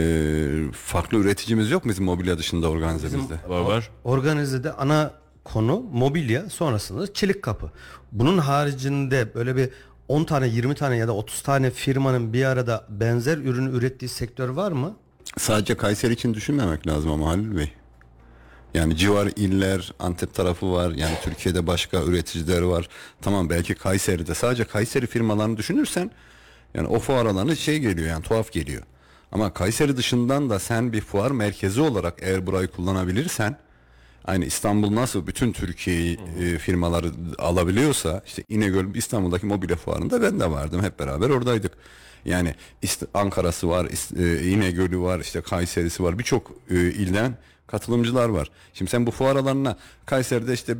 farklı 0.73 1.17
üreticimiz 1.17 1.71
yok 1.71 1.85
mu 1.85 1.91
bizim 1.91 2.05
mobilya 2.05 2.37
dışında 2.37 2.69
organizemizde? 2.69 3.33
Var 3.47 3.61
var. 3.61 3.89
Organizede 4.03 4.71
ana 4.73 5.11
konu 5.43 5.83
mobilya 5.93 6.49
sonrasında 6.49 7.13
çelik 7.13 7.41
kapı. 7.41 7.71
Bunun 8.11 8.37
haricinde 8.37 9.35
böyle 9.35 9.55
bir 9.55 9.69
10 10.07 10.23
tane 10.23 10.47
20 10.47 10.75
tane 10.75 10.97
ya 10.97 11.07
da 11.07 11.15
30 11.15 11.41
tane 11.41 11.71
firmanın 11.71 12.33
bir 12.33 12.45
arada 12.45 12.85
benzer 12.89 13.37
ürünü 13.37 13.77
ürettiği 13.77 14.09
sektör 14.09 14.49
var 14.49 14.71
mı? 14.71 14.95
Sadece 15.37 15.77
Kayseri 15.77 16.13
için 16.13 16.33
düşünmemek 16.33 16.87
lazım 16.87 17.11
ama 17.11 17.27
Halil 17.27 17.57
Bey. 17.57 17.73
Yani 18.73 18.97
civar 18.97 19.27
iller, 19.35 19.93
Antep 19.99 20.33
tarafı 20.33 20.71
var. 20.71 20.91
Yani 20.91 21.15
Türkiye'de 21.23 21.67
başka 21.67 22.03
üreticiler 22.03 22.61
var. 22.61 22.87
Tamam 23.21 23.49
belki 23.49 23.75
Kayseri'de 23.75 24.35
sadece 24.35 24.63
Kayseri 24.63 25.07
firmalarını 25.07 25.57
düşünürsen 25.57 26.11
yani 26.73 26.87
o 26.87 26.99
fuar 26.99 27.25
alanı 27.25 27.55
şey 27.57 27.79
geliyor 27.79 28.07
yani 28.07 28.23
tuhaf 28.23 28.51
geliyor. 28.51 28.83
Ama 29.31 29.53
Kayseri 29.53 29.97
dışından 29.97 30.49
da 30.49 30.59
sen 30.59 30.93
bir 30.93 31.01
fuar 31.01 31.31
merkezi 31.31 31.81
olarak 31.81 32.13
eğer 32.21 32.47
burayı 32.47 32.67
kullanabilirsen 32.67 33.57
aynı 34.25 34.45
İstanbul 34.45 34.95
nasıl 34.95 35.27
bütün 35.27 35.51
Türkiye'yi 35.51 36.19
e, 36.39 36.57
firmaları 36.57 37.11
alabiliyorsa 37.39 38.21
işte 38.25 38.43
İnegöl 38.49 38.95
İstanbul'daki 38.95 39.45
mobilya 39.45 39.75
fuarında 39.75 40.21
ben 40.21 40.39
de 40.39 40.51
vardım 40.51 40.83
hep 40.83 40.99
beraber 40.99 41.29
oradaydık. 41.29 41.71
Yani 42.25 42.55
İst- 42.83 43.07
Ankara'sı 43.13 43.69
var, 43.69 43.87
e, 44.19 44.43
İnegöl'ü 44.49 44.99
var, 44.99 45.19
işte 45.19 45.41
Kayseri'si 45.41 46.03
var. 46.03 46.19
Birçok 46.19 46.51
e, 46.69 46.75
ilden 46.75 47.37
katılımcılar 47.71 48.29
var. 48.29 48.47
Şimdi 48.73 48.91
sen 48.91 49.05
bu 49.05 49.11
fuar 49.11 49.35
alanına 49.35 49.77
Kayseri'de 50.05 50.53
işte 50.53 50.77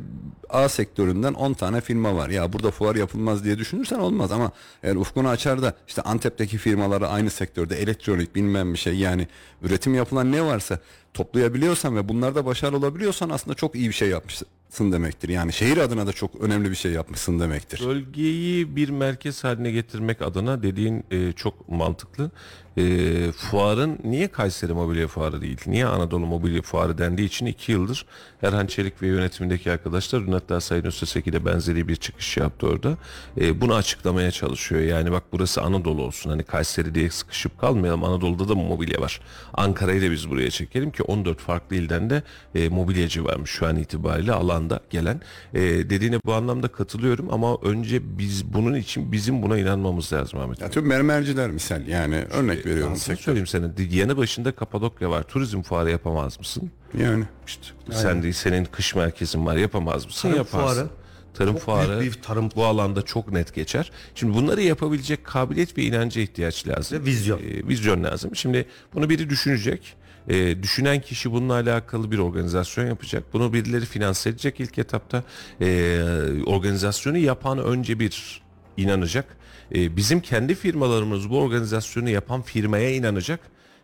A 0.50 0.68
sektöründen 0.68 1.34
10 1.34 1.52
tane 1.52 1.80
firma 1.80 2.16
var. 2.16 2.28
Ya 2.28 2.52
burada 2.52 2.70
fuar 2.70 2.96
yapılmaz 2.96 3.44
diye 3.44 3.58
düşünürsen 3.58 3.98
olmaz 3.98 4.32
ama 4.32 4.52
eğer 4.82 4.96
ufkunu 4.96 5.28
açar 5.28 5.62
da 5.62 5.74
işte 5.88 6.02
Antep'teki 6.02 6.58
firmaları 6.58 7.08
aynı 7.08 7.30
sektörde 7.30 7.76
elektronik 7.76 8.34
bilmem 8.34 8.72
bir 8.72 8.78
şey 8.78 8.94
yani 8.94 9.26
üretim 9.62 9.94
yapılan 9.94 10.32
ne 10.32 10.42
varsa 10.44 10.78
toplayabiliyorsan 11.14 11.96
ve 11.96 12.08
bunlarda 12.08 12.46
başarılı 12.46 12.76
olabiliyorsan 12.76 13.30
aslında 13.30 13.54
çok 13.54 13.74
iyi 13.74 13.88
bir 13.88 13.94
şey 13.94 14.08
yapmışsın 14.08 14.92
demektir. 14.92 15.28
Yani 15.28 15.52
şehir 15.52 15.76
adına 15.76 16.06
da 16.06 16.12
çok 16.12 16.40
önemli 16.40 16.70
bir 16.70 16.74
şey 16.74 16.92
yapmışsın 16.92 17.40
demektir. 17.40 17.82
Bölgeyi 17.86 18.76
bir 18.76 18.88
merkez 18.88 19.44
haline 19.44 19.70
getirmek 19.70 20.22
adına 20.22 20.62
dediğin 20.62 21.04
e, 21.10 21.32
çok 21.32 21.68
mantıklı. 21.68 22.30
E, 22.76 23.32
fuarın 23.32 23.98
niye 24.04 24.28
Kayseri 24.28 24.72
Mobilya 24.72 25.08
Fuarı 25.08 25.40
değil? 25.40 25.60
Niye 25.66 25.86
Anadolu 25.86 26.26
Mobilya 26.26 26.62
Fuarı 26.62 26.98
dendiği 26.98 27.28
için 27.28 27.46
iki 27.46 27.72
yıldır 27.72 28.06
Erhan 28.42 28.66
Çelik 28.66 29.02
ve 29.02 29.06
yönetimindeki 29.06 29.70
arkadaşlar 29.70 30.26
dün 30.26 30.32
hatta 30.32 30.60
Sayın 30.60 30.84
Özteseki 30.84 31.32
de 31.32 31.44
benzeri 31.44 31.88
bir 31.88 31.96
çıkış 31.96 32.36
yaptı 32.36 32.66
orada. 32.66 32.96
E, 33.40 33.60
bunu 33.60 33.74
açıklamaya 33.74 34.30
çalışıyor. 34.30 34.80
Yani 34.80 35.12
bak 35.12 35.22
burası 35.32 35.62
Anadolu 35.62 36.02
olsun. 36.02 36.30
Hani 36.30 36.42
Kayseri 36.42 36.94
diye 36.94 37.10
sıkışıp 37.10 37.60
kalmayalım. 37.60 38.04
Anadolu'da 38.04 38.48
da 38.48 38.54
mobilya 38.54 39.00
var. 39.00 39.20
Ankara'yı 39.54 40.02
da 40.02 40.10
biz 40.10 40.30
buraya 40.30 40.50
çekelim 40.50 40.90
ki 40.90 41.02
14 41.02 41.38
farklı 41.38 41.76
ilden 41.76 42.10
de 42.10 42.22
e, 42.54 42.68
mobilyacı 42.68 43.24
varmış 43.24 43.50
şu 43.50 43.66
an 43.66 43.76
itibariyle 43.76 44.32
alanda 44.32 44.80
gelen. 44.90 45.20
E, 45.54 45.60
dediğine 45.62 46.18
bu 46.26 46.34
anlamda 46.34 46.68
katılıyorum 46.68 47.32
ama 47.32 47.56
önce 47.62 48.18
biz 48.18 48.54
bunun 48.54 48.74
için 48.74 49.12
bizim 49.12 49.42
buna 49.42 49.58
inanmamız 49.58 50.12
lazım 50.12 50.40
Ahmet. 50.40 50.60
Ya 50.60 50.70
tüm 50.70 50.86
mermerciler 50.86 51.50
misal 51.50 51.86
yani 51.86 52.16
örnek 52.16 52.61
veriyorum. 52.66 52.90
Ben 52.92 52.96
sana 52.98 53.04
sektör. 53.16 53.24
söyleyeyim 53.24 53.46
sana. 53.46 53.70
Yanı 53.90 54.16
başında 54.16 54.52
Kapadokya 54.52 55.10
var. 55.10 55.22
Turizm 55.22 55.62
fuarı 55.62 55.90
yapamaz 55.90 56.38
mısın? 56.38 56.70
Yani 56.98 57.24
İşte 57.46 57.66
sen 57.90 58.22
de 58.22 58.32
senin 58.32 58.64
kış 58.64 58.94
merkezin 58.94 59.46
var. 59.46 59.56
Yapamaz 59.56 60.06
mısın? 60.06 60.22
Tarım 60.28 60.36
Yaparsın. 60.36 60.58
fuarı. 60.74 60.88
Tarım 61.34 61.52
Çok 61.54 61.62
fuarı 61.62 62.00
büyük 62.00 62.16
bir 62.16 62.22
tarım- 62.22 62.50
bu 62.56 62.64
alanda 62.64 63.02
çok 63.02 63.32
net 63.32 63.54
geçer. 63.54 63.92
Şimdi 64.14 64.34
bunları 64.34 64.62
yapabilecek 64.62 65.24
kabiliyet 65.24 65.78
ve 65.78 65.82
inanca 65.82 66.20
ihtiyaç 66.22 66.68
lazım. 66.68 66.98
Ve 67.00 67.04
vizyon. 67.04 67.38
Ee, 67.38 67.68
vizyon 67.68 68.04
lazım. 68.04 68.36
Şimdi 68.36 68.66
bunu 68.94 69.08
biri 69.10 69.30
düşünecek. 69.30 69.94
Ee, 70.28 70.62
düşünen 70.62 71.00
kişi 71.00 71.32
bununla 71.32 71.52
alakalı 71.54 72.10
bir 72.10 72.18
organizasyon 72.18 72.86
yapacak. 72.86 73.22
Bunu 73.32 73.52
birileri 73.52 73.84
finanse 73.86 74.30
edecek 74.30 74.60
ilk 74.60 74.78
etapta. 74.78 75.22
Ee, 75.60 76.00
organizasyonu 76.46 77.18
yapan 77.18 77.58
önce 77.58 77.98
bir 78.00 78.42
inanacak. 78.76 79.36
Ee, 79.74 79.96
bizim 79.96 80.20
kendi 80.20 80.54
firmalarımız 80.54 81.30
bu 81.30 81.38
organizasyonu 81.38 82.08
yapan 82.10 82.42
firmaya 82.42 82.90
inanacak 82.94 83.40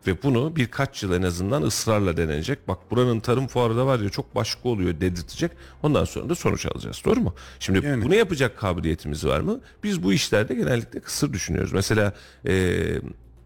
ve 0.07 0.23
bunu 0.23 0.57
birkaç 0.57 1.03
yıl 1.03 1.13
en 1.13 1.23
azından 1.23 1.63
ısrarla 1.63 2.17
denenecek. 2.17 2.69
Bak 2.69 2.91
buranın 2.91 3.21
tarım 3.21 3.47
fuarı 3.47 3.77
da 3.77 3.87
var 3.87 4.01
ya 4.01 4.09
çok 4.09 4.35
başka 4.35 4.69
oluyor 4.69 5.01
dedirtecek. 5.01 5.51
Ondan 5.83 6.05
sonra 6.05 6.29
da 6.29 6.35
sonuç 6.35 6.67
alacağız. 6.67 7.03
Doğru 7.05 7.21
mu? 7.21 7.35
Şimdi 7.61 7.87
Yani. 7.87 8.05
bunu 8.05 8.15
yapacak 8.15 8.59
kabiliyetimiz 8.59 9.27
var 9.27 9.41
mı? 9.41 9.61
Biz 9.85 10.03
bu 10.03 10.13
işlerde 10.13 10.55
genellikle 10.55 11.01
kısır 11.01 11.33
düşünüyoruz. 11.33 11.73
Mesela 11.73 12.13
e, 12.47 12.85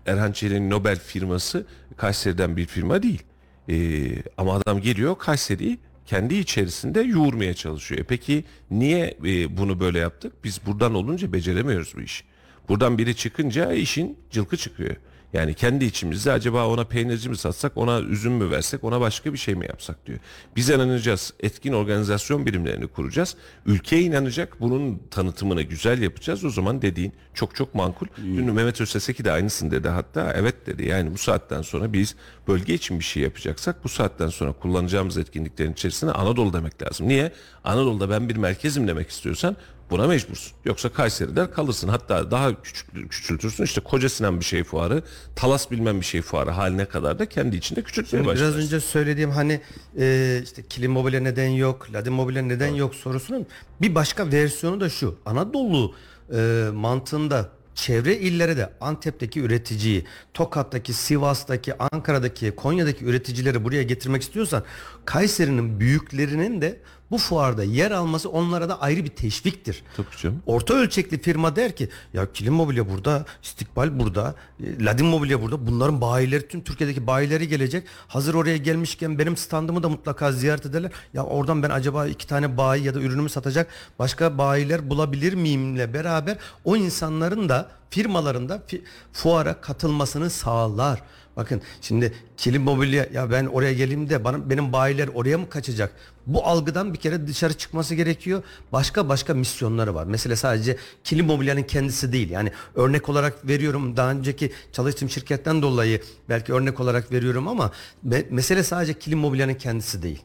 Erhan 0.07 0.33
Çelik'in 0.33 0.71
Nobel 0.71 0.99
firması 0.99 1.67
Kayseri'den 1.97 2.57
bir 2.57 2.67
firma 2.67 3.03
değil. 3.03 3.23
E, 3.69 4.07
ama 4.37 4.55
adam 4.55 4.81
geliyor 4.81 5.19
Kayseri'yi 5.19 5.79
kendi 6.07 6.35
içerisinde 6.35 7.01
yoğurmaya 7.01 7.55
çalışıyor. 7.55 8.01
E 8.01 8.05
peki 8.05 8.45
niye 8.71 9.17
e, 9.25 9.57
bunu 9.57 9.81
böyle 9.81 9.99
yaptık? 9.99 10.33
Biz 10.45 10.61
buradan 10.67 10.95
olunca 10.95 11.33
beceremiyoruz 11.33 11.93
bu 11.97 12.01
işi. 12.01 12.25
Buradan 12.69 12.99
biri 12.99 13.17
çıkınca 13.17 13.73
işin 13.73 14.19
cılkı 14.31 14.57
çıkıyor. 14.57 14.97
Yani 15.33 15.55
kendi 15.55 15.85
içimizde 15.85 16.33
acaba 16.33 16.67
ona 16.67 16.85
peynirci 16.85 17.29
mi 17.29 17.37
satsak, 17.37 17.77
ona 17.77 18.01
üzüm 18.01 18.33
mü 18.33 18.51
versek, 18.51 18.85
ona 18.85 19.01
başka 19.01 19.33
bir 19.33 19.39
şey 19.39 19.55
mi 19.55 19.67
yapsak 19.67 20.07
diyor. 20.07 20.19
Biz 20.57 20.71
inanacağız, 20.71 21.35
etkin 21.41 21.73
organizasyon 21.73 22.47
birimlerini 22.47 22.87
kuracağız. 22.87 23.37
Ülke 23.67 24.01
inanacak, 24.01 24.61
bunun 24.61 25.03
tanıtımını 25.11 25.63
güzel 25.63 26.03
yapacağız. 26.03 26.45
O 26.45 26.51
zaman 26.51 26.83
dediğin 26.83 27.13
çok 27.35 27.55
çok 27.57 27.75
makul. 27.75 28.07
Dün 28.17 28.53
Mehmet 28.55 28.81
Özteseki 28.81 29.25
de 29.25 29.33
aynısını 29.33 29.71
dedi 29.71 29.89
hatta. 29.89 30.33
Evet 30.37 30.67
dedi 30.67 30.89
yani 30.89 31.15
bu 31.15 31.19
saatten 31.19 31.63
sonra 31.63 31.93
biz 31.93 32.17
bölge 32.49 32.75
için 32.75 32.99
bir 32.99 33.05
şey 33.05 33.23
yapacaksak 33.23 33.85
bu 33.85 33.89
saatten 33.89 34.29
sonra 34.29 34.53
kullanacağımız 34.53 35.19
etkinliklerin 35.19 35.73
içerisine 35.73 36.11
Anadolu 36.11 36.53
demek 36.53 36.83
lazım. 36.83 37.09
Niye? 37.09 37.33
Anadolu'da 37.65 38.11
ben 38.11 38.29
bir 38.29 38.37
merkezim 38.37 38.89
demek 38.89 39.11
istiyorsan 39.11 39.57
Buna 39.93 40.07
mecbursun. 40.07 40.53
Yoksa 40.65 40.89
Kayseri 40.89 41.37
der 41.37 41.53
kalırsın. 41.53 41.89
Hatta 41.89 42.31
daha 42.31 42.63
küçük, 42.63 43.11
küçültürsün. 43.11 43.65
İşte 43.65 43.81
Koca 43.81 44.09
Sinan 44.09 44.41
bir 44.41 44.45
şey 44.45 44.65
fuarı, 44.65 45.03
Talas 45.37 45.71
bilmem 45.71 46.01
bir 46.01 46.07
şey 46.07 46.23
fuarı 46.23 46.51
haline 46.51 46.85
kadar 46.85 47.19
da 47.19 47.27
kendi 47.29 47.57
içinde 47.57 47.83
küçültmeye 47.83 48.25
Biraz 48.25 48.35
başlarsın. 48.35 48.59
önce 48.59 48.81
söylediğim 48.81 49.31
hani 49.31 49.61
e, 49.99 50.41
işte 50.45 50.63
kilim 50.69 50.93
mobilya 50.93 51.21
neden 51.21 51.49
yok, 51.49 51.89
ladin 51.95 52.13
mobilya 52.13 52.43
neden 52.43 52.75
yok 52.75 52.95
sorusunun 52.95 53.47
bir 53.81 53.95
başka 53.95 54.33
versiyonu 54.33 54.81
da 54.81 54.89
şu. 54.89 55.19
Anadolu 55.27 55.95
e, 56.35 56.65
mantığında 56.75 57.49
çevre 57.75 58.17
illere 58.17 58.57
de 58.57 58.73
Antep'teki 58.81 59.41
üreticiyi, 59.41 60.05
Tokat'taki, 60.35 60.93
Sivas'taki, 60.93 61.75
Ankara'daki, 61.79 62.51
Konya'daki 62.51 63.05
üreticileri 63.05 63.65
buraya 63.65 63.83
getirmek 63.83 64.23
istiyorsan 64.23 64.65
Kayseri'nin 65.05 65.81
büyüklerinin 65.81 66.61
de 66.63 66.81
bu 67.13 67.19
fuarda 67.19 67.65
yer 67.65 67.91
alması 67.91 68.31
onlara 68.31 68.69
da 68.69 68.81
ayrı 68.81 69.05
bir 69.05 69.09
teşviktir. 69.09 69.83
Tabii 69.97 70.07
canım. 70.23 70.43
Orta 70.47 70.75
ölçekli 70.75 71.23
firma 71.23 71.57
der 71.57 71.77
ki 71.77 71.89
ya 72.15 72.33
kilim 72.33 72.55
mobilya 72.55 72.91
burada, 72.91 73.25
istikbal 73.43 73.99
burada, 73.99 74.35
e, 74.65 74.85
ladin 74.85 75.07
mobilya 75.07 75.43
burada. 75.43 75.67
Bunların 75.67 76.01
bayileri 76.01 76.49
tüm 76.49 76.65
Türkiye'deki 76.65 77.07
bayileri 77.07 77.49
gelecek. 77.49 77.87
Hazır 78.09 78.35
oraya 78.35 78.57
gelmişken 78.57 79.19
benim 79.19 79.37
standımı 79.37 79.83
da 79.83 79.89
mutlaka 79.89 80.33
ziyaret 80.33 80.67
ederler. 80.67 80.91
Ya 81.15 81.25
oradan 81.25 81.63
ben 81.63 81.71
acaba 81.71 82.07
iki 82.07 82.27
tane 82.27 82.57
bayi 82.57 82.85
ya 82.85 82.95
da 82.95 83.01
ürünümü 83.01 83.29
satacak 83.29 83.67
başka 83.99 84.39
bayiler 84.39 84.91
bulabilir 84.91 85.33
miyimle 85.35 85.95
beraber 85.95 86.37
o 86.65 86.77
insanların 86.77 87.49
da 87.49 87.71
firmaların 87.91 88.49
da 88.49 88.63
fi- 88.69 88.83
fuara 89.13 89.61
katılmasını 89.61 90.31
sağlar. 90.31 91.03
Bakın 91.37 91.61
şimdi 91.81 92.13
kilim 92.37 92.63
mobilya 92.63 93.07
ya 93.13 93.31
ben 93.31 93.47
oraya 93.47 93.73
geleyim 93.73 94.11
de 94.11 94.25
bana 94.25 94.51
benim 94.51 94.73
bayiler 94.73 95.09
oraya 95.15 95.39
mı 95.39 95.49
kaçacak? 95.49 95.93
Bu 96.27 96.47
algıdan 96.47 96.95
bir 96.95 96.99
kere 96.99 97.27
dışarı 97.27 97.55
çıkması 97.55 97.95
gerekiyor. 97.95 98.43
Başka 98.73 99.09
başka 99.09 99.35
misyonları 99.35 99.95
var. 99.95 100.05
Mesela 100.05 100.37
sadece 100.37 100.77
kilim 101.05 101.27
mobilyanın 101.27 101.63
kendisi 101.63 102.13
değil. 102.13 102.31
Yani 102.31 102.53
örnek 102.75 103.09
olarak 103.09 103.49
veriyorum 103.49 103.97
daha 103.97 104.11
önceki 104.11 104.53
çalıştığım 104.73 105.11
şirketten 105.11 105.63
dolayı 105.63 106.03
belki 106.29 106.53
örnek 106.53 106.81
olarak 106.81 107.13
veriyorum 107.13 107.49
ama 107.49 107.71
me- 108.09 108.27
mesele 108.31 108.63
sadece 108.63 108.99
kilim 108.99 109.19
mobilyanın 109.19 109.55
kendisi 109.55 110.03
değil. 110.03 110.23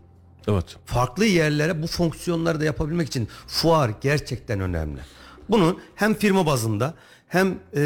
Evet. 0.48 0.76
Farklı 0.86 1.26
yerlere 1.26 1.82
bu 1.84 1.88
fonksiyonları 1.88 2.60
da 2.60 2.66
yapabilmek 2.66 3.08
için 3.08 3.28
fuar 3.48 3.92
gerçekten 4.02 4.60
önemli. 4.60 5.00
Bunun 5.50 5.80
hem 5.96 6.14
firma 6.14 6.46
bazında 6.46 6.94
hem 7.28 7.60
e, 7.76 7.82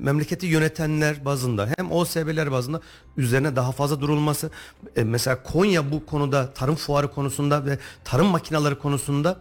memleketi 0.00 0.46
yönetenler 0.46 1.24
bazında 1.24 1.68
hem 1.76 1.92
OSB'ler 1.92 2.52
bazında 2.52 2.80
üzerine 3.16 3.56
daha 3.56 3.72
fazla 3.72 4.00
durulması. 4.00 4.50
E, 4.96 5.04
mesela 5.04 5.42
Konya 5.42 5.92
bu 5.92 6.06
konuda 6.06 6.52
tarım 6.54 6.74
fuarı 6.74 7.10
konusunda 7.10 7.66
ve 7.66 7.78
tarım 8.04 8.26
makineleri 8.26 8.78
konusunda 8.78 9.36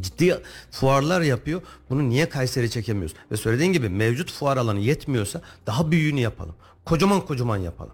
ciddi 0.00 0.38
fuarlar 0.70 1.20
yapıyor. 1.20 1.62
Bunu 1.90 2.08
niye 2.08 2.28
Kayseri 2.28 2.70
çekemiyoruz? 2.70 3.16
Ve 3.32 3.36
söylediğin 3.36 3.72
gibi 3.72 3.88
mevcut 3.88 4.32
fuar 4.32 4.56
alanı 4.56 4.80
yetmiyorsa 4.80 5.40
daha 5.66 5.90
büyüğünü 5.90 6.20
yapalım. 6.20 6.54
Kocaman 6.84 7.20
kocaman 7.20 7.56
yapalım. 7.56 7.92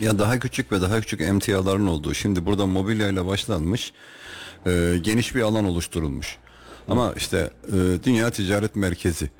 Ya 0.00 0.18
daha 0.18 0.38
küçük 0.38 0.72
ve 0.72 0.80
daha 0.80 1.00
küçük 1.00 1.20
emtiaların 1.20 1.86
olduğu. 1.86 2.14
Şimdi 2.14 2.46
burada 2.46 2.66
mobilya 2.66 3.08
ile 3.08 3.26
başlanmış. 3.26 3.92
e, 4.66 4.98
geniş 5.02 5.34
bir 5.34 5.42
alan 5.42 5.64
oluşturulmuş. 5.64 6.36
Ama 6.88 7.12
işte 7.16 7.50
e, 7.68 7.72
Dünya 8.04 8.30
Ticaret 8.30 8.76
Merkezi. 8.76 9.30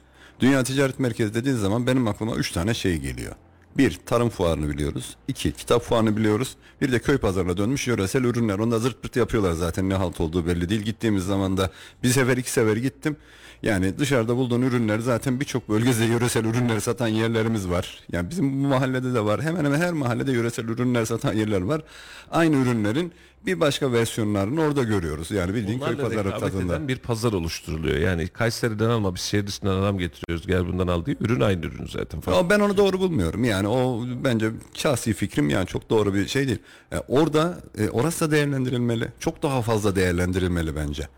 Dünya 0.40 0.64
Ticaret 0.64 0.98
Merkezi 0.98 1.34
dediğin 1.34 1.56
zaman 1.56 1.86
benim 1.86 2.08
aklıma 2.08 2.36
üç 2.36 2.52
tane 2.52 2.74
şey 2.74 2.96
geliyor. 2.96 3.32
Bir, 3.76 3.98
tarım 4.06 4.28
fuarını 4.28 4.68
biliyoruz. 4.68 5.16
İki, 5.28 5.52
kitap 5.52 5.82
fuarını 5.82 6.16
biliyoruz. 6.16 6.56
Bir 6.80 6.92
de 6.92 6.98
köy 6.98 7.18
pazarına 7.18 7.56
dönmüş 7.56 7.86
yöresel 7.86 8.24
ürünler. 8.24 8.58
Onu 8.58 8.70
da 8.70 8.78
zırt 8.78 9.02
pırt 9.02 9.16
yapıyorlar 9.16 9.52
zaten 9.52 9.88
ne 9.88 9.94
halt 9.94 10.20
olduğu 10.20 10.46
belli 10.46 10.68
değil. 10.68 10.82
Gittiğimiz 10.82 11.24
zaman 11.24 11.56
da 11.56 11.70
bir 12.02 12.08
sefer 12.08 12.36
iki 12.36 12.50
sefer 12.50 12.76
gittim. 12.76 13.16
Yani 13.62 13.98
dışarıda 13.98 14.36
bulduğun 14.36 14.62
ürünler 14.62 14.98
zaten 14.98 15.40
birçok 15.40 15.68
bölgede 15.68 16.04
yöresel 16.04 16.44
ürünler 16.44 16.80
satan 16.80 17.08
yerlerimiz 17.08 17.68
var. 17.68 18.00
Yani 18.12 18.30
bizim 18.30 18.64
bu 18.64 18.68
mahallede 18.68 19.14
de 19.14 19.24
var. 19.24 19.42
Hemen 19.42 19.64
hemen 19.64 19.80
her 19.80 19.92
mahallede 19.92 20.32
yöresel 20.32 20.64
ürünler 20.64 21.04
satan 21.04 21.32
yerler 21.32 21.60
var. 21.60 21.82
Aynı 22.30 22.56
ürünlerin 22.56 23.12
bir 23.46 23.60
başka 23.60 23.92
versiyonlarını 23.92 24.62
orada 24.62 24.82
görüyoruz. 24.82 25.30
Yani 25.30 25.54
bildiğin 25.54 25.78
köy 25.78 25.88
Bunlarla 25.88 26.02
pazarı 26.08 26.28
rekabet 26.28 26.52
tadında. 26.52 26.74
eden 26.74 26.88
bir 26.88 26.98
pazar 26.98 27.32
oluşturuluyor. 27.32 27.96
Yani 27.96 28.28
Kayseri'den 28.28 28.90
alma 28.90 29.14
biz 29.14 29.20
şehir 29.20 29.46
dışından 29.46 29.76
adam 29.82 29.98
getiriyoruz 29.98 30.46
gel 30.46 30.66
bundan 30.66 30.88
al 30.88 31.04
diye 31.04 31.16
ürün 31.20 31.40
aynı 31.40 31.66
ürün 31.66 31.86
zaten. 31.86 32.20
Fark 32.20 32.36
Ama 32.38 32.50
ben 32.50 32.60
onu 32.60 32.76
doğru 32.76 33.00
bulmuyorum. 33.00 33.44
Yani 33.44 33.68
o 33.68 34.04
bence 34.24 34.50
şahsi 34.74 35.12
fikrim 35.12 35.50
yani 35.50 35.66
çok 35.66 35.90
doğru 35.90 36.14
bir 36.14 36.26
şey 36.28 36.46
değil. 36.48 36.58
E, 36.92 36.98
orada 36.98 37.58
e, 37.78 37.88
orası 37.88 38.26
da 38.26 38.30
değerlendirilmeli. 38.30 39.08
Çok 39.20 39.42
daha 39.42 39.62
fazla 39.62 39.96
değerlendirilmeli 39.96 40.76
bence. 40.76 41.08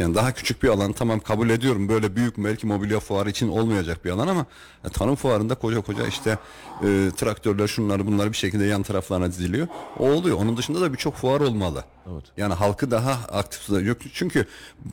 Yani 0.00 0.14
daha 0.14 0.32
küçük 0.32 0.62
bir 0.62 0.68
alan 0.68 0.92
tamam 0.92 1.20
kabul 1.20 1.50
ediyorum. 1.50 1.88
Böyle 1.88 2.16
büyük 2.16 2.38
belki 2.38 2.66
mobilya 2.66 3.00
fuarı 3.00 3.30
için 3.30 3.48
olmayacak 3.48 4.04
bir 4.04 4.10
alan 4.10 4.28
ama 4.28 4.46
e, 4.84 4.88
tarım 4.88 5.14
fuarında 5.14 5.54
koca 5.54 5.80
koca 5.80 6.06
işte 6.06 6.38
e, 6.82 7.10
traktörler 7.16 7.66
şunlar 7.66 8.06
bunlar 8.06 8.32
bir 8.32 8.36
şekilde 8.36 8.64
yan 8.64 8.82
taraflarına 8.82 9.28
diziliyor. 9.28 9.68
O 9.98 10.10
oluyor. 10.10 10.36
Onun 10.36 10.56
dışında 10.56 10.80
da 10.80 10.92
birçok 10.92 11.14
fuar 11.16 11.40
olmalı. 11.40 11.84
Evet. 12.12 12.24
Yani 12.36 12.54
halkı 12.54 12.90
daha 12.90 13.12
aktif 13.12 13.86
yok 13.86 13.98
çünkü 14.12 14.46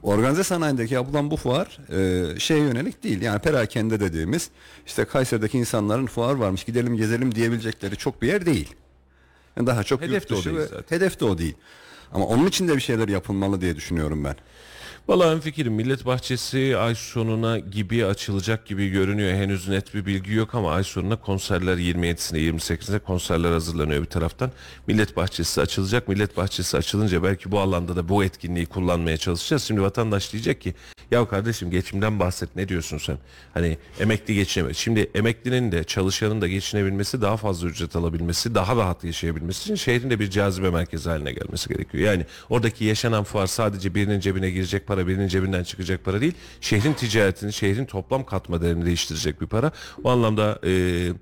organize 0.03 0.43
sanayindeki 0.43 0.93
yapılan 0.93 1.31
bu 1.31 1.37
fuar 1.37 1.77
e, 1.91 2.39
şeye 2.39 2.59
yönelik 2.59 3.03
değil. 3.03 3.21
Yani 3.21 3.39
perakende 3.39 3.99
dediğimiz 3.99 4.49
işte 4.85 5.05
Kayseri'deki 5.05 5.57
insanların 5.57 6.05
fuar 6.05 6.33
varmış 6.33 6.63
gidelim 6.63 6.97
gezelim 6.97 7.35
diyebilecekleri 7.35 7.95
çok 7.95 8.21
bir 8.21 8.27
yer 8.27 8.45
değil. 8.45 8.75
Yani 9.57 9.67
daha 9.67 9.83
çok 9.83 10.01
Hedef 10.01 10.13
yurt 10.13 10.29
de 10.29 10.33
o 10.33 10.37
dışı 10.37 10.49
değil 10.49 10.57
ve- 10.59 10.67
zaten. 10.67 10.95
Hedef 10.95 11.19
de 11.19 11.25
o 11.25 11.37
değil. 11.37 11.55
Ama 12.13 12.25
onun 12.25 12.47
için 12.47 12.67
de 12.67 12.75
bir 12.75 12.81
şeyler 12.81 13.07
yapılmalı 13.07 13.61
diye 13.61 13.75
düşünüyorum 13.75 14.23
ben. 14.23 14.35
Vallahi 15.07 15.35
en 15.35 15.39
fikrim 15.39 15.73
Millet 15.73 16.05
Bahçesi 16.05 16.77
ay 16.77 16.95
sonuna 16.95 17.59
gibi 17.59 18.05
açılacak 18.05 18.65
gibi 18.65 18.89
görünüyor. 18.89 19.33
Henüz 19.33 19.67
net 19.67 19.93
bir 19.93 20.05
bilgi 20.05 20.33
yok 20.33 20.55
ama 20.55 20.71
ay 20.71 20.83
sonuna 20.83 21.15
konserler 21.15 21.77
27'sine 21.77 22.37
28'ine 22.37 22.99
konserler 22.99 23.51
hazırlanıyor 23.51 24.01
bir 24.01 24.07
taraftan. 24.07 24.51
Millet 24.87 25.15
Bahçesi 25.17 25.61
açılacak. 25.61 26.07
Millet 26.07 26.37
Bahçesi 26.37 26.77
açılınca 26.77 27.23
belki 27.23 27.51
bu 27.51 27.59
alanda 27.59 27.95
da 27.95 28.09
bu 28.09 28.23
etkinliği 28.23 28.65
kullanmaya 28.65 29.17
çalışacağız. 29.17 29.63
Şimdi 29.63 29.81
vatandaş 29.81 30.33
diyecek 30.33 30.61
ki 30.61 30.73
ya 31.11 31.27
kardeşim 31.27 31.71
geçimden 31.71 32.19
bahset 32.19 32.55
ne 32.55 32.69
diyorsun 32.69 32.97
sen? 32.97 33.17
Hani 33.53 33.77
emekli 33.99 34.35
geçinemez. 34.35 34.77
Şimdi 34.77 35.11
emeklinin 35.15 35.71
de 35.71 35.83
çalışanın 35.83 36.41
da 36.41 36.47
geçinebilmesi 36.47 37.21
daha 37.21 37.37
fazla 37.37 37.67
ücret 37.67 37.95
alabilmesi 37.95 38.55
daha 38.55 38.75
rahat 38.75 39.03
yaşayabilmesi 39.03 39.61
için 39.61 39.75
şehrin 39.75 40.09
de 40.09 40.19
bir 40.19 40.29
cazibe 40.29 40.69
merkezi 40.69 41.09
haline 41.09 41.31
gelmesi 41.31 41.69
gerekiyor. 41.69 42.03
Yani 42.03 42.25
oradaki 42.49 42.85
yaşanan 42.85 43.23
fuar 43.23 43.47
sadece 43.47 43.95
birinin 43.95 44.19
cebine 44.19 44.49
girecek 44.49 44.87
para 44.87 44.96
birinin 45.07 45.27
cebinden 45.27 45.63
çıkacak 45.63 46.03
para 46.03 46.21
değil. 46.21 46.33
Şehrin 46.61 46.93
ticaretini 46.93 47.53
şehrin 47.53 47.85
toplam 47.85 48.25
katma 48.25 48.61
değerini 48.61 48.85
değiştirecek 48.85 49.41
bir 49.41 49.47
para. 49.47 49.71
O 50.03 50.09
anlamda 50.09 50.59
eee 50.63 51.13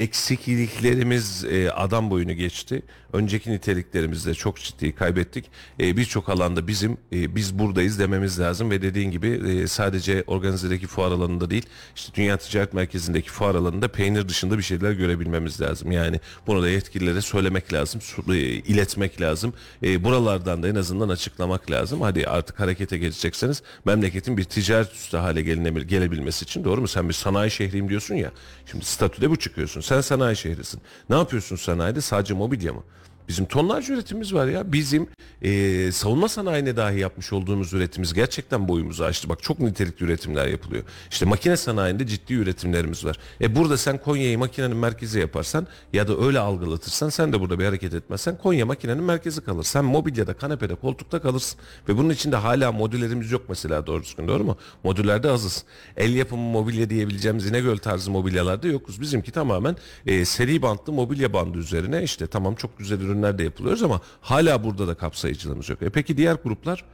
eksikliklerimiz 0.00 1.44
e, 1.44 1.70
adam 1.72 2.10
boyunu 2.10 2.32
geçti. 2.32 2.82
Önceki 3.12 3.50
niteliklerimizi 3.50 4.30
de 4.30 4.34
çok 4.34 4.60
ciddi 4.60 4.94
kaybettik. 4.94 5.44
E, 5.80 5.96
Birçok 5.96 6.28
alanda 6.28 6.66
bizim 6.66 6.92
e, 7.12 7.34
biz 7.36 7.58
buradayız 7.58 7.98
dememiz 7.98 8.40
lazım 8.40 8.70
ve 8.70 8.82
dediğin 8.82 9.10
gibi 9.10 9.28
e, 9.28 9.66
sadece 9.66 10.24
organizedeki 10.26 10.86
fuar 10.86 11.10
alanında 11.12 11.50
değil 11.50 11.66
işte 11.96 12.14
Dünya 12.14 12.36
Ticaret 12.36 12.74
Merkezi'ndeki 12.74 13.28
fuar 13.30 13.54
alanında 13.54 13.88
peynir 13.88 14.28
dışında 14.28 14.58
bir 14.58 14.62
şeyler 14.62 14.92
görebilmemiz 14.92 15.60
lazım. 15.60 15.92
Yani 15.92 16.20
bunu 16.46 16.62
da 16.62 16.68
yetkililere 16.68 17.20
söylemek 17.20 17.72
lazım, 17.72 18.00
e, 18.28 18.34
iletmek 18.38 19.20
lazım. 19.20 19.54
E, 19.82 20.04
buralardan 20.04 20.62
da 20.62 20.68
en 20.68 20.74
azından 20.74 21.08
açıklamak 21.08 21.70
lazım. 21.70 22.00
Hadi 22.00 22.26
artık 22.26 22.60
harekete 22.60 22.98
geçecekseniz 22.98 23.62
memleketin 23.84 24.36
bir 24.36 24.44
ticaret 24.44 24.92
üstü 24.92 25.16
hale 25.16 25.42
gelebilmesi 25.82 26.44
için 26.44 26.64
doğru 26.64 26.80
mu? 26.80 26.88
Sen 26.88 27.08
bir 27.08 27.14
sanayi 27.14 27.50
şehriyim 27.50 27.88
diyorsun 27.88 28.14
ya. 28.14 28.30
Şimdi 28.70 28.84
statüde 28.84 29.30
bu 29.30 29.36
çıkıyorsun. 29.36 29.80
Sen 29.90 30.00
sanayi 30.00 30.36
şehrisin. 30.36 30.80
Ne 31.08 31.16
yapıyorsun 31.16 31.56
sanayide? 31.56 32.00
Sadece 32.00 32.34
mobilya 32.34 32.72
mı? 32.72 32.82
Bizim 33.30 33.44
tonlarca 33.44 33.94
üretimimiz 33.94 34.34
var 34.34 34.46
ya. 34.46 34.72
Bizim 34.72 35.06
e, 35.42 35.92
savunma 35.92 36.28
sanayine 36.28 36.76
dahi 36.76 36.98
yapmış 37.00 37.32
olduğumuz 37.32 37.72
üretimimiz 37.72 38.14
gerçekten 38.14 38.68
boyumuzu 38.68 39.04
aştı. 39.04 39.28
Bak 39.28 39.42
çok 39.42 39.60
nitelikli 39.60 40.04
üretimler 40.04 40.46
yapılıyor. 40.46 40.82
İşte 41.10 41.26
makine 41.26 41.56
sanayinde 41.56 42.06
ciddi 42.06 42.34
üretimlerimiz 42.34 43.04
var. 43.04 43.18
E 43.40 43.56
burada 43.56 43.76
sen 43.76 43.98
Konya'yı 43.98 44.38
makinenin 44.38 44.76
merkezi 44.76 45.20
yaparsan 45.20 45.66
ya 45.92 46.08
da 46.08 46.18
öyle 46.26 46.38
algılatırsan 46.38 47.08
sen 47.08 47.32
de 47.32 47.40
burada 47.40 47.58
bir 47.58 47.64
hareket 47.64 47.94
etmezsen 47.94 48.38
Konya 48.38 48.66
makinenin 48.66 49.02
merkezi 49.02 49.40
kalır. 49.40 49.64
Sen 49.64 49.84
mobilyada, 49.84 50.34
kanepede, 50.34 50.74
koltukta 50.74 51.22
kalırsın. 51.22 51.60
Ve 51.88 51.96
bunun 51.96 52.10
içinde 52.10 52.36
hala 52.36 52.72
modüllerimiz 52.72 53.32
yok 53.32 53.42
mesela 53.48 53.86
doğru 53.86 54.02
düzgün 54.02 54.28
doğru 54.28 54.44
mu? 54.44 54.56
Modüllerde 54.84 55.30
azız. 55.30 55.64
El 55.96 56.14
yapımı 56.14 56.42
mobilya 56.42 56.90
diyebileceğimiz 56.90 57.46
İnegöl 57.46 57.78
tarzı 57.78 58.10
mobilyalarda 58.10 58.68
yokuz. 58.68 59.00
Bizimki 59.00 59.32
tamamen 59.32 59.76
e, 60.06 60.24
seri 60.24 60.62
bantlı 60.62 60.92
mobilya 60.92 61.32
bandı 61.32 61.58
üzerine 61.58 62.02
işte 62.02 62.26
tamam 62.26 62.54
çok 62.54 62.78
güzel 62.78 63.00
ürünler 63.00 63.19
de 63.22 63.42
yapılıyoruz 63.42 63.82
ama 63.82 64.00
hala 64.20 64.64
burada 64.64 64.88
da 64.88 64.94
kapsayıcılığımız 64.94 65.68
yok. 65.68 65.82
E 65.82 65.90
peki 65.90 66.16
diğer 66.16 66.34
gruplar? 66.44 66.84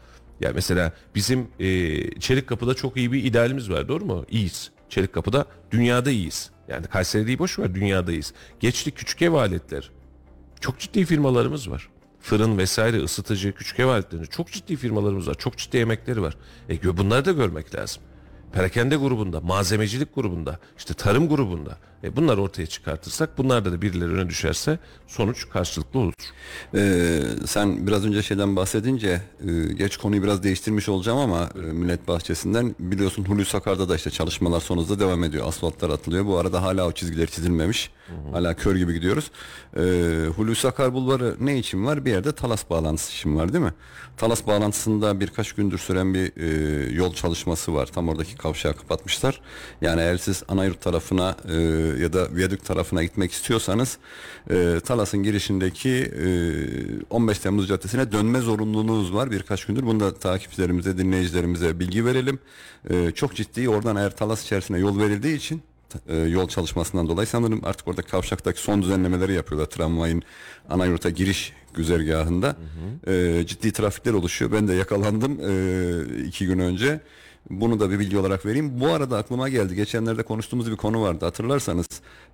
Ya 0.41 0.53
mesela 0.55 0.93
bizim 1.14 1.49
e, 1.61 2.20
Çelik 2.20 2.47
Kapı'da 2.47 2.74
çok 2.74 2.97
iyi 2.97 3.12
bir 3.12 3.24
idealimiz 3.24 3.70
var 3.70 3.89
doğru 3.89 4.05
mu? 4.05 4.24
İyiyiz. 4.31 4.70
Çelik 4.89 5.12
Kapı'da 5.12 5.45
dünyada 5.70 6.11
iyiyiz. 6.11 6.51
Yani 6.68 6.87
Kayseri 6.87 7.27
değil 7.27 7.39
boş 7.39 7.59
ver 7.59 7.74
dünyadayız. 7.74 8.33
Geçtik 8.61 8.97
küçük 8.97 9.22
ev 9.22 9.33
aletleri. 9.33 9.87
Çok 10.61 10.79
ciddi 10.79 11.05
firmalarımız 11.05 11.70
var. 11.70 11.89
Fırın 12.20 12.59
vesaire 12.59 12.97
ısıtıcı, 12.97 13.53
küçük 13.53 13.81
ev 13.81 13.87
aletleri 13.87 14.27
çok 14.27 14.53
ciddi 14.53 14.77
firmalarımız 14.77 15.29
var. 15.29 15.35
Çok 15.35 15.59
ciddi 15.59 15.77
emekleri 15.77 16.22
var. 16.22 16.37
E, 16.68 16.97
bunları 16.97 17.24
da 17.24 17.33
görmek 17.33 17.74
lazım. 17.74 18.03
Perakende 18.53 18.97
grubunda, 18.97 19.41
malzemecilik 19.41 20.14
grubunda, 20.14 20.59
işte 20.79 20.95
tarım 20.95 21.29
grubunda. 21.29 21.79
E, 22.05 22.16
bunları 22.16 22.42
ortaya 22.42 22.66
çıkartırsak 22.66 23.38
bunlarda 23.38 23.72
da 23.72 23.82
birileri 23.82 24.11
öne 24.11 24.28
düşerse 24.28 24.78
sonuç 25.07 25.49
karşılıklı 25.49 26.01
olur. 26.01 26.12
Ee, 26.74 27.20
sen 27.47 27.86
biraz 27.86 28.05
önce 28.05 28.22
şeyden 28.22 28.57
bahsedince 28.57 29.22
e, 29.49 29.72
geç 29.72 29.97
konuyu 29.97 30.22
biraz 30.22 30.42
değiştirmiş 30.42 30.88
olacağım 30.88 31.18
ama 31.18 31.51
e, 31.55 31.59
Millet 31.59 32.09
Bahçesi'nden 32.09 32.74
biliyorsun 32.78 33.24
Hulusi 33.24 33.57
Akar'da 33.57 33.88
da 33.88 33.97
işte 33.97 34.11
çalışmalar 34.11 34.61
son 34.61 34.78
hızda 34.78 35.01
devam 35.01 35.24
ediyor. 35.24 35.49
Asfaltlar 35.49 35.90
atılıyor. 35.90 36.26
Bu 36.26 36.38
arada 36.38 36.62
hala 36.62 36.86
o 36.86 36.92
çizgiler 36.92 37.26
çizilmemiş. 37.26 37.90
Hala 38.32 38.55
kör 38.55 38.76
gibi 38.76 38.94
gidiyoruz. 38.94 39.30
Ee, 39.76 40.26
Hulusi 40.36 40.68
Akar 40.68 40.92
Bulvarı 40.92 41.36
ne 41.40 41.59
için 41.59 41.86
var? 41.86 42.05
Bir 42.05 42.11
yerde 42.11 42.32
Talas 42.32 42.70
bağlantısı 42.70 43.12
için 43.12 43.36
var 43.36 43.53
değil 43.53 43.64
mi? 43.64 43.74
Talas 44.16 44.47
bağlantısında 44.47 45.20
birkaç 45.20 45.53
gündür 45.53 45.78
süren 45.78 46.14
bir 46.14 46.32
e, 46.36 46.94
yol 46.94 47.14
çalışması 47.14 47.74
var. 47.74 47.86
Tam 47.86 48.09
oradaki 48.09 48.36
kavşağı 48.36 48.74
kapatmışlar. 48.74 49.40
Yani 49.80 50.01
eğer 50.01 50.16
siz 50.16 50.42
Anayurt 50.49 50.80
tarafına 50.80 51.36
e, 51.49 51.86
ya 51.87 52.12
da 52.12 52.34
Viyadük 52.34 52.64
tarafına 52.64 53.03
gitmek 53.03 53.32
istiyorsanız 53.32 53.99
e, 54.51 54.80
Talas'ın 54.84 55.22
girişindeki 55.22 55.91
e, 55.91 56.28
15 57.11 57.39
Temmuz 57.39 57.68
Caddesi'ne 57.68 58.12
dönme 58.12 58.41
zorunluluğunuz 58.41 59.14
var 59.14 59.30
birkaç 59.30 59.64
gündür. 59.64 59.82
Bunu 59.82 60.01
da 60.01 60.14
takipçilerimize, 60.14 60.99
dinleyicilerimize 60.99 61.80
bilgi 61.80 62.05
verelim. 62.05 62.39
E, 62.91 63.11
çok 63.11 63.34
ciddi 63.34 63.68
oradan 63.68 63.97
eğer 63.97 64.16
Talas 64.16 64.45
içerisine 64.45 64.78
yol 64.78 64.99
verildiği 64.99 65.37
için 65.37 65.62
e, 66.09 66.16
yol 66.16 66.49
çalışmasından 66.49 67.09
dolayı 67.09 67.26
sanırım 67.26 67.61
artık 67.64 67.89
orada 67.89 68.03
kavşaktaki 68.03 68.61
son 68.61 68.82
düzenlemeleri 68.82 69.32
yapıyorlar. 69.32 69.66
Tramvayın 69.66 70.22
Anayurt'a 70.70 71.11
giriş 71.11 71.53
güzergahında 71.74 72.57
E, 73.07 73.47
ciddi 73.47 73.72
trafikler 73.72 74.12
oluşuyor. 74.12 74.53
Ben 74.53 74.68
de 74.68 74.74
yakalandım 74.74 75.41
e, 75.41 76.24
iki 76.24 76.47
gün 76.47 76.59
önce. 76.59 77.01
Bunu 77.51 77.80
da 77.80 77.90
bir 77.90 77.99
bilgi 77.99 78.18
olarak 78.18 78.47
vereyim. 78.47 78.80
Bu 78.80 78.86
arada 78.88 79.18
aklıma 79.18 79.49
geldi. 79.49 79.74
Geçenlerde 79.74 80.22
konuştuğumuz 80.22 80.70
bir 80.70 80.76
konu 80.76 81.03
vardı. 81.03 81.24
Hatırlarsanız 81.24 81.86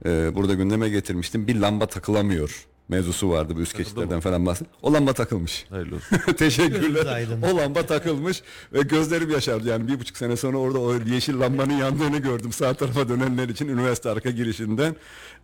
e, 0.04 0.34
burada 0.34 0.54
gündeme 0.54 0.88
getirmiştim. 0.88 1.46
Bir 1.46 1.56
lamba 1.56 1.86
takılamıyor 1.86 2.66
mevzusu 2.88 3.30
vardı 3.30 3.56
bu 3.56 3.60
üst 3.60 3.76
geçitlerden 3.76 4.20
falan 4.20 4.46
bahset. 4.46 4.68
O 4.82 4.92
lamba 4.92 5.12
takılmış. 5.12 5.66
Hayırlı 5.70 5.96
olsun. 5.96 6.18
Teşekkürler. 6.36 7.26
O 7.52 7.56
lamba 7.56 7.86
takılmış 7.86 8.42
ve 8.72 8.82
gözlerim 8.82 9.30
yaşardı. 9.30 9.68
Yani 9.68 9.88
bir 9.88 10.00
buçuk 10.00 10.16
sene 10.16 10.36
sonra 10.36 10.56
orada 10.56 10.78
o 10.78 10.94
yeşil 10.94 11.40
lambanın 11.40 11.72
yandığını 11.72 12.18
gördüm. 12.18 12.52
Sağ 12.52 12.74
tarafa 12.74 13.08
dönenler 13.08 13.48
için 13.48 13.68
üniversite 13.68 14.10
arka 14.10 14.30
girişinden 14.30 14.96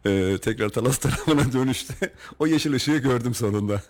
e, 0.06 0.38
tekrar 0.38 0.68
Talas 0.68 0.98
tarafına 0.98 1.52
dönüşte 1.52 1.94
o 2.38 2.46
yeşil 2.46 2.72
ışığı 2.72 2.98
gördüm 2.98 3.34
sonunda. 3.34 3.82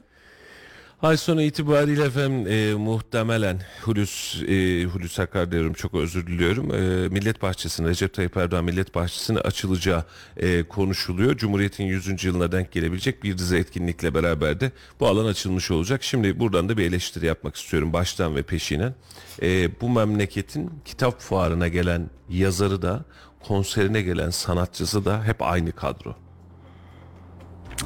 Ay 1.02 1.16
sonu 1.16 1.42
itibariyle 1.42 2.04
efendim 2.04 2.52
e, 2.52 2.74
muhtemelen 2.74 3.60
Hulusi, 3.82 4.46
e, 4.46 4.84
Hulusi 4.84 5.22
Akar 5.22 5.52
diyorum 5.52 5.72
çok 5.72 5.94
özür 5.94 6.26
diliyorum. 6.26 6.74
E, 6.74 7.08
Millet 7.08 7.42
Bahçesi'nin 7.42 7.88
Recep 7.88 8.14
Tayyip 8.14 8.36
Erdoğan 8.36 8.64
Millet 8.64 8.94
Bahçesi'nin 8.94 9.38
açılacağı 9.38 10.04
e, 10.36 10.62
konuşuluyor. 10.62 11.36
Cumhuriyet'in 11.36 11.84
100. 11.84 12.24
yılına 12.24 12.52
denk 12.52 12.72
gelebilecek 12.72 13.22
bir 13.22 13.38
dizi 13.38 13.56
etkinlikle 13.56 14.14
beraber 14.14 14.60
de 14.60 14.72
bu 15.00 15.06
alan 15.06 15.26
açılmış 15.26 15.70
olacak. 15.70 16.02
Şimdi 16.02 16.40
buradan 16.40 16.68
da 16.68 16.76
bir 16.76 16.84
eleştiri 16.84 17.26
yapmak 17.26 17.56
istiyorum 17.56 17.92
baştan 17.92 18.36
ve 18.36 18.42
peşinen. 18.42 18.94
E, 19.42 19.80
bu 19.80 19.88
memleketin 19.88 20.70
kitap 20.84 21.20
fuarına 21.20 21.68
gelen 21.68 22.10
yazarı 22.28 22.82
da 22.82 23.04
konserine 23.40 24.02
gelen 24.02 24.30
sanatçısı 24.30 25.04
da 25.04 25.24
hep 25.24 25.42
aynı 25.42 25.72
kadro. 25.72 26.16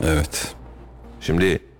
Evet. 0.05 0.55
Şimdi 1.21 1.72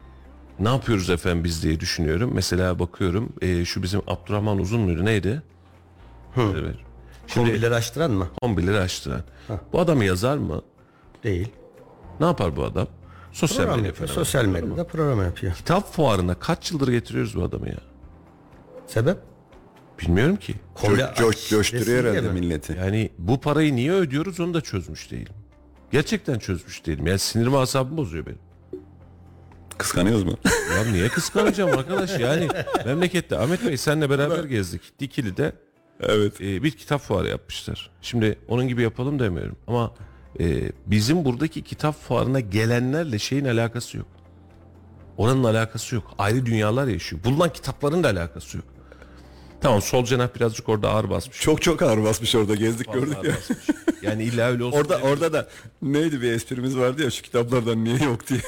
ne 0.63 0.69
yapıyoruz 0.69 1.11
efendim 1.11 1.45
biz 1.45 1.63
diye 1.63 1.81
düşünüyorum. 1.81 2.31
Mesela 2.35 2.79
bakıyorum 2.79 3.33
e, 3.43 3.65
şu 3.65 3.83
bizim 3.83 4.01
Abdurrahman 4.07 4.59
Uzun 4.59 4.81
muydu 4.81 5.05
neydi? 5.05 5.43
Evet. 6.37 6.77
Şimdi 7.27 7.47
Kombileri 7.49 7.75
açtıran 7.75 8.11
mı? 8.11 8.29
kombileri 8.43 8.79
açtıran. 8.79 9.21
Bu 9.73 9.81
adam 9.81 10.03
yazar 10.03 10.37
mı? 10.37 10.63
Değil. 11.25 11.49
Ne 12.21 12.27
yapar 12.27 12.57
bu 12.57 12.65
adam? 12.65 12.87
Sosyal 13.33 13.57
Program 13.59 13.77
medya 13.77 13.87
yapıyor. 13.89 14.09
Sosyal 14.09 14.45
medyada 14.45 14.87
program 14.87 15.23
yapıyor. 15.23 15.55
Kitap 15.55 15.93
fuarına 15.95 16.35
kaç 16.35 16.73
yıldır 16.73 16.89
getiriyoruz 16.89 17.37
bu 17.37 17.43
adamı 17.43 17.69
ya? 17.69 17.79
Sebep? 18.87 19.19
Bilmiyorum 20.01 20.37
ki. 20.37 20.55
Kombi 20.75 20.95
Co- 21.01 21.15
co- 21.15 21.29
aç 21.29 21.49
coşturuyor 21.49 22.05
herhalde 22.05 22.21
mi? 22.33 22.41
milleti. 22.41 22.73
Yani 22.79 23.11
bu 23.19 23.41
parayı 23.41 23.77
niye 23.77 23.93
ödüyoruz 23.93 24.41
onu 24.41 24.55
da 24.55 24.61
çözmüş 24.61 25.11
değilim. 25.11 25.35
Gerçekten 25.91 26.39
çözmüş 26.39 26.87
değilim. 26.87 27.07
Yani 27.07 27.19
sinirimi 27.19 27.57
asabımı 27.59 27.97
bozuyor 27.97 28.27
benim. 28.27 28.39
Kıskanıyoruz 29.79 30.25
mu? 30.25 30.37
Ya 30.77 30.93
niye 30.93 31.09
kıskanacağım 31.09 31.79
arkadaş 31.79 32.19
yani 32.19 32.49
memlekette 32.87 33.39
Ahmet 33.39 33.67
Bey 33.67 33.77
senle 33.77 34.11
beraber 34.11 34.45
gezdik 34.45 35.01
Dikili'de 35.01 35.53
evet. 36.01 36.41
e, 36.41 36.63
bir 36.63 36.71
kitap 36.71 37.01
fuarı 37.01 37.29
yapmışlar. 37.29 37.91
Şimdi 38.03 38.39
onun 38.49 38.69
gibi 38.69 38.83
yapalım 38.83 39.19
demiyorum 39.19 39.57
ama 39.67 39.95
e, 40.41 40.73
bizim 40.87 41.25
buradaki 41.25 41.63
kitap 41.63 42.03
fuarına 42.03 42.41
gelenlerle 42.41 43.19
şeyin 43.19 43.45
alakası 43.45 43.97
yok. 43.97 44.07
Oranın 45.17 45.45
alakası 45.45 45.95
yok. 45.95 46.15
Ayrı 46.19 46.47
dünyalar 46.47 46.87
yaşıyor. 46.87 47.25
Bulunan 47.25 47.53
kitapların 47.53 48.03
da 48.05 48.09
alakası 48.09 48.57
yok. 48.57 48.67
Tamam 49.63 49.83
sol 49.83 50.05
cenah 50.05 50.29
birazcık 50.37 50.69
orada 50.69 50.91
ağır 50.91 51.11
basmış. 51.11 51.41
Çok 51.41 51.63
çok 51.63 51.83
ağır 51.83 52.05
basmış 52.05 52.35
orada 52.35 52.55
gezdik 52.55 52.93
gördük 52.93 53.17
Ağır 53.17 53.25
ya. 53.25 53.35
basmış. 53.37 53.59
Yani 54.03 54.25
illa 54.25 54.51
öyle 54.51 54.65
olsun. 54.65 54.79
Orada 54.79 54.95
demiyorum. 54.95 55.13
orada 55.23 55.33
da 55.33 55.49
neydi 55.83 56.23
bir 56.23 56.33
esprimiz 56.33 56.77
vardı 56.77 57.03
ya 57.03 57.11
şu 57.11 57.23
kitaplardan 57.23 57.85
niye 57.85 57.97
yok 58.05 58.29
diye. 58.29 58.41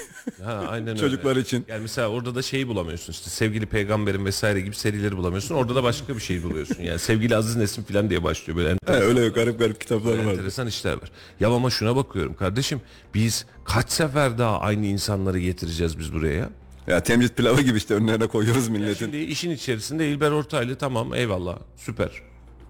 Ha, 0.45 0.65
aynen 0.69 0.89
öyle. 0.89 0.99
Çocuklar 1.01 1.37
için. 1.37 1.65
Yani 1.69 1.83
mesela 1.83 2.09
orada 2.09 2.35
da 2.35 2.43
şeyi 2.43 2.69
bulamıyorsun 2.69 3.13
işte 3.13 3.31
sevgili 3.31 3.67
peygamberin 3.67 4.25
vesaire 4.25 4.61
gibi 4.61 4.75
serileri 4.77 5.17
bulamıyorsun. 5.17 5.55
Orada 5.55 5.75
da 5.75 5.83
başka 5.83 6.15
bir 6.15 6.21
şey 6.21 6.43
buluyorsun. 6.43 6.83
Yani 6.83 6.99
sevgili 6.99 7.37
Aziz 7.37 7.57
Nesin 7.57 7.83
falan 7.83 8.11
diye 8.11 8.23
başlıyor 8.25 8.57
böyle 8.59 8.69
He, 8.69 8.73
enteresan, 8.73 9.07
öyle 9.09 9.29
garip 9.29 9.59
garip 9.59 9.81
kitaplar 9.81 10.19
vardı. 10.19 10.31
enteresan 10.31 10.67
işler 10.67 10.93
var. 10.93 11.11
Ya 11.41 11.49
ama 11.49 11.71
şuna 11.71 11.97
bakıyorum 11.97 12.35
kardeşim 12.35 12.81
biz 13.15 13.47
kaç 13.65 13.91
sefer 13.93 14.39
daha 14.39 14.61
aynı 14.61 14.87
insanları 14.87 15.39
getireceğiz 15.39 15.99
biz 15.99 16.13
buraya 16.15 16.35
ya? 16.35 16.51
Ya 16.87 17.03
temcit 17.03 17.37
pilavı 17.37 17.61
gibi 17.63 17.79
işte 17.79 17.95
önlerine 17.95 18.27
koyuyoruz 18.27 18.69
milletin. 18.69 18.95
Şimdi 18.95 19.17
işin 19.17 19.51
içerisinde 19.51 20.09
İlber 20.09 20.31
Ortaylı 20.31 20.77
tamam 20.77 21.15
eyvallah 21.15 21.59
süper 21.77 22.11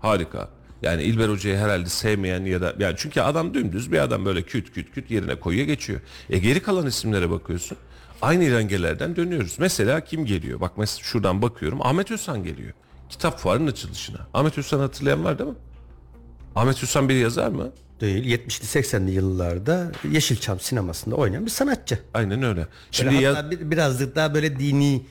harika. 0.03 0.49
Yani 0.83 1.03
İlber 1.03 1.29
Hoca'yı 1.29 1.57
herhalde 1.57 1.89
sevmeyen 1.89 2.45
ya 2.45 2.61
da 2.61 2.75
yani 2.79 2.95
çünkü 2.99 3.21
adam 3.21 3.55
dümdüz 3.55 3.93
bir 3.93 3.99
adam 3.99 4.25
böyle 4.25 4.43
küt 4.43 4.73
küt 4.73 4.91
küt 4.95 5.11
yerine 5.11 5.35
koyuyor 5.35 5.67
geçiyor. 5.67 6.01
E 6.31 6.39
geri 6.39 6.63
kalan 6.63 6.87
isimlere 6.87 7.31
bakıyorsun. 7.31 7.79
Aynı 8.23 8.51
rengelerden 8.51 9.17
dönüyoruz. 9.17 9.57
Mesela 9.59 10.01
kim 10.01 10.27
geliyor? 10.27 10.61
Bak 10.61 10.73
mesela 10.79 11.05
şuradan 11.05 11.43
bakıyorum. 11.43 11.83
Ahmet 11.83 12.11
Özhan 12.11 12.45
geliyor. 12.45 12.73
Kitap 13.09 13.39
fuarının 13.39 13.71
açılışına. 13.71 14.19
Ahmet 14.35 14.59
Özhan 14.59 14.79
hatırlayan 14.79 15.25
var 15.25 15.39
değil 15.39 15.51
mi? 15.51 15.57
Ahmet 16.57 16.83
Özhan 16.83 17.09
bir 17.09 17.15
yazar 17.15 17.49
mı? 17.49 17.73
Değil. 18.05 18.39
70'li 18.39 18.83
80'li 18.83 19.11
yıllarda 19.11 19.93
Yeşilçam 20.11 20.61
sinemasında 20.61 21.15
oynayan 21.15 21.47
bir 21.47 21.51
sanatçı. 21.51 21.99
Aynen 22.15 22.43
öyle. 22.43 22.67
Şimdi 22.91 23.15
Böyle 23.15 23.27
hatta 23.29 23.51
bir, 23.51 23.71
birazcık 23.71 24.17
daha 24.17 24.35
böyle 24.35 24.59
dini 24.59 25.03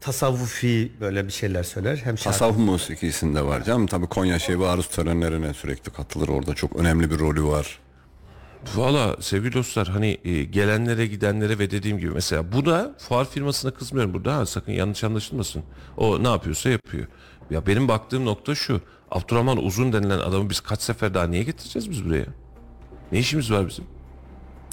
tasavvufi 0.00 0.92
böyle 1.00 1.26
bir 1.26 1.32
şeyler 1.32 1.62
söyler. 1.62 1.96
Hem 1.96 2.18
şarkı 2.18 2.38
Tasavvuf 2.38 2.58
musikisinde 2.58 3.42
var 3.44 3.64
canım. 3.64 3.86
Tabii 3.86 4.06
Konya 4.06 4.38
Şevi 4.38 4.66
aruz 4.66 4.88
törenlerine 4.88 5.54
sürekli 5.54 5.92
katılır 5.92 6.28
orada. 6.28 6.54
Çok 6.54 6.76
önemli 6.76 7.10
bir 7.10 7.18
rolü 7.18 7.44
var. 7.44 7.78
Valla 8.74 9.16
sevgili 9.20 9.52
dostlar 9.52 9.88
hani 9.88 10.18
e, 10.24 10.44
gelenlere 10.44 11.06
gidenlere 11.06 11.58
ve 11.58 11.70
dediğim 11.70 11.98
gibi 11.98 12.10
mesela 12.10 12.52
bu 12.52 12.66
da 12.66 12.94
fuar 12.98 13.30
firmasına 13.30 13.70
kızmıyorum 13.70 14.14
burada 14.14 14.36
ha, 14.36 14.46
sakın 14.46 14.72
yanlış 14.72 15.04
anlaşılmasın. 15.04 15.62
O 15.96 16.22
ne 16.22 16.28
yapıyorsa 16.28 16.70
yapıyor. 16.70 17.06
Ya 17.50 17.66
benim 17.66 17.88
baktığım 17.88 18.24
nokta 18.24 18.54
şu. 18.54 18.80
Abdurrahman 19.10 19.64
Uzun 19.64 19.92
denilen 19.92 20.18
adamı 20.18 20.50
biz 20.50 20.60
kaç 20.60 20.82
sefer 20.82 21.14
daha 21.14 21.26
niye 21.26 21.42
getireceğiz 21.42 21.90
biz 21.90 22.04
buraya? 22.04 22.26
Ne 23.12 23.18
işimiz 23.18 23.50
var 23.50 23.68
bizim? 23.68 23.84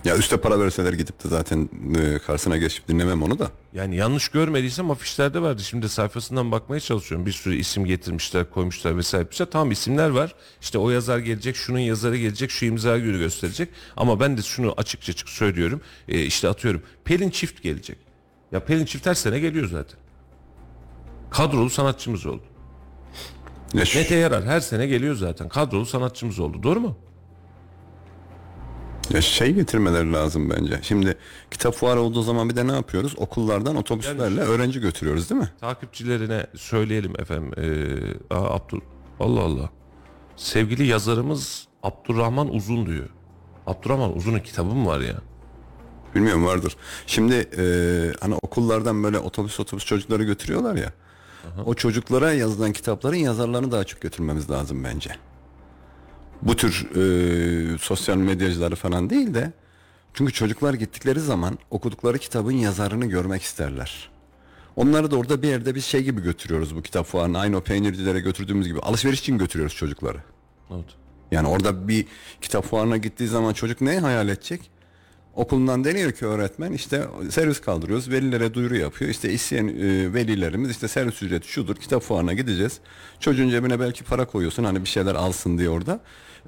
Ya 0.06 0.18
üste 0.18 0.38
para 0.38 0.60
verseler 0.60 0.94
gidip 0.94 1.24
de 1.24 1.30
zaten 1.30 1.70
e, 1.98 2.20
karşısına 2.20 2.58
geçip 2.58 2.88
dinlemem 2.88 3.24
onu 3.24 3.40
da. 3.40 3.52
Yani 3.74 3.96
yanlış 3.96 4.30
görmediysem 4.30 4.92
afişlerde 4.92 5.42
vardı. 5.42 5.64
Şimdi 5.64 5.90
sayfasından 5.90 6.52
bakmaya 6.52 6.80
çalışıyorum. 6.80 7.26
Bir 7.26 7.32
sürü 7.32 7.56
isim 7.56 7.86
getirmişler, 7.86 8.50
koymuşlar 8.50 8.98
vesaire. 8.98 9.22
yapmışlar. 9.22 9.52
Tamam 9.52 9.72
isimler 9.72 10.10
var. 10.10 10.36
İşte 10.62 10.78
o 10.78 10.90
yazar 10.90 11.20
gelecek, 11.20 11.56
şunun 11.56 11.80
yazarı 11.80 12.18
gelecek, 12.18 12.52
şu 12.52 12.66
imza 12.66 12.98
günü 12.98 13.18
gösterecek. 13.20 13.70
Ama 13.98 14.20
ben 14.20 14.38
de 14.38 14.42
şunu 14.42 14.74
açıkça 14.78 15.12
açık 15.12 15.30
söylüyorum. 15.30 15.82
E, 16.08 16.22
işte 16.22 16.50
atıyorum. 16.50 16.82
Pelin 17.06 17.30
Çift 17.30 17.64
gelecek. 17.64 17.98
Ya 18.52 18.60
Pelin 18.66 18.86
Çift 18.86 19.06
her 19.06 19.14
sene 19.14 19.40
geliyor 19.40 19.70
zaten. 19.70 20.00
Kadrolu 21.30 21.70
sanatçımız 21.70 22.26
oldu. 22.26 22.44
Şu- 23.86 24.00
Mete 24.00 24.16
Yarar 24.16 24.46
her 24.46 24.60
sene 24.60 24.88
geliyor 24.88 25.16
zaten. 25.16 25.50
Kadrolu 25.50 25.86
sanatçımız 25.86 26.40
oldu. 26.40 26.64
Doğru 26.64 26.80
mu? 26.80 26.98
Ya 29.14 29.22
şey 29.22 29.54
getirmeleri 29.54 30.14
lazım 30.14 30.50
bence. 30.50 30.80
Şimdi 30.82 31.18
kitap 31.52 31.74
fuarı 31.74 32.00
olduğu 32.02 32.22
zaman 32.22 32.50
bir 32.50 32.56
de 32.56 32.68
ne 32.68 32.72
yapıyoruz? 32.72 33.14
Okullardan 33.18 33.76
otobüslerle 33.76 34.42
öğrenci 34.42 34.80
götürüyoruz 34.80 35.30
değil 35.30 35.42
mi? 35.42 35.50
takipçilerine 35.62 36.46
söyleyelim 36.56 37.20
efendim. 37.20 37.52
Ee, 37.58 38.36
aa, 38.36 38.56
Abdur 38.56 38.80
Allah 39.20 39.42
Allah. 39.42 39.70
Sevgili 40.36 40.88
yazarımız 40.88 41.68
Abdurrahman 41.84 42.54
Uzun 42.56 42.86
diyor. 42.86 43.10
Abdurrahman 43.68 44.18
Uzun'un 44.18 44.40
kitabı 44.40 44.76
mı 44.76 44.86
var 44.88 45.00
ya? 45.00 45.16
Bilmiyorum 46.16 46.46
vardır. 46.46 46.76
Şimdi 47.08 47.34
e, 47.58 47.64
hani 48.22 48.36
okullardan 48.42 49.04
böyle 49.04 49.20
otobüs 49.20 49.60
otobüs 49.60 49.86
çocukları 49.86 50.24
götürüyorlar 50.24 50.76
ya. 50.76 50.94
O 51.66 51.74
çocuklara 51.74 52.34
yazılan 52.34 52.72
kitapların 52.72 53.16
yazarlarını 53.16 53.72
daha 53.72 53.84
çok 53.84 54.02
götürmemiz 54.02 54.50
lazım 54.50 54.84
bence. 54.84 55.16
Bu 56.42 56.56
tür 56.56 56.90
e, 56.96 57.78
sosyal 57.78 58.18
medyacıları 58.18 58.76
falan 58.76 59.10
değil 59.10 59.34
de 59.34 59.52
çünkü 60.14 60.34
çocuklar 60.34 60.74
gittikleri 60.74 61.20
zaman 61.20 61.58
okudukları 61.70 62.18
kitabın 62.18 62.52
yazarını 62.52 63.06
görmek 63.06 63.42
isterler. 63.42 64.12
Onları 64.76 65.12
da 65.12 65.16
orada 65.16 65.42
bir 65.42 65.48
yerde 65.48 65.76
bir 65.76 65.82
şey 65.82 66.04
gibi 66.04 66.22
götürüyoruz 66.22 66.76
bu 66.76 66.82
kitap 66.82 67.06
fuarına. 67.06 67.40
Aynı 67.40 67.58
o 67.58 67.62
peynircilere 67.62 68.20
götürdüğümüz 68.20 68.68
gibi. 68.68 68.80
Alışveriş 68.80 69.20
için 69.20 69.38
götürüyoruz 69.38 69.76
çocukları. 69.76 70.18
Evet. 70.72 70.86
Yani 71.32 71.48
orada 71.48 71.88
bir 71.88 72.06
kitap 72.42 72.66
fuarına 72.66 72.98
gittiği 72.98 73.28
zaman 73.28 73.54
çocuk 73.54 73.82
ne 73.82 74.00
hayal 74.00 74.30
edecek? 74.30 74.72
Okulundan 75.36 75.84
deniyor 75.84 76.12
ki 76.12 76.26
öğretmen 76.26 76.72
işte 76.72 77.04
servis 77.30 77.62
kaldırıyoruz. 77.62 78.10
Velilere 78.10 78.54
duyuru 78.54 78.76
yapıyor. 78.76 79.12
İşte 79.12 79.34
isteyen 79.34 79.68
e, 79.68 80.14
velilerimiz 80.14 80.72
işte 80.72 80.88
servis 80.88 81.24
ücreti 81.24 81.48
şudur. 81.48 81.76
Kitap 81.76 82.04
fuarına 82.04 82.34
gideceğiz. 82.34 82.80
Çocuğun 83.20 83.50
cebine 83.50 83.80
belki 83.80 84.04
para 84.04 84.26
koyuyorsun 84.26 84.64
hani 84.64 84.82
bir 84.82 84.90
şeyler 84.90 85.16
alsın 85.16 85.58
diye 85.58 85.70
orada. 85.70 86.00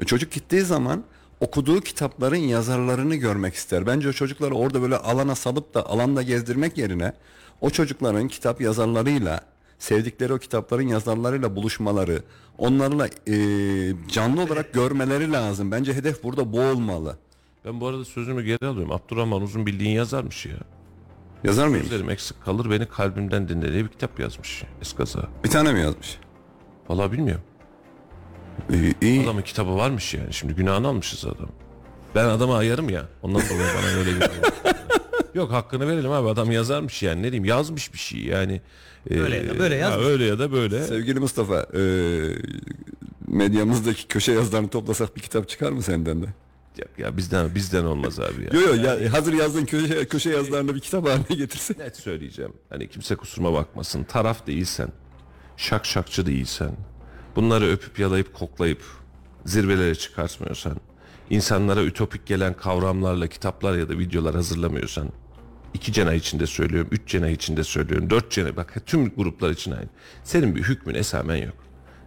E, 0.02 0.06
çocuk 0.06 0.32
gittiği 0.32 0.62
zaman 0.62 1.04
okuduğu 1.40 1.82
kitapların 1.82 2.36
yazarlarını 2.36 3.16
görmek 3.16 3.54
ister. 3.54 3.88
Bence 3.88 4.10
o 4.10 4.14
çocukları 4.14 4.56
orada 4.56 4.82
böyle 4.82 4.98
alana 4.98 5.36
salıp 5.36 5.74
da 5.74 5.90
alanda 5.90 6.22
gezdirmek 6.22 6.78
yerine 6.78 7.14
o 7.62 7.70
çocukların 7.70 8.28
kitap 8.28 8.62
yazarlarıyla 8.62 9.42
sevdikleri 9.80 10.34
o 10.34 10.38
kitapların 10.38 10.88
yazarlarıyla 10.88 11.56
buluşmaları, 11.56 12.24
onlarla 12.58 13.08
e, 13.08 13.36
canlı 14.08 14.42
olarak 14.42 14.74
görmeleri 14.74 15.32
lazım. 15.32 15.72
Bence 15.72 15.94
hedef 15.94 16.24
burada 16.24 16.54
bu 16.54 16.62
olmalı. 16.62 17.18
Ben 17.66 17.82
bu 17.82 17.88
arada 17.88 18.06
sözümü 18.06 18.44
geri 18.44 18.68
alıyorum. 18.68 18.92
Abdurrahman 18.92 19.42
Uzun 19.42 19.66
bildiğin 19.66 19.92
yazarmış 19.92 20.46
ya. 20.46 20.58
Yazar 21.44 21.68
mıyım? 21.68 21.84
Sözlerim 21.84 22.10
eksik 22.10 22.42
kalır 22.42 22.70
beni 22.70 22.86
kalbimden 22.86 23.50
dinle 23.50 23.74
diye 23.74 23.84
bir 23.84 23.90
kitap 23.90 24.20
yazmış. 24.20 24.64
Eskaza. 24.82 25.30
Bir 25.44 25.50
tane 25.50 25.74
mi 25.74 25.82
yazmış? 25.82 26.18
Vallahi 26.90 27.12
bilmiyorum. 27.12 27.44
İyi, 28.70 28.96
iyi. 29.02 29.24
Adamın 29.24 29.42
kitabı 29.42 29.76
varmış 29.76 30.14
yani. 30.14 30.34
Şimdi 30.34 30.54
günahını 30.54 30.88
almışız 30.88 31.26
adam. 31.26 31.50
Ben 32.16 32.26
adama 32.26 32.58
ayarım 32.58 32.90
ya. 32.90 33.06
Ondan 33.22 33.42
dolayı 33.42 33.70
bana 33.78 34.00
öyle 34.00 34.12
geliyor. 34.12 34.32
Yok 35.34 35.52
hakkını 35.52 35.88
verelim 35.88 36.12
abi 36.12 36.30
adam 36.30 36.52
yazarmış 36.52 37.04
yani 37.04 37.20
ne 37.22 37.24
diyeyim 37.24 37.46
yazmış 37.46 37.94
bir 37.94 37.98
şey 37.98 38.20
yani. 38.20 38.62
Öyle 39.10 39.36
ya 39.38 39.50
da 39.50 39.60
böyle 39.60 39.76
yazmış. 39.76 40.08
öyle 40.08 40.26
ya 40.26 40.40
da 40.40 40.52
böyle. 40.52 40.84
Sevgili 40.84 41.20
Mustafa, 41.20 41.68
e, 41.78 41.82
medyamızdaki 43.28 44.08
köşe 44.08 44.32
yazılarını 44.32 44.70
toplasak 44.70 45.16
bir 45.16 45.22
kitap 45.22 45.50
çıkar 45.50 45.72
mı 45.72 45.82
senden 45.82 46.22
de? 46.22 46.26
Yok 46.78 46.90
ya 46.98 47.18
bizden 47.18 47.56
bizden 47.56 47.84
olmaz 47.84 48.20
abi 48.20 48.44
ya. 48.44 48.62
Yo 48.62 48.62
yo 48.62 48.84
ya 48.84 49.14
hazır 49.14 49.34
yazdığın 49.34 49.66
köşe, 49.66 50.08
köşe 50.08 50.30
yazılarını 50.30 50.76
bir 50.76 50.80
kitap 50.80 51.08
haline 51.08 51.36
getirsin. 51.36 51.76
Net 51.80 51.98
söyleyeceğim. 51.98 52.54
Hani 52.70 52.90
kimse 52.90 53.16
kusuruma 53.16 53.54
bakmasın. 53.54 54.04
Taraf 54.04 54.48
değilsen, 54.48 54.90
şak 55.58 55.86
şakçı 55.86 56.26
değilsen, 56.26 56.72
bunları 57.36 57.66
öpüp 57.66 58.00
yalayıp 58.00 58.34
koklayıp 58.34 58.82
zirvelere 59.46 59.96
çıkartmıyorsan, 59.96 60.78
insanlara 61.30 61.84
ütopik 61.84 62.26
gelen 62.26 62.54
kavramlarla 62.54 63.28
kitaplar 63.28 63.78
ya 63.78 63.90
da 63.90 64.00
videolar 64.00 64.36
hazırlamıyorsan, 64.36 65.10
iki 65.74 65.94
cenah 65.94 66.14
içinde 66.14 66.46
söylüyorum, 66.48 66.90
üç 66.92 67.08
cenah 67.08 67.30
içinde 67.30 67.64
söylüyorum, 67.64 68.10
dört 68.10 68.32
cenah 68.32 68.56
bak 68.56 68.76
tüm 68.86 69.10
gruplar 69.10 69.50
için 69.50 69.72
aynı. 69.72 69.90
Senin 70.24 70.56
bir 70.56 70.64
hükmün 70.64 70.96
esamen 70.96 71.36
yok. 71.36 71.56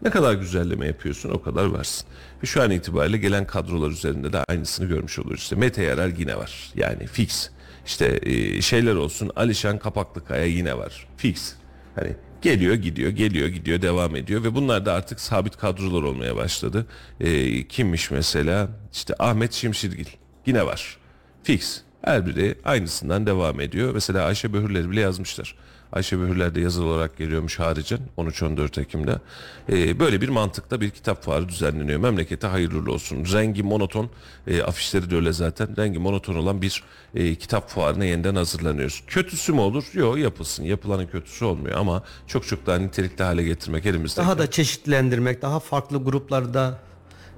Ne 0.03 0.11
kadar 0.11 0.35
güzelleme 0.35 0.87
yapıyorsun 0.87 1.31
o 1.31 1.43
kadar 1.43 1.67
varsın. 1.67 2.09
Ve 2.43 2.47
şu 2.47 2.63
an 2.63 2.71
itibariyle 2.71 3.17
gelen 3.17 3.47
kadrolar 3.47 3.91
üzerinde 3.91 4.33
de 4.33 4.45
aynısını 4.49 4.87
görmüş 4.87 5.19
oluyoruz. 5.19 5.43
İşte 5.43 5.57
Mete 5.57 5.83
Yarar 5.83 6.09
yine 6.19 6.37
var. 6.37 6.71
Yani 6.75 7.07
fix. 7.07 7.51
İşte 7.87 8.21
e, 8.23 8.63
şeyler 8.63 8.95
olsun 8.95 9.31
Alişan 9.37 9.79
Kapaklıkaya 9.79 10.45
yine 10.45 10.79
var. 10.79 11.09
Fix. 11.17 11.55
Hani 11.95 12.17
geliyor 12.43 12.75
gidiyor 12.75 13.11
geliyor 13.11 13.49
gidiyor 13.49 13.83
devam 13.83 14.17
ediyor 14.17 14.45
ve 14.45 14.55
bunlar 14.55 14.87
da 14.87 14.93
artık 14.93 15.21
sabit 15.21 15.57
kadrolar 15.57 16.03
olmaya 16.03 16.37
başladı. 16.37 16.87
E, 17.21 17.69
kimmiş 17.69 18.11
mesela? 18.11 18.69
İşte 18.93 19.15
Ahmet 19.19 19.53
Şimşirgil 19.53 20.07
yine 20.47 20.67
var. 20.67 20.97
Fix. 21.43 21.83
Her 22.03 22.27
biri 22.27 22.55
aynısından 22.65 23.27
devam 23.27 23.61
ediyor. 23.61 23.95
Mesela 23.95 24.25
Ayşe 24.25 24.53
Böhürleri 24.53 24.91
bile 24.91 25.01
yazmışlar. 25.01 25.55
Ayşe 25.97 26.21
Böhürler 26.21 26.55
de 26.55 26.61
yazılı 26.61 26.87
olarak 26.87 27.17
geliyormuş 27.17 27.59
haricen 27.59 27.99
13-14 28.19 28.81
Ekim'de. 28.81 29.21
Ee, 29.69 30.01
böyle 30.01 30.21
bir 30.21 30.29
mantıkta 30.29 30.81
bir 30.81 30.91
kitap 30.91 31.25
fuarı 31.25 31.49
düzenleniyor. 31.49 32.01
Memlekete 32.01 32.47
hayırlı 32.47 32.93
olsun. 32.93 33.25
Rengi 33.33 33.63
monoton, 33.63 34.11
e, 34.47 34.63
afişleri 34.63 35.11
de 35.11 35.17
öyle 35.17 35.33
zaten. 35.33 35.77
Rengi 35.77 35.99
monoton 35.99 36.35
olan 36.35 36.63
bir 36.63 36.85
e, 37.15 37.35
kitap 37.35 37.69
fuarına 37.71 38.05
yeniden 38.05 38.35
hazırlanıyoruz. 38.35 39.03
Kötüsü 39.07 39.53
mü 39.53 39.61
olur? 39.61 39.85
Yok 39.95 40.19
yapılsın. 40.19 40.65
Yapılanın 40.65 41.07
kötüsü 41.07 41.45
olmuyor 41.45 41.79
ama 41.79 42.03
çok 42.27 42.47
çok 42.47 42.67
daha 42.67 42.79
nitelikli 42.79 43.23
hale 43.23 43.43
getirmek 43.43 43.87
elimizde. 43.87 44.21
Daha 44.21 44.39
da 44.39 44.51
çeşitlendirmek, 44.51 45.43
daha 45.43 45.61
farklı 45.61 46.05
gruplarda 46.05 46.79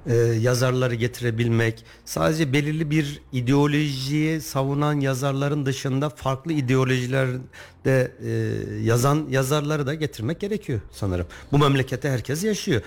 e, 0.07 0.15
yazarları 0.15 0.95
getirebilmek, 0.95 1.85
sadece 2.05 2.53
belirli 2.53 2.89
bir 2.91 3.21
ideolojiye 3.33 4.39
savunan 4.39 4.99
yazarların 4.99 5.65
dışında 5.65 6.09
farklı 6.09 6.53
ideolojilerde 6.53 8.11
e, 8.23 8.31
yazan 8.83 9.27
yazarları 9.29 9.87
da 9.87 9.93
getirmek 9.93 10.39
gerekiyor 10.39 10.79
sanırım. 10.91 11.27
Bu 11.51 11.57
memlekette 11.57 12.09
herkes 12.09 12.43
yaşıyor. 12.43 12.81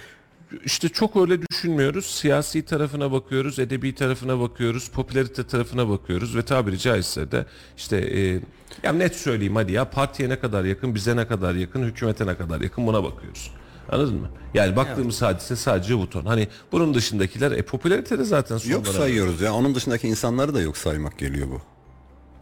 İşte 0.64 0.88
çok 0.88 1.16
öyle 1.16 1.38
düşünmüyoruz. 1.42 2.06
Siyasi 2.06 2.62
tarafına 2.64 3.12
bakıyoruz, 3.12 3.58
edebi 3.58 3.94
tarafına 3.94 4.40
bakıyoruz, 4.40 4.88
popülarite 4.90 5.46
tarafına 5.46 5.88
bakıyoruz 5.88 6.36
ve 6.36 6.42
tabiri 6.42 6.78
caizse 6.78 7.32
de 7.32 7.46
işte 7.76 7.96
e, 7.96 8.40
ya 8.82 8.92
net 8.92 9.16
söyleyeyim 9.16 9.56
hadi 9.56 9.72
ya 9.72 9.90
partiye 9.90 10.28
ne 10.28 10.38
kadar 10.38 10.64
yakın, 10.64 10.94
bize 10.94 11.16
ne 11.16 11.26
kadar 11.26 11.54
yakın, 11.54 11.82
hükümete 11.82 12.26
ne 12.26 12.36
kadar 12.36 12.60
yakın 12.60 12.86
buna 12.86 13.04
bakıyoruz. 13.04 13.50
Anladın 13.92 14.14
mı? 14.14 14.30
Yani 14.54 14.76
baktığımız 14.76 15.22
hadise 15.22 15.56
sadece 15.56 15.98
bu 15.98 16.10
ton. 16.10 16.24
Hani 16.24 16.48
bunun 16.72 16.94
dışındakiler 16.94 17.52
e 17.52 17.62
popülarite 17.62 18.18
de 18.18 18.24
zaten 18.24 18.54
Yok 18.54 18.86
sonlara 18.86 19.02
sayıyoruz 19.02 19.40
ya. 19.40 19.54
Onun 19.54 19.74
dışındaki 19.74 20.08
insanları 20.08 20.54
da 20.54 20.60
yok 20.60 20.76
saymak 20.76 21.18
geliyor 21.18 21.48
bu. 21.50 21.60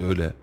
öyle. 0.05 0.35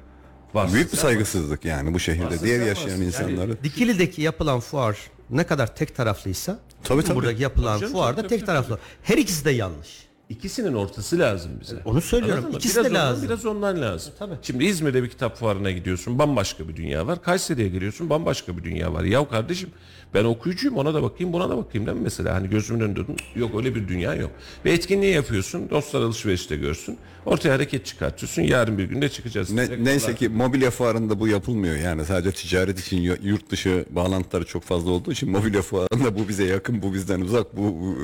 Var. 0.54 0.74
Büyük 0.74 0.92
bir 0.92 0.98
saygısızlık 0.98 1.66
yani 1.66 1.94
bu 1.94 2.00
şehirde 2.00 2.40
diğer 2.42 2.66
yaşayan 2.66 3.02
insanları. 3.02 3.64
Dikili'deki 3.64 4.22
yapılan 4.22 4.60
fuar 4.60 4.98
ne 5.30 5.44
kadar 5.44 5.76
tek 5.76 5.96
taraflıysa 5.96 6.60
Tabii, 6.84 7.04
tabii. 7.04 7.16
buradaki 7.16 7.44
yapılan 7.44 7.80
Tabii 7.80 7.92
fuarda 7.92 8.16
tabii, 8.16 8.28
tek 8.28 8.40
tabii, 8.40 8.46
taraflı. 8.46 8.80
Her 9.04 9.18
ikisi 9.18 9.46
de 9.46 9.52
yanlış. 9.52 10.08
İkisinin 10.30 10.74
ortası 10.74 11.20
lazım 11.20 11.52
bize. 11.62 11.76
Onu 11.86 12.02
söylüyorum. 12.02 12.44
Anladın? 12.44 12.58
İkisi 12.58 12.76
biraz 12.80 12.86
de 12.86 12.90
ondan, 12.90 13.10
lazım. 13.10 13.30
Biraz 13.30 13.46
ondan 13.46 13.82
lazım. 13.82 14.14
Tabii. 14.20 14.34
Şimdi 14.42 14.66
İzmir'de 14.66 15.04
bir 15.04 15.10
kitap 15.10 15.38
fuarına 15.38 15.72
gidiyorsun 15.72 16.20
bambaşka 16.20 16.68
bir 16.68 16.76
dünya 16.76 17.08
var. 17.08 17.22
Kayseri'ye 17.22 17.68
geliyorsun 17.68 18.10
bambaşka 18.10 18.58
bir 18.58 18.64
dünya 18.64 18.94
var. 18.94 19.04
Ya 19.04 19.30
kardeşim 19.30 19.70
ben 20.14 20.24
okuyucuyum 20.24 20.78
ona 20.78 20.94
da 20.94 21.04
bakayım 21.04 21.34
buna 21.34 21.50
da 21.50 21.58
bakayım 21.58 21.88
değil 21.88 21.98
mi 21.98 22.04
mesela? 22.04 22.36
Hani 22.36 22.50
gözümün 22.50 22.80
önünde 22.80 23.00
yok 23.36 23.52
öyle 23.58 23.76
bir 23.76 23.88
dünya 23.88 24.16
yok. 24.16 24.32
Ve 24.66 24.72
etkinliği 24.72 25.14
yapıyorsun 25.14 25.70
dostlar 25.70 26.02
alışverişte 26.02 26.56
görsün. 26.56 26.98
Ortaya 27.26 27.50
hareket 27.54 27.86
çıkartıyorsun. 27.86 28.42
Yarın 28.42 28.78
bir 28.78 28.84
günde 28.84 29.10
çıkacağız. 29.10 29.52
Ne, 29.52 29.84
neyse 29.84 30.16
ki 30.16 30.30
mobilya 30.30 30.72
fuarında 30.72 31.20
bu 31.20 31.28
yapılmıyor 31.28 31.76
yani 31.76 32.06
sadece 32.06 32.32
ticaret 32.32 32.80
için 32.80 32.98
yurt 33.24 33.50
dışı 33.52 33.86
bağlantıları 33.90 34.46
çok 34.46 34.64
fazla 34.64 34.92
olduğu 34.92 35.12
için 35.12 35.32
mobilya 35.32 35.62
fuarında 35.62 36.20
bu 36.20 36.28
bize 36.28 36.44
yakın 36.44 36.82
bu 36.82 36.94
bizden 36.94 37.22
uzak 37.22 37.58
bu, 37.58 37.62
bu, 37.62 37.98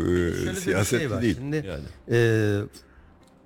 e, 0.51 0.55
siyaset 0.55 0.99
şey 0.99 1.11
var. 1.11 1.21
değil. 1.21 1.35
Şimdi 1.35 1.55
Yani. 1.67 1.83
e, 2.11 2.59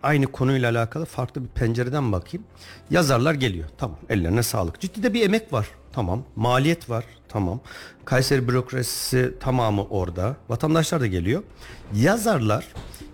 aynı 0.03 0.27
konuyla 0.27 0.71
alakalı 0.71 1.05
farklı 1.05 1.43
bir 1.43 1.47
pencereden 1.49 2.11
bakayım. 2.11 2.45
Yazarlar 2.89 3.33
geliyor. 3.33 3.69
Tamam. 3.77 3.97
Ellerine 4.09 4.43
sağlık. 4.43 4.79
Ciddi 4.79 5.03
de 5.03 5.13
bir 5.13 5.21
emek 5.21 5.53
var. 5.53 5.67
Tamam. 5.93 6.23
Maliyet 6.35 6.89
var. 6.89 7.05
Tamam. 7.29 7.59
Kayseri 8.05 8.47
bürokrasisi 8.47 9.33
tamamı 9.39 9.83
orada. 9.83 10.35
Vatandaşlar 10.49 11.01
da 11.01 11.07
geliyor. 11.07 11.43
Yazarlar 11.95 12.65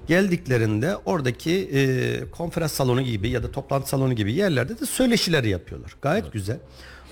geldiklerinde 0.07 0.97
oradaki 1.05 1.69
e, 1.73 2.31
konferans 2.31 2.71
salonu 2.71 3.01
gibi 3.01 3.29
ya 3.29 3.43
da 3.43 3.51
toplantı 3.51 3.89
salonu 3.89 4.13
gibi 4.13 4.33
yerlerde 4.33 4.79
de 4.79 4.85
söyleşileri 4.85 5.49
yapıyorlar. 5.49 5.95
Gayet 6.01 6.33
güzel. 6.33 6.59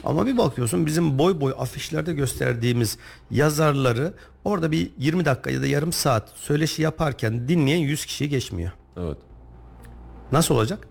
Ama 0.03 0.25
bir 0.25 0.37
bakıyorsun 0.37 0.85
bizim 0.85 1.19
boy 1.19 1.41
boy 1.41 1.53
afişlerde 1.57 2.13
gösterdiğimiz 2.13 2.97
yazarları 3.31 4.13
orada 4.43 4.71
bir 4.71 4.89
20 4.97 5.25
dakika 5.25 5.51
ya 5.51 5.61
da 5.61 5.67
yarım 5.67 5.93
saat 5.93 6.29
söyleşi 6.35 6.81
yaparken 6.81 7.47
dinleyen 7.47 7.79
100 7.79 8.05
kişiyi 8.05 8.29
geçmiyor. 8.29 8.71
Evet. 8.97 9.17
Nasıl 10.31 10.55
olacak? 10.55 10.87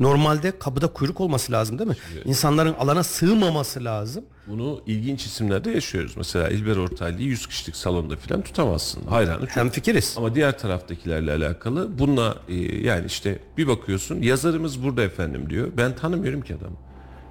Normalde 0.00 0.58
kapıda 0.58 0.86
kuyruk 0.86 1.20
olması 1.20 1.52
lazım 1.52 1.78
değil 1.78 1.90
mi? 1.90 1.96
İnsanların 2.24 2.74
alana 2.74 3.02
sığmaması 3.02 3.84
lazım. 3.84 4.24
Bunu 4.46 4.82
ilginç 4.86 5.26
isimlerde 5.26 5.70
yaşıyoruz. 5.70 6.16
Mesela 6.16 6.48
İlber 6.48 6.76
Ortaylı'yı 6.76 7.28
100 7.28 7.46
kişilik 7.46 7.76
salonda 7.76 8.16
falan 8.16 8.42
tutamazsın. 8.42 9.06
Hayranı 9.06 9.40
çok. 9.40 9.56
Hem 9.56 9.70
fikiriz. 9.70 10.14
Ama 10.18 10.34
diğer 10.34 10.58
taraftakilerle 10.58 11.32
alakalı 11.32 11.98
bununla 11.98 12.36
e, 12.48 12.54
yani 12.76 13.06
işte 13.06 13.38
bir 13.58 13.68
bakıyorsun 13.68 14.22
yazarımız 14.22 14.82
burada 14.82 15.02
efendim 15.02 15.50
diyor. 15.50 15.68
Ben 15.76 15.96
tanımıyorum 15.96 16.40
ki 16.42 16.54
adamı. 16.54 16.76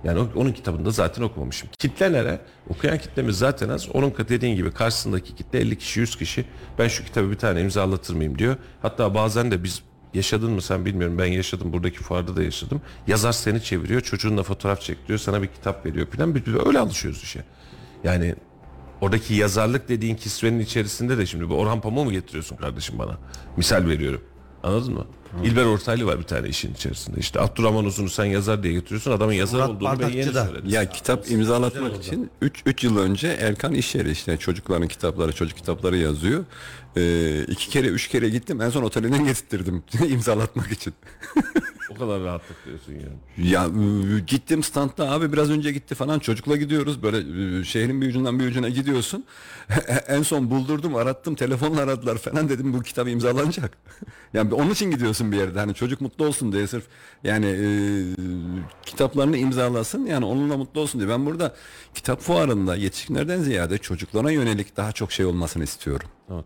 Yani 0.04 0.20
onun 0.36 0.52
kitabını 0.52 0.86
da 0.86 0.92
zaten 0.92 1.22
okumamışım. 1.22 1.70
Kitle 1.80 2.14
nere? 2.14 2.42
Okuyan 2.70 2.98
kitlemiz 2.98 3.38
zaten 3.38 3.70
az. 3.70 3.90
Onun 3.94 4.14
dediğin 4.30 4.56
gibi 4.56 4.72
karşısındaki 4.72 5.36
kitle 5.36 5.60
50 5.60 5.78
kişi 5.78 6.00
100 6.00 6.16
kişi. 6.16 6.46
Ben 6.80 6.88
şu 6.88 7.06
kitabı 7.06 7.32
bir 7.32 7.38
tane 7.38 7.62
imzalatır 7.62 8.14
mıyım 8.14 8.40
diyor. 8.40 8.56
Hatta 8.82 9.16
bazen 9.16 9.52
de 9.52 9.64
biz 9.64 9.84
yaşadın 10.14 10.52
mı 10.52 10.62
sen 10.62 10.86
bilmiyorum 10.86 11.18
ben 11.18 11.26
yaşadım 11.26 11.74
buradaki 11.74 11.98
fuarda 11.98 12.36
da 12.36 12.44
yaşadım. 12.44 12.82
Yazar 13.08 13.32
seni 13.32 13.64
çeviriyor 13.64 14.02
çocuğunla 14.02 14.44
fotoğraf 14.44 14.82
çektiriyor 14.82 15.20
sana 15.20 15.42
bir 15.42 15.48
kitap 15.48 15.86
veriyor 15.86 16.08
falan. 16.08 16.36
Öyle 16.66 16.80
alışıyoruz 16.80 17.24
işe. 17.24 17.44
Yani 18.04 18.36
Oradaki 19.04 19.34
yazarlık 19.34 19.90
dediğin 19.90 20.16
kisvenin 20.16 20.60
içerisinde 20.60 21.18
de 21.18 21.26
şimdi 21.26 21.50
bu 21.50 21.56
Orhan 21.56 21.82
Pamuk'u 21.82 22.06
mu 22.06 22.12
getiriyorsun 22.12 22.56
kardeşim 22.56 23.00
bana? 23.00 23.18
Misal 23.58 23.88
veriyorum. 23.88 24.22
Anladın 24.64 24.94
mı? 24.94 25.06
İlber 25.44 25.66
Ortaylı 25.66 26.06
var 26.06 26.20
bir 26.20 26.24
tane 26.24 26.48
işin 26.48 26.74
içerisinde. 26.74 27.20
İşte 27.20 27.42
Abdurrahman 27.42 27.86
Uzun'u 27.86 28.10
sen 28.10 28.26
yazar 28.26 28.64
diye 28.64 28.74
getiriyorsun. 28.74 29.12
Adamın 29.12 29.34
yazar 29.34 29.58
Murat 29.60 29.70
olduğunu 29.70 30.00
ben 30.00 30.10
yeni 30.10 30.34
söyledim. 30.34 30.70
Ya 30.70 30.90
kitap 30.90 31.32
imzalatmak 31.32 31.98
için 31.98 32.30
3 32.42 32.62
3 32.66 32.84
yıl 32.84 32.98
önce 32.98 33.28
Erkan 33.28 33.74
iş 33.74 33.96
yeri 33.96 34.12
işte 34.12 34.38
çocukların 34.38 34.88
kitapları, 34.88 35.34
çocuk 35.34 35.58
kitapları 35.58 35.98
yazıyor. 35.98 36.46
Ee, 36.98 37.44
iki 37.48 37.70
kere, 37.70 37.88
üç 37.88 38.08
kere 38.08 38.30
gittim. 38.30 38.62
En 38.62 38.70
son 38.70 38.84
otelinden 38.84 39.26
getirttirdim 39.26 39.84
imzalatmak 40.08 40.72
için. 40.72 40.94
O 41.90 41.96
kadar 41.96 42.22
rahatlık 42.22 42.66
diyorsun 42.66 42.94
yani. 42.94 43.50
Ya 43.52 43.66
ıı, 43.66 44.20
gittim 44.20 44.64
standta 44.64 45.12
abi 45.12 45.34
biraz 45.34 45.50
önce 45.50 45.72
gitti 45.72 45.96
falan 45.96 46.20
çocukla 46.20 46.56
gidiyoruz 46.56 47.04
böyle 47.04 47.18
ıı, 47.18 47.66
şehrin 47.66 48.02
bir 48.02 48.08
ucundan 48.10 48.40
bir 48.40 48.46
ucuna 48.48 48.70
gidiyorsun. 48.70 49.26
en 50.08 50.22
son 50.24 50.50
buldurdum 50.50 50.96
arattım 50.96 51.36
telefonla 51.36 51.82
aradılar 51.82 52.18
falan 52.18 52.50
dedim 52.50 52.74
bu 52.74 52.82
kitap 52.82 53.08
imzalanacak. 53.08 53.78
yani 54.34 54.54
onun 54.54 54.70
için 54.70 54.92
gidiyorsun 54.92 55.23
bir 55.32 55.38
yerde 55.38 55.60
hani 55.60 55.74
çocuk 55.74 56.02
mutlu 56.02 56.26
olsun 56.26 56.52
diye 56.52 56.68
sırf 56.68 56.84
yani 57.24 57.46
ıı, 57.46 58.16
kitaplarını 58.86 59.38
imzalasın 59.38 60.06
yani 60.06 60.26
onunla 60.26 60.58
mutlu 60.58 60.82
olsun 60.82 61.02
diye. 61.02 61.10
Ben 61.10 61.26
burada 61.26 61.56
kitap 61.94 62.22
fuarında 62.22 62.76
yetişkinlerden 62.76 63.42
ziyade 63.42 63.78
çocuklara 63.78 64.32
yönelik 64.32 64.78
daha 64.78 64.92
çok 64.92 65.12
şey 65.12 65.26
olmasını 65.26 65.64
istiyorum. 65.64 66.08
Evet. 66.34 66.46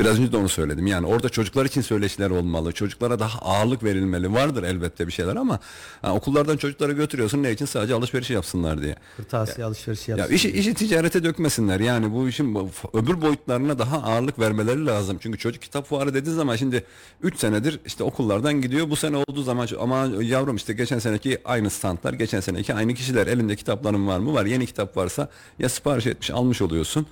Biraz 0.00 0.20
önce 0.20 0.32
de 0.32 0.36
onu 0.36 0.48
söyledim. 0.48 0.86
Yani 0.86 1.06
orada 1.06 1.28
çocuklar 1.28 1.64
için 1.64 1.80
söyleşiler 1.80 2.30
olmalı. 2.30 2.72
Çocuklara 2.72 3.18
daha 3.18 3.38
ağırlık 3.38 3.84
verilmeli. 3.84 4.32
Vardır 4.32 4.62
elbette 4.62 5.06
bir 5.06 5.12
şeyler 5.12 5.36
ama 5.36 5.60
ha, 6.02 6.14
okullardan 6.14 6.56
çocukları 6.56 6.92
götürüyorsun 6.92 7.42
ne 7.42 7.52
için? 7.52 7.64
Sadece 7.66 7.94
alışveriş 7.94 8.30
yapsınlar 8.30 8.82
diye. 8.82 8.96
Kırtasiye 9.16 9.66
alışverişi 9.66 10.10
Ya 10.10 10.16
yapsın. 10.16 10.34
işi, 10.34 10.50
işi 10.50 10.74
ticarete 10.74 11.24
dökmesinler. 11.24 11.80
Yani 11.80 12.12
bu 12.12 12.28
işin 12.28 12.70
öbür 12.94 13.22
boyutlarına 13.22 13.78
daha 13.78 14.02
ağırlık 14.02 14.38
vermeleri 14.38 14.86
lazım. 14.86 15.18
Çünkü 15.20 15.38
çocuk 15.38 15.62
kitap 15.62 15.86
fuarı 15.88 16.14
dediği 16.14 16.30
zaman 16.34 16.56
şimdi 16.56 16.84
3 17.22 17.38
senedir 17.38 17.80
işte 17.86 18.04
okullardan 18.04 18.60
gidiyor. 18.60 18.90
Bu 18.90 18.96
sene 18.96 19.16
olduğu 19.16 19.42
zaman 19.42 19.68
ama 19.80 20.06
yavrum 20.22 20.56
işte 20.56 20.72
geçen 20.72 20.98
seneki 20.98 21.38
aynı 21.44 21.70
standlar, 21.70 22.12
geçen 22.12 22.40
seneki 22.40 22.74
aynı 22.74 22.94
kişiler. 22.94 23.26
Elinde 23.26 23.56
kitapların 23.56 24.06
var 24.06 24.18
mı? 24.18 24.34
Var. 24.34 24.44
Yeni 24.44 24.66
kitap 24.66 24.96
varsa 24.96 25.28
ya 25.58 25.68
sipariş 25.68 26.06
etmiş 26.06 26.30
almış 26.30 26.62
oluyorsun. 26.62 27.06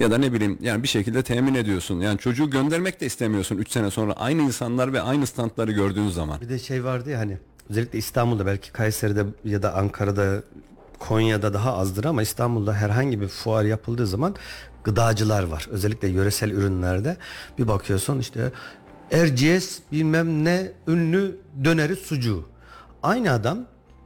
Ya 0.00 0.10
da 0.10 0.18
ne 0.18 0.32
bileyim 0.32 0.58
yani 0.60 0.82
bir 0.82 0.88
şekilde 0.88 1.22
temin 1.22 1.54
ediyorsun. 1.54 2.00
Yani 2.00 2.18
çocuğu 2.18 2.50
göndermek 2.50 3.00
de 3.00 3.06
istemiyorsun 3.06 3.56
3 3.56 3.70
sene 3.70 3.90
sonra 3.90 4.12
aynı 4.12 4.42
insanlar 4.42 4.92
ve 4.92 5.00
aynı 5.00 5.26
standları 5.26 5.72
gördüğün 5.72 6.08
zaman. 6.08 6.40
Bir 6.40 6.48
de 6.48 6.58
şey 6.58 6.84
vardı 6.84 7.10
ya 7.10 7.18
hani 7.18 7.38
özellikle 7.70 7.98
İstanbul'da 7.98 8.46
belki 8.46 8.72
Kayseri'de 8.72 9.24
ya 9.44 9.62
da 9.62 9.74
Ankara'da 9.74 10.42
Konya'da 10.98 11.54
daha 11.54 11.76
azdır 11.76 12.04
ama 12.04 12.22
İstanbul'da 12.22 12.74
herhangi 12.74 13.20
bir 13.20 13.28
fuar 13.28 13.64
yapıldığı 13.64 14.06
zaman 14.06 14.34
gıdacılar 14.84 15.42
var. 15.42 15.66
Özellikle 15.70 16.08
yöresel 16.08 16.50
ürünlerde 16.50 17.16
bir 17.58 17.68
bakıyorsun 17.68 18.18
işte 18.18 18.52
Erciyes 19.12 19.78
bilmem 19.92 20.44
ne 20.44 20.72
ünlü 20.88 21.36
döneri 21.64 21.96
sucuğu. 21.96 22.44
Aynı 23.02 23.32
adam 23.32 23.58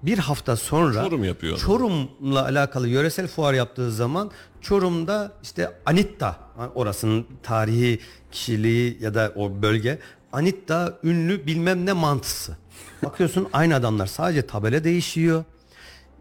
bir 0.02 0.18
hafta 0.18 0.56
sonra 0.56 1.04
Çorum 1.04 1.24
yapıyor. 1.24 1.58
Çorum'la 1.58 2.44
alakalı 2.44 2.88
yöresel 2.88 3.28
fuar 3.28 3.54
yaptığı 3.54 3.92
zaman 3.92 4.30
Çorum'da 4.60 5.32
işte 5.42 5.70
Anitta 5.86 6.38
orasının 6.74 7.26
tarihi 7.42 8.00
kişiliği 8.32 8.98
ya 9.00 9.14
da 9.14 9.32
o 9.36 9.62
bölge 9.62 9.98
Anitta 10.32 10.98
ünlü 11.04 11.46
bilmem 11.46 11.86
ne 11.86 11.92
mantısı. 11.92 12.56
Bakıyorsun 13.04 13.48
aynı 13.52 13.74
adamlar 13.74 14.06
sadece 14.06 14.46
tabela 14.46 14.84
değişiyor. 14.84 15.44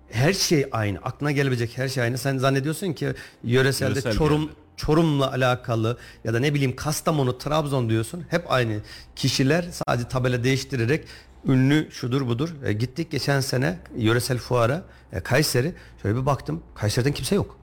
Her 0.10 0.34
şey 0.34 0.66
aynı. 0.72 0.98
Aklına 0.98 1.32
gelebilecek 1.32 1.78
her 1.78 1.88
şey 1.88 2.04
aynı. 2.04 2.18
Sen 2.18 2.38
zannediyorsun 2.38 2.94
ki 2.94 3.14
yöreselde 3.44 3.90
Yöresel 3.90 4.14
Çorum 4.14 4.42
yerde. 4.42 4.54
Çorum'la 4.78 5.32
alakalı 5.32 5.98
ya 6.24 6.34
da 6.34 6.40
ne 6.40 6.54
bileyim 6.54 6.76
Kastamonu, 6.76 7.38
Trabzon 7.38 7.90
diyorsun. 7.90 8.26
Hep 8.30 8.52
aynı 8.52 8.80
kişiler 9.16 9.66
sadece 9.72 10.08
tabela 10.08 10.44
değiştirerek 10.44 11.08
ünlü 11.46 11.88
şudur 11.92 12.28
budur. 12.28 12.50
E, 12.66 12.74
gittik 12.74 13.12
geçen 13.12 13.40
sene 13.40 13.80
yöresel 13.98 14.38
fuara 14.38 14.84
e, 15.14 15.20
Kayseri. 15.20 15.74
Şöyle 16.02 16.16
bir 16.22 16.26
baktım. 16.26 16.64
Kayseri'den 16.76 17.14
kimse 17.14 17.36
yok. 17.36 17.58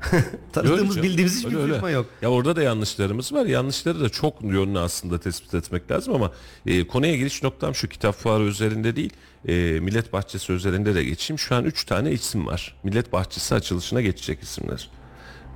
Tanıdığımız 0.52 0.96
Öyle 0.96 1.08
bildiğimiz 1.08 1.38
hiçbir 1.38 1.56
öyle, 1.56 1.72
firma 1.72 1.86
öyle. 1.86 1.96
yok. 1.96 2.06
Ya 2.22 2.30
orada 2.30 2.56
da 2.56 2.62
yanlışlarımız 2.62 3.32
var. 3.32 3.46
Yanlışları 3.46 4.00
da 4.00 4.08
çok 4.08 4.42
yönlü 4.42 4.78
aslında 4.78 5.20
tespit 5.20 5.54
etmek 5.54 5.90
lazım 5.90 6.14
ama 6.14 6.32
e, 6.66 6.86
konuya 6.86 7.16
giriş 7.16 7.42
noktam 7.42 7.74
şu 7.74 7.88
kitap 7.88 8.14
fuarı 8.14 8.42
üzerinde 8.44 8.96
değil. 8.96 9.12
E, 9.48 9.54
Millet 9.80 10.12
Bahçesi 10.12 10.52
üzerinde 10.52 10.94
de 10.94 11.04
geçeyim. 11.04 11.38
Şu 11.38 11.54
an 11.54 11.64
3 11.64 11.84
tane 11.84 12.12
isim 12.12 12.46
var. 12.46 12.76
Millet 12.82 13.12
Bahçesi 13.12 13.54
açılışına 13.54 14.00
geçecek 14.00 14.42
isimler. 14.42 14.90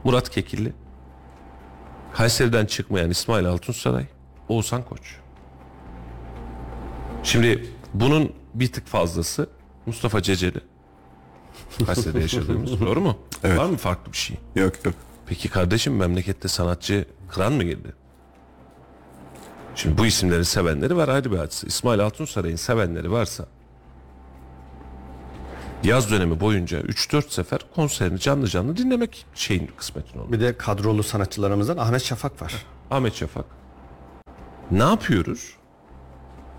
Murat 0.05 0.31
Kekilli, 0.31 0.73
Kayseri'den 2.15 2.67
çıkmayan 2.67 3.11
İsmail 3.11 3.47
Altunsaray, 3.47 4.07
Oğuzhan 4.49 4.83
Koç. 4.85 5.17
Şimdi 7.23 7.67
bunun 7.95 8.33
bir 8.55 8.73
tık 8.73 8.87
fazlası 8.87 9.49
Mustafa 9.87 10.23
Ceceli. 10.23 10.61
Kayseri'de 11.87 12.21
yaşadığımız. 12.21 12.81
Doğru 12.87 13.01
mu? 13.01 13.19
Evet. 13.45 13.59
Var 13.59 13.67
mı 13.67 13.77
farklı 13.77 14.13
bir 14.13 14.17
şey? 14.17 14.37
Yok 14.55 14.85
yok. 14.85 14.95
Peki 15.27 15.49
kardeşim 15.49 15.97
memlekette 15.97 16.49
sanatçı 16.49 17.05
kıran 17.29 17.53
mı 17.53 17.65
girdi? 17.65 17.93
Şimdi 19.75 19.99
bu 19.99 20.07
isimlerin 20.07 20.43
sevenleri 20.43 20.97
var 20.97 21.09
ayrı 21.09 21.33
bir 21.33 21.39
hadise. 21.39 21.67
İsmail 21.67 22.01
Altunsaray'ın 22.01 22.57
sevenleri 22.57 23.11
varsa 23.13 23.47
yaz 25.85 26.11
dönemi 26.11 26.41
boyunca 26.41 26.81
3-4 26.81 27.31
sefer 27.31 27.61
konserini 27.75 28.19
canlı 28.19 28.49
canlı 28.49 28.77
dinlemek 28.77 29.27
şeyin 29.35 29.71
kısmetin 29.77 30.19
olur. 30.19 30.33
Bir 30.33 30.41
de 30.41 30.57
kadrolu 30.57 31.03
sanatçılarımızdan 31.03 31.77
Ahmet 31.77 32.03
Şafak 32.05 32.43
var. 32.43 32.55
Ahmet 32.91 33.15
Şafak. 33.15 33.45
Ne 34.71 34.83
yapıyoruz? 34.83 35.55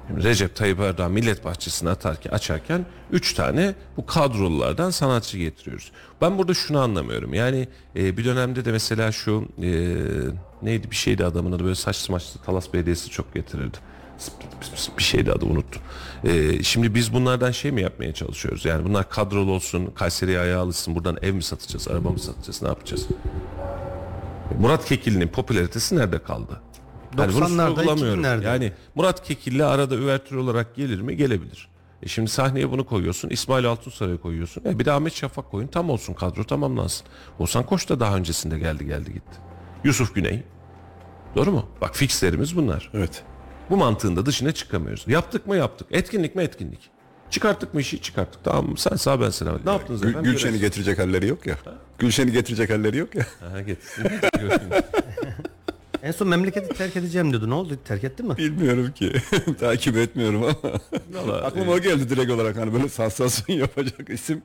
Recep 0.09 0.55
Tayyip 0.55 0.79
Erdoğan 0.79 1.11
Millet 1.11 1.45
Bahçesi'ni 1.45 1.89
atarken, 1.89 2.31
açarken 2.31 2.85
3 3.11 3.33
tane 3.33 3.75
bu 3.97 4.05
kadrolulardan 4.05 4.89
sanatçı 4.89 5.37
getiriyoruz. 5.37 5.91
Ben 6.21 6.37
burada 6.37 6.53
şunu 6.53 6.79
anlamıyorum. 6.79 7.33
Yani 7.33 7.67
e, 7.95 8.17
bir 8.17 8.25
dönemde 8.25 8.65
de 8.65 8.71
mesela 8.71 9.11
şu 9.11 9.47
e, 9.61 9.69
neydi 10.61 10.91
bir 10.91 10.95
şeydi 10.95 11.25
adamın 11.25 11.51
adı 11.51 11.63
böyle 11.63 11.75
saçlı 11.75 12.11
maçlı 12.11 12.39
Talas 12.41 12.73
Belediyesi 12.73 13.09
çok 13.09 13.33
getirirdi. 13.33 13.77
Bir 14.97 15.03
şeydi 15.03 15.31
adı 15.31 15.45
unuttum. 15.45 15.81
E, 16.23 16.63
şimdi 16.63 16.95
biz 16.95 17.13
bunlardan 17.13 17.51
şey 17.51 17.71
mi 17.71 17.81
yapmaya 17.81 18.13
çalışıyoruz? 18.13 18.65
Yani 18.65 18.85
bunlar 18.85 19.09
kadrolu 19.09 19.51
olsun, 19.51 19.85
Kayseri'ye 19.95 20.39
ayağı 20.39 20.61
alışsın, 20.61 20.95
buradan 20.95 21.17
ev 21.21 21.33
mi 21.33 21.43
satacağız, 21.43 21.87
araba 21.87 22.09
mı 22.09 22.19
satacağız, 22.19 22.61
ne 22.61 22.67
yapacağız? 22.67 23.07
Murat 24.59 24.85
Kekilli'nin 24.85 25.27
popülaritesi 25.27 25.95
nerede 25.95 26.23
kaldı? 26.23 26.61
Yani 27.17 27.33
bunu 27.33 27.45
90'larda, 27.45 27.75
sorgulamıyorum. 27.75 28.23
2000'lerde. 28.23 28.45
Yani 28.45 28.71
Murat 28.95 29.23
Kekilli 29.23 29.65
arada 29.65 29.95
üvertür 29.95 30.35
olarak 30.35 30.75
gelir 30.75 31.01
mi? 31.01 31.17
Gelebilir. 31.17 31.67
E 32.03 32.07
şimdi 32.07 32.29
sahneye 32.29 32.71
bunu 32.71 32.85
koyuyorsun. 32.85 33.29
İsmail 33.29 33.65
Altunsaray'ı 33.65 34.17
koyuyorsun. 34.17 34.63
E 34.65 34.79
bir 34.79 34.85
de 34.85 34.91
Ahmet 34.91 35.13
Şafak 35.13 35.51
koyun. 35.51 35.67
Tam 35.67 35.89
olsun 35.89 36.13
kadro 36.13 36.43
tamamlansın. 36.43 37.07
Oğuzhan 37.39 37.65
Koç 37.65 37.89
da 37.89 37.99
daha 37.99 38.15
öncesinde 38.15 38.59
geldi 38.59 38.85
geldi 38.85 39.13
gitti. 39.13 39.37
Yusuf 39.83 40.15
Güney. 40.15 40.43
Doğru 41.35 41.51
mu? 41.51 41.65
Bak 41.81 41.95
fixlerimiz 41.95 42.55
bunlar. 42.57 42.89
Evet. 42.93 43.23
Bu 43.69 43.77
mantığın 43.77 44.15
da 44.15 44.25
dışına 44.25 44.51
çıkamıyoruz. 44.51 45.03
Yaptık 45.07 45.47
mı 45.47 45.55
yaptık. 45.57 45.87
Etkinlik 45.91 46.35
mi 46.35 46.43
etkinlik. 46.43 46.89
Çıkarttık 47.29 47.73
mı 47.73 47.81
işi 47.81 48.01
çıkarttık. 48.01 48.43
Tamam 48.43 48.69
mı? 48.69 48.77
Sen 48.77 48.95
sağ 48.95 49.21
ben 49.21 49.29
sıra. 49.29 49.57
Ne 49.65 49.71
yaptınız 49.71 50.01
Gül, 50.01 50.09
efendim? 50.09 50.31
Gülşen'i 50.31 50.59
getirecek 50.59 50.99
halleri 50.99 51.27
yok 51.27 51.47
ya. 51.47 51.57
Gülşen'i 51.99 52.31
getirecek 52.31 52.69
halleri 52.69 52.97
yok 52.97 53.15
ya. 53.15 53.25
Aha, 53.47 53.61
getirsin. 53.61 54.03
En 56.03 56.11
son 56.11 56.27
memleketi 56.27 56.77
terk 56.77 56.95
edeceğim 56.97 57.29
diyordu. 57.31 57.49
Ne 57.49 57.53
oldu? 57.53 57.77
Terk 57.85 58.03
ettin 58.03 58.27
mi? 58.27 58.37
Bilmiyorum 58.37 58.91
ki. 58.91 59.11
Takip 59.59 59.97
etmiyorum 59.97 60.43
ama. 60.43 60.79
Vallahi, 61.13 61.41
Aklıma 61.45 61.71
o 61.71 61.79
geldi 61.79 62.09
direkt 62.09 62.31
olarak 62.31 62.57
hani 62.57 62.73
böyle 62.73 62.89
sansasyon 62.89 63.55
yapacak 63.57 64.09
isim. 64.09 64.41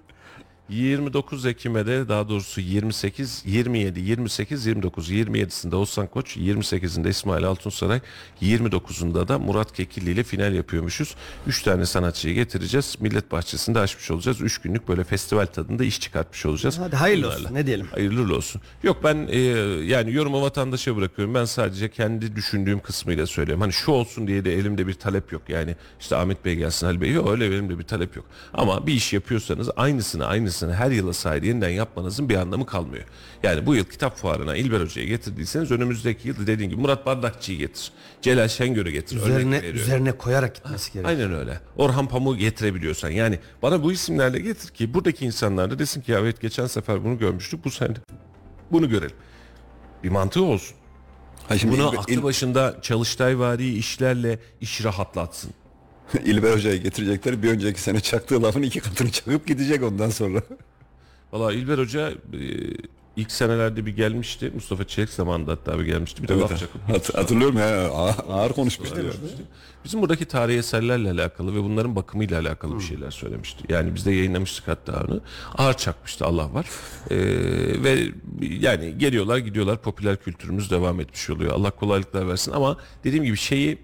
29 0.68 1.46
Ekim'e 1.46 1.86
de 1.86 2.08
daha 2.08 2.28
doğrusu 2.28 2.60
28, 2.60 3.42
27, 3.46 4.00
28, 4.00 4.66
29, 4.66 5.10
27'sinde 5.10 5.74
Oğuzhan 5.74 6.06
Koç, 6.06 6.36
28'inde 6.36 7.08
İsmail 7.08 7.44
Altunsaray, 7.44 8.00
29'unda 8.42 9.28
da 9.28 9.38
Murat 9.38 9.72
Kekilli 9.72 10.10
ile 10.10 10.24
final 10.24 10.54
yapıyormuşuz. 10.54 11.14
3 11.46 11.62
tane 11.62 11.86
sanatçıyı 11.86 12.34
getireceğiz. 12.34 12.96
Millet 13.00 13.32
Bahçesi'nde 13.32 13.78
açmış 13.78 14.10
olacağız. 14.10 14.40
3 14.40 14.58
günlük 14.58 14.88
böyle 14.88 15.04
festival 15.04 15.46
tadında 15.46 15.84
iş 15.84 16.00
çıkartmış 16.00 16.46
olacağız. 16.46 16.78
Hadi 16.78 16.96
hayırlı 16.96 17.22
Bunlarla. 17.26 17.40
olsun. 17.42 17.54
Ne 17.54 17.66
diyelim? 17.66 17.86
Hayırlı 17.86 18.36
olsun. 18.36 18.60
Yok 18.82 18.96
ben 19.04 19.26
e, 19.30 19.38
yani 19.86 20.12
yorumu 20.12 20.42
vatandaşa 20.42 20.96
bırakıyorum. 20.96 21.34
Ben 21.34 21.44
sadece 21.44 21.90
kendi 21.90 22.36
düşündüğüm 22.36 22.80
kısmıyla 22.80 23.26
söylüyorum. 23.26 23.60
Hani 23.60 23.72
şu 23.72 23.90
olsun 23.92 24.26
diye 24.26 24.44
de 24.44 24.54
elimde 24.54 24.86
bir 24.86 24.94
talep 24.94 25.32
yok. 25.32 25.42
Yani 25.48 25.76
işte 26.00 26.16
Ahmet 26.16 26.44
Bey 26.44 26.56
gelsin 26.56 26.86
Ali 26.86 27.00
Bey. 27.00 27.12
Yok 27.12 27.30
öyle 27.30 27.46
elimde 27.46 27.78
bir 27.78 27.84
talep 27.84 28.16
yok. 28.16 28.26
Ama 28.54 28.86
bir 28.86 28.92
iş 28.92 29.12
yapıyorsanız 29.12 29.70
aynısını 29.76 30.26
aynısını 30.26 30.55
her 30.62 30.90
yıla 30.90 31.12
sahip 31.12 31.44
yeniden 31.44 31.68
yapmanızın 31.68 32.28
bir 32.28 32.34
anlamı 32.34 32.66
kalmıyor. 32.66 33.04
Yani 33.42 33.66
bu 33.66 33.74
yıl 33.74 33.84
kitap 33.84 34.16
fuarına 34.16 34.56
İlber 34.56 34.80
Hoca'yı 34.80 35.08
getirdiyseniz 35.08 35.70
önümüzdeki 35.70 36.28
yıl 36.28 36.46
dediğin 36.46 36.70
gibi 36.70 36.80
Murat 36.80 37.06
Bardakçı'yı 37.06 37.58
getir. 37.58 37.92
Celal 38.22 38.48
Şengör'ü 38.48 38.90
getir. 38.90 39.16
Üzerine 39.16 39.58
üzerine 39.58 40.12
koyarak 40.12 40.54
gitmesi 40.54 40.92
gerekiyor. 40.92 41.18
Aynen 41.18 41.38
öyle. 41.38 41.60
Orhan 41.76 42.08
Pamuk'u 42.08 42.36
getirebiliyorsan. 42.36 43.10
Yani 43.10 43.38
bana 43.62 43.82
bu 43.82 43.92
isimlerle 43.92 44.38
getir 44.40 44.68
ki 44.68 44.94
buradaki 44.94 45.26
insanlar 45.26 45.70
da 45.70 45.78
desin 45.78 46.00
ki 46.00 46.12
ya 46.12 46.18
evet 46.18 46.40
geçen 46.40 46.66
sefer 46.66 47.04
bunu 47.04 47.18
görmüştük 47.18 47.64
bu 47.64 47.70
sene 47.70 47.94
bunu 48.72 48.88
görelim. 48.88 49.16
Bir 50.04 50.08
mantığı 50.08 50.44
olsun. 50.44 50.76
Ha 51.48 51.58
şimdi 51.58 51.78
Bunu 51.78 51.88
İlber, 51.88 51.98
aklı 51.98 52.22
başında 52.22 52.76
çalıştayvari 52.82 53.74
işlerle 53.74 54.38
iş 54.60 54.84
rahatlatsın. 54.84 55.50
İl- 56.14 56.24
İlber 56.24 56.52
Hoca'yı 56.52 56.82
getirecekler. 56.82 57.42
Bir 57.42 57.48
önceki 57.50 57.80
sene 57.80 58.00
çaktığı 58.00 58.42
lafın 58.42 58.62
iki 58.62 58.80
katını 58.80 59.10
çakıp 59.10 59.46
gidecek 59.46 59.82
ondan 59.82 60.10
sonra. 60.10 60.42
Valla 61.32 61.52
İlber 61.52 61.78
Hoca 61.78 62.10
e, 62.10 62.14
ilk 63.16 63.32
senelerde 63.32 63.86
bir 63.86 63.96
gelmişti. 63.96 64.50
Mustafa 64.54 64.84
Çelik 64.84 65.10
zamanında 65.10 65.52
hatta 65.52 65.78
bir 65.78 65.84
gelmişti. 65.84 66.22
Bir 66.22 66.28
de 66.28 66.34
laf 66.38 66.58
çakıp 66.58 66.88
Hat- 66.88 67.14
hatırlıyorum 67.14 67.58
ya 67.58 67.88
ağır, 67.88 68.14
ağır 68.28 68.52
konuşmuştu. 68.52 68.96
Bizim 69.84 70.02
buradaki 70.02 70.24
tarihi 70.24 70.58
eserlerle 70.58 71.10
alakalı 71.10 71.54
ve 71.54 71.62
bunların 71.62 71.96
bakımıyla 71.96 72.40
alakalı 72.40 72.78
bir 72.78 72.84
şeyler 72.84 73.10
söylemişti. 73.10 73.64
Yani 73.68 73.94
biz 73.94 74.06
de 74.06 74.12
yayınlamıştık 74.12 74.68
hatta 74.68 75.04
onu. 75.08 75.20
Ağır 75.58 75.74
çakmıştı 75.74 76.24
Allah 76.24 76.54
var. 76.54 76.66
Ee, 77.10 77.16
ve 77.84 77.98
yani 78.40 78.98
geliyorlar 78.98 79.38
gidiyorlar 79.38 79.82
popüler 79.82 80.16
kültürümüz 80.16 80.70
devam 80.70 81.00
etmiş 81.00 81.30
oluyor. 81.30 81.52
Allah 81.52 81.70
kolaylıklar 81.70 82.28
versin 82.28 82.52
ama 82.52 82.76
dediğim 83.04 83.24
gibi 83.24 83.36
şeyi 83.36 83.78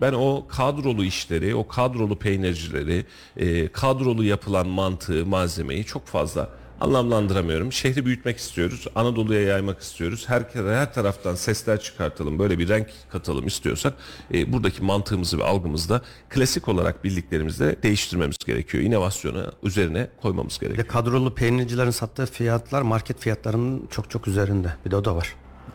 ben 0.00 0.12
o 0.12 0.46
kadrolu 0.48 1.04
işleri, 1.04 1.54
o 1.54 1.68
kadrolu 1.68 2.18
peynircileri, 2.18 3.06
e, 3.36 3.68
kadrolu 3.68 4.24
yapılan 4.24 4.66
mantığı, 4.68 5.26
malzemeyi 5.26 5.84
çok 5.84 6.06
fazla 6.06 6.48
anlamlandıramıyorum. 6.80 7.72
Şehri 7.72 8.06
büyütmek 8.06 8.36
istiyoruz. 8.38 8.86
Anadolu'ya 8.94 9.40
yaymak 9.42 9.80
istiyoruz. 9.80 10.24
Her, 10.28 10.42
her 10.54 10.94
taraftan 10.94 11.34
sesler 11.34 11.80
çıkartalım. 11.80 12.38
Böyle 12.38 12.58
bir 12.58 12.68
renk 12.68 12.86
katalım 13.12 13.46
istiyorsak 13.46 13.94
e, 14.34 14.52
buradaki 14.52 14.82
mantığımızı 14.84 15.38
ve 15.38 15.44
algımızı 15.44 15.88
da 15.88 16.02
klasik 16.28 16.68
olarak 16.68 17.04
bildiklerimizde 17.04 17.76
değiştirmemiz 17.82 18.36
gerekiyor. 18.46 18.84
İnovasyonu 18.84 19.52
üzerine 19.62 20.08
koymamız 20.22 20.54
Bir 20.54 20.60
gerekiyor. 20.66 20.84
de 20.84 20.88
kadrolu 20.92 21.34
peynircilerin 21.34 21.90
sattığı 21.90 22.26
fiyatlar 22.26 22.82
market 22.82 23.20
fiyatlarının 23.20 23.86
çok 23.90 24.10
çok 24.10 24.28
üzerinde. 24.28 24.72
Bir 24.86 24.90
de 24.90 24.96
o 24.96 25.04
da 25.04 25.16
var. 25.16 25.34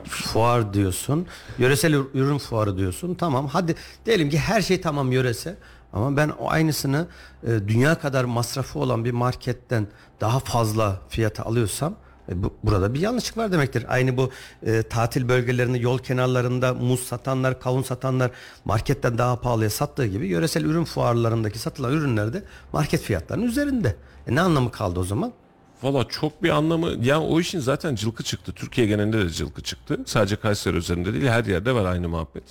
Fuar 0.09 0.73
diyorsun. 0.73 1.27
Yöresel 1.57 1.93
ür- 1.93 2.07
ürün 2.13 2.37
fuarı 2.37 2.77
diyorsun. 2.77 3.15
Tamam 3.15 3.47
hadi 3.47 3.75
diyelim 4.05 4.29
ki 4.29 4.39
her 4.39 4.61
şey 4.61 4.81
tamam 4.81 5.11
yörese. 5.11 5.57
Ama 5.93 6.17
ben 6.17 6.29
o 6.29 6.49
aynısını 6.49 7.07
e, 7.43 7.47
dünya 7.67 7.99
kadar 7.99 8.23
masrafı 8.23 8.79
olan 8.79 9.05
bir 9.05 9.11
marketten 9.11 9.87
daha 10.21 10.39
fazla 10.39 10.99
fiyata 11.09 11.43
alıyorsam 11.43 11.95
E, 12.29 12.43
bu, 12.43 12.53
burada 12.63 12.93
bir 12.93 12.99
yanlışlık 12.99 13.37
var 13.37 13.51
demektir. 13.51 13.85
Aynı 13.87 14.17
bu 14.17 14.29
e, 14.65 14.81
tatil 14.83 15.29
bölgelerinde 15.29 15.77
yol 15.77 15.97
kenarlarında 15.99 16.73
muz 16.73 16.99
satanlar, 17.03 17.59
kavun 17.59 17.81
satanlar 17.83 18.31
marketten 18.65 19.17
daha 19.17 19.35
pahalıya 19.41 19.69
sattığı 19.69 20.05
gibi 20.05 20.27
yöresel 20.27 20.63
ürün 20.63 20.83
fuarlarındaki 20.83 21.59
satılan 21.59 21.91
ürünler 21.93 22.33
de 22.33 22.43
market 22.73 23.01
fiyatlarının 23.01 23.45
üzerinde. 23.45 23.95
E, 24.27 24.35
ne 24.35 24.41
anlamı 24.41 24.71
kaldı 24.71 24.99
o 24.99 25.03
zaman? 25.03 25.33
Valla 25.85 26.03
çok 26.07 26.43
bir 26.43 26.49
anlamı 26.49 27.05
ya 27.05 27.21
o 27.21 27.39
işin 27.39 27.59
zaten 27.59 27.95
cılkı 27.95 28.23
çıktı. 28.23 28.51
Türkiye 28.53 28.87
genelinde 28.87 29.25
de 29.25 29.29
cılkı 29.29 29.61
çıktı. 29.61 29.99
Sadece 30.05 30.35
Kayseri 30.35 30.77
üzerinde 30.77 31.13
değil 31.13 31.25
her 31.27 31.45
yerde 31.45 31.71
var 31.75 31.85
aynı 31.85 32.09
muhabbet. 32.09 32.43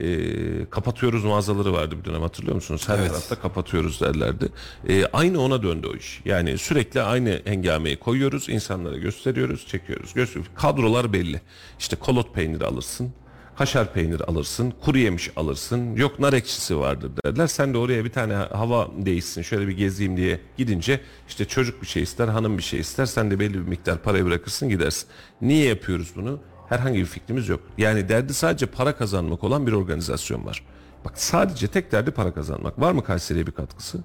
Ee, 0.00 0.70
kapatıyoruz 0.70 1.24
mağazaları 1.24 1.72
vardı 1.72 1.96
bir 2.00 2.04
dönem 2.04 2.22
hatırlıyor 2.22 2.54
musunuz? 2.54 2.88
Her 2.88 2.98
Evet. 2.98 3.08
tarafta 3.08 3.40
kapatıyoruz 3.40 4.00
derlerdi. 4.00 4.48
Ee, 4.88 5.06
aynı 5.12 5.40
ona 5.40 5.62
döndü 5.62 5.88
o 5.94 5.96
iş. 5.96 6.20
Yani 6.24 6.58
sürekli 6.58 7.02
aynı 7.02 7.40
hengameyi 7.44 7.96
koyuyoruz, 7.96 8.48
insanlara 8.48 8.96
gösteriyoruz, 8.98 9.66
çekiyoruz. 9.66 10.14
Gösteriyoruz. 10.14 10.52
Kadrolar 10.54 11.12
belli. 11.12 11.40
İşte 11.78 11.96
kolot 11.96 12.34
peyniri 12.34 12.64
alırsın. 12.66 13.12
Kaşar 13.58 13.92
peyniri 13.92 14.24
alırsın, 14.24 14.74
kuru 14.84 14.98
yemiş 14.98 15.30
alırsın, 15.36 15.96
yok 15.96 16.18
nar 16.20 16.32
ekşisi 16.32 16.78
vardır 16.78 17.10
derler. 17.24 17.46
Sen 17.46 17.74
de 17.74 17.78
oraya 17.78 18.04
bir 18.04 18.12
tane 18.12 18.34
hava 18.34 18.88
değişsin, 18.98 19.42
şöyle 19.42 19.68
bir 19.68 19.76
gezeyim 19.76 20.16
diye 20.16 20.40
gidince 20.56 21.00
işte 21.28 21.44
çocuk 21.44 21.82
bir 21.82 21.86
şey 21.86 22.02
ister, 22.02 22.28
hanım 22.28 22.58
bir 22.58 22.62
şey 22.62 22.80
ister. 22.80 23.06
Sen 23.06 23.30
de 23.30 23.40
belli 23.40 23.54
bir 23.54 23.68
miktar 23.68 24.02
parayı 24.02 24.24
bırakırsın 24.24 24.68
gidersin. 24.68 25.08
Niye 25.40 25.68
yapıyoruz 25.68 26.12
bunu? 26.16 26.38
Herhangi 26.68 26.98
bir 26.98 27.04
fikrimiz 27.04 27.48
yok. 27.48 27.60
Yani 27.78 28.08
derdi 28.08 28.34
sadece 28.34 28.66
para 28.66 28.96
kazanmak 28.96 29.44
olan 29.44 29.66
bir 29.66 29.72
organizasyon 29.72 30.46
var. 30.46 30.64
Bak 31.04 31.12
sadece 31.16 31.68
tek 31.68 31.92
derdi 31.92 32.10
para 32.10 32.34
kazanmak. 32.34 32.80
Var 32.80 32.92
mı 32.92 33.04
Kayseri'ye 33.04 33.46
bir 33.46 33.52
katkısı? 33.52 33.98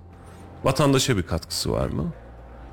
Vatandaşa 0.63 1.17
bir 1.17 1.23
katkısı 1.23 1.71
var 1.71 1.89
mı? 1.89 2.13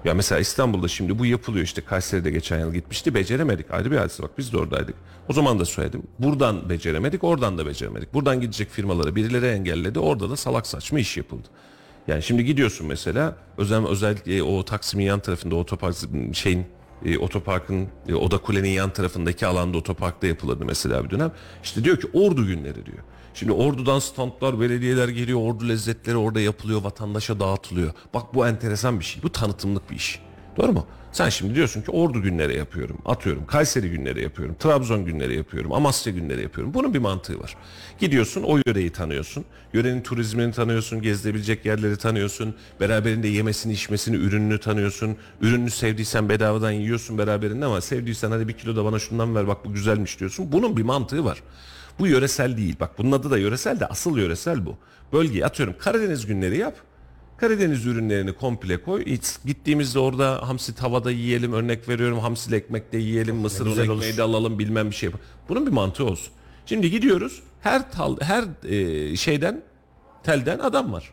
Ya 0.06 0.14
mesela 0.14 0.40
İstanbul'da 0.40 0.88
şimdi 0.88 1.18
bu 1.18 1.26
yapılıyor 1.26 1.64
işte 1.64 1.82
Kayseri'de 1.84 2.30
geçen 2.30 2.60
yıl 2.60 2.72
gitmişti 2.72 3.14
beceremedik 3.14 3.70
ayrı 3.70 3.90
bir 3.90 3.96
hadise 3.96 4.22
bak 4.22 4.30
biz 4.38 4.52
de 4.52 4.58
oradaydık. 4.58 4.94
O 5.28 5.32
zaman 5.32 5.58
da 5.58 5.64
söyledim 5.64 6.02
buradan 6.18 6.68
beceremedik 6.68 7.24
oradan 7.24 7.58
da 7.58 7.66
beceremedik. 7.66 8.14
Buradan 8.14 8.40
gidecek 8.40 8.70
firmaları 8.70 9.16
birileri 9.16 9.46
engelledi 9.46 9.98
orada 9.98 10.30
da 10.30 10.36
salak 10.36 10.66
saçma 10.66 10.98
iş 10.98 11.16
yapıldı. 11.16 11.48
Yani 12.08 12.22
şimdi 12.22 12.44
gidiyorsun 12.44 12.86
mesela 12.86 13.36
özel, 13.58 13.86
özellikle 13.86 14.42
o 14.42 14.64
Taksim'in 14.64 15.04
yan 15.04 15.20
tarafında 15.20 15.54
otopark 15.54 15.96
şeyin 16.32 16.66
e, 17.04 17.18
otoparkın 17.18 17.88
e, 18.08 18.14
Oda 18.14 18.38
Kule'nin 18.38 18.68
yan 18.68 18.90
tarafındaki 18.90 19.46
alanda 19.46 19.78
otoparkta 19.78 20.26
yapılırdı 20.26 20.64
mesela 20.64 21.04
bir 21.04 21.10
dönem. 21.10 21.32
İşte 21.62 21.84
diyor 21.84 22.00
ki 22.00 22.08
ordu 22.12 22.46
günleri 22.46 22.86
diyor. 22.86 22.98
Şimdi 23.36 23.52
ordudan 23.52 23.98
standlar, 23.98 24.60
belediyeler 24.60 25.08
geliyor, 25.08 25.40
ordu 25.40 25.68
lezzetleri 25.68 26.16
orada 26.16 26.40
yapılıyor, 26.40 26.82
vatandaşa 26.82 27.40
dağıtılıyor. 27.40 27.92
Bak 28.14 28.34
bu 28.34 28.46
enteresan 28.46 29.00
bir 29.00 29.04
şey. 29.04 29.22
Bu 29.22 29.32
tanıtımlık 29.32 29.90
bir 29.90 29.96
iş. 29.96 30.20
Doğru 30.56 30.72
mu? 30.72 30.86
Sen 31.12 31.28
şimdi 31.28 31.54
diyorsun 31.54 31.82
ki 31.82 31.90
ordu 31.90 32.22
günleri 32.22 32.56
yapıyorum, 32.56 32.98
atıyorum. 33.06 33.46
Kayseri 33.46 33.90
günleri 33.90 34.22
yapıyorum, 34.22 34.56
Trabzon 34.58 35.04
günleri 35.04 35.36
yapıyorum, 35.36 35.72
Amasya 35.72 36.12
günleri 36.12 36.42
yapıyorum. 36.42 36.74
Bunun 36.74 36.94
bir 36.94 36.98
mantığı 36.98 37.40
var. 37.40 37.56
Gidiyorsun 37.98 38.42
o 38.42 38.58
yöreyi 38.66 38.90
tanıyorsun. 38.90 39.44
Yörenin 39.72 40.02
turizmini 40.02 40.52
tanıyorsun, 40.52 41.02
gezilebilecek 41.02 41.66
yerleri 41.66 41.96
tanıyorsun. 41.96 42.54
Beraberinde 42.80 43.28
yemesini, 43.28 43.72
içmesini, 43.72 44.16
ürününü 44.16 44.60
tanıyorsun. 44.60 45.16
Ürününü 45.40 45.70
sevdiysen 45.70 46.28
bedavadan 46.28 46.70
yiyorsun 46.70 47.18
beraberinde 47.18 47.64
ama 47.64 47.80
sevdiysen 47.80 48.30
hadi 48.30 48.48
bir 48.48 48.52
kilo 48.52 48.76
da 48.76 48.84
bana 48.84 48.98
şundan 48.98 49.34
ver 49.34 49.48
bak 49.48 49.64
bu 49.64 49.72
güzelmiş 49.72 50.20
diyorsun. 50.20 50.52
Bunun 50.52 50.76
bir 50.76 50.82
mantığı 50.82 51.24
var. 51.24 51.42
Bu 51.98 52.06
yöresel 52.06 52.56
değil. 52.56 52.76
Bak 52.80 52.98
bunun 52.98 53.12
adı 53.12 53.30
da 53.30 53.38
yöresel 53.38 53.80
de 53.80 53.86
asıl 53.86 54.18
yöresel 54.18 54.66
bu. 54.66 54.76
Bölgeyi 55.12 55.46
atıyorum 55.46 55.74
Karadeniz 55.78 56.26
günleri 56.26 56.58
yap. 56.58 56.76
Karadeniz 57.36 57.86
ürünlerini 57.86 58.32
komple 58.32 58.82
koy. 58.82 59.06
Hiç 59.06 59.24
gittiğimizde 59.44 59.98
orada 59.98 60.48
hamsi 60.48 60.74
tavada 60.74 61.10
yiyelim 61.10 61.52
örnek 61.52 61.88
veriyorum. 61.88 62.18
Hamsili 62.18 62.56
ekmekte 62.56 62.98
yiyelim. 62.98 63.36
Mısır 63.36 63.66
ekmeği 63.66 63.90
olur. 63.90 64.16
de 64.16 64.22
alalım 64.22 64.58
bilmem 64.58 64.90
bir 64.90 64.94
şey. 64.94 65.10
Bunun 65.48 65.66
bir 65.66 65.72
mantığı 65.72 66.04
olsun. 66.04 66.32
Şimdi 66.66 66.90
gidiyoruz. 66.90 67.42
Her 67.60 67.92
tal, 67.92 68.16
her 68.20 68.44
e, 68.68 69.16
şeyden 69.16 69.62
telden 70.22 70.58
adam 70.58 70.92
var. 70.92 71.10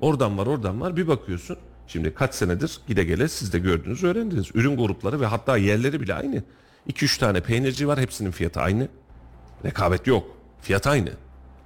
Oradan 0.00 0.38
var 0.38 0.46
oradan 0.46 0.80
var 0.80 0.96
bir 0.96 1.08
bakıyorsun. 1.08 1.56
Şimdi 1.86 2.14
kaç 2.14 2.34
senedir 2.34 2.80
gide 2.88 3.04
gele 3.04 3.28
siz 3.28 3.52
de 3.52 3.58
gördünüz 3.58 4.04
öğrendiniz. 4.04 4.46
Ürün 4.54 4.76
grupları 4.76 5.20
ve 5.20 5.26
hatta 5.26 5.56
yerleri 5.56 6.00
bile 6.00 6.14
aynı. 6.14 6.42
2-3 6.88 7.20
tane 7.20 7.40
peynirci 7.40 7.88
var 7.88 8.00
hepsinin 8.00 8.30
fiyatı 8.30 8.60
aynı. 8.60 8.88
Rekabet 9.64 10.06
yok. 10.06 10.36
Fiyat 10.60 10.86
aynı. 10.86 11.10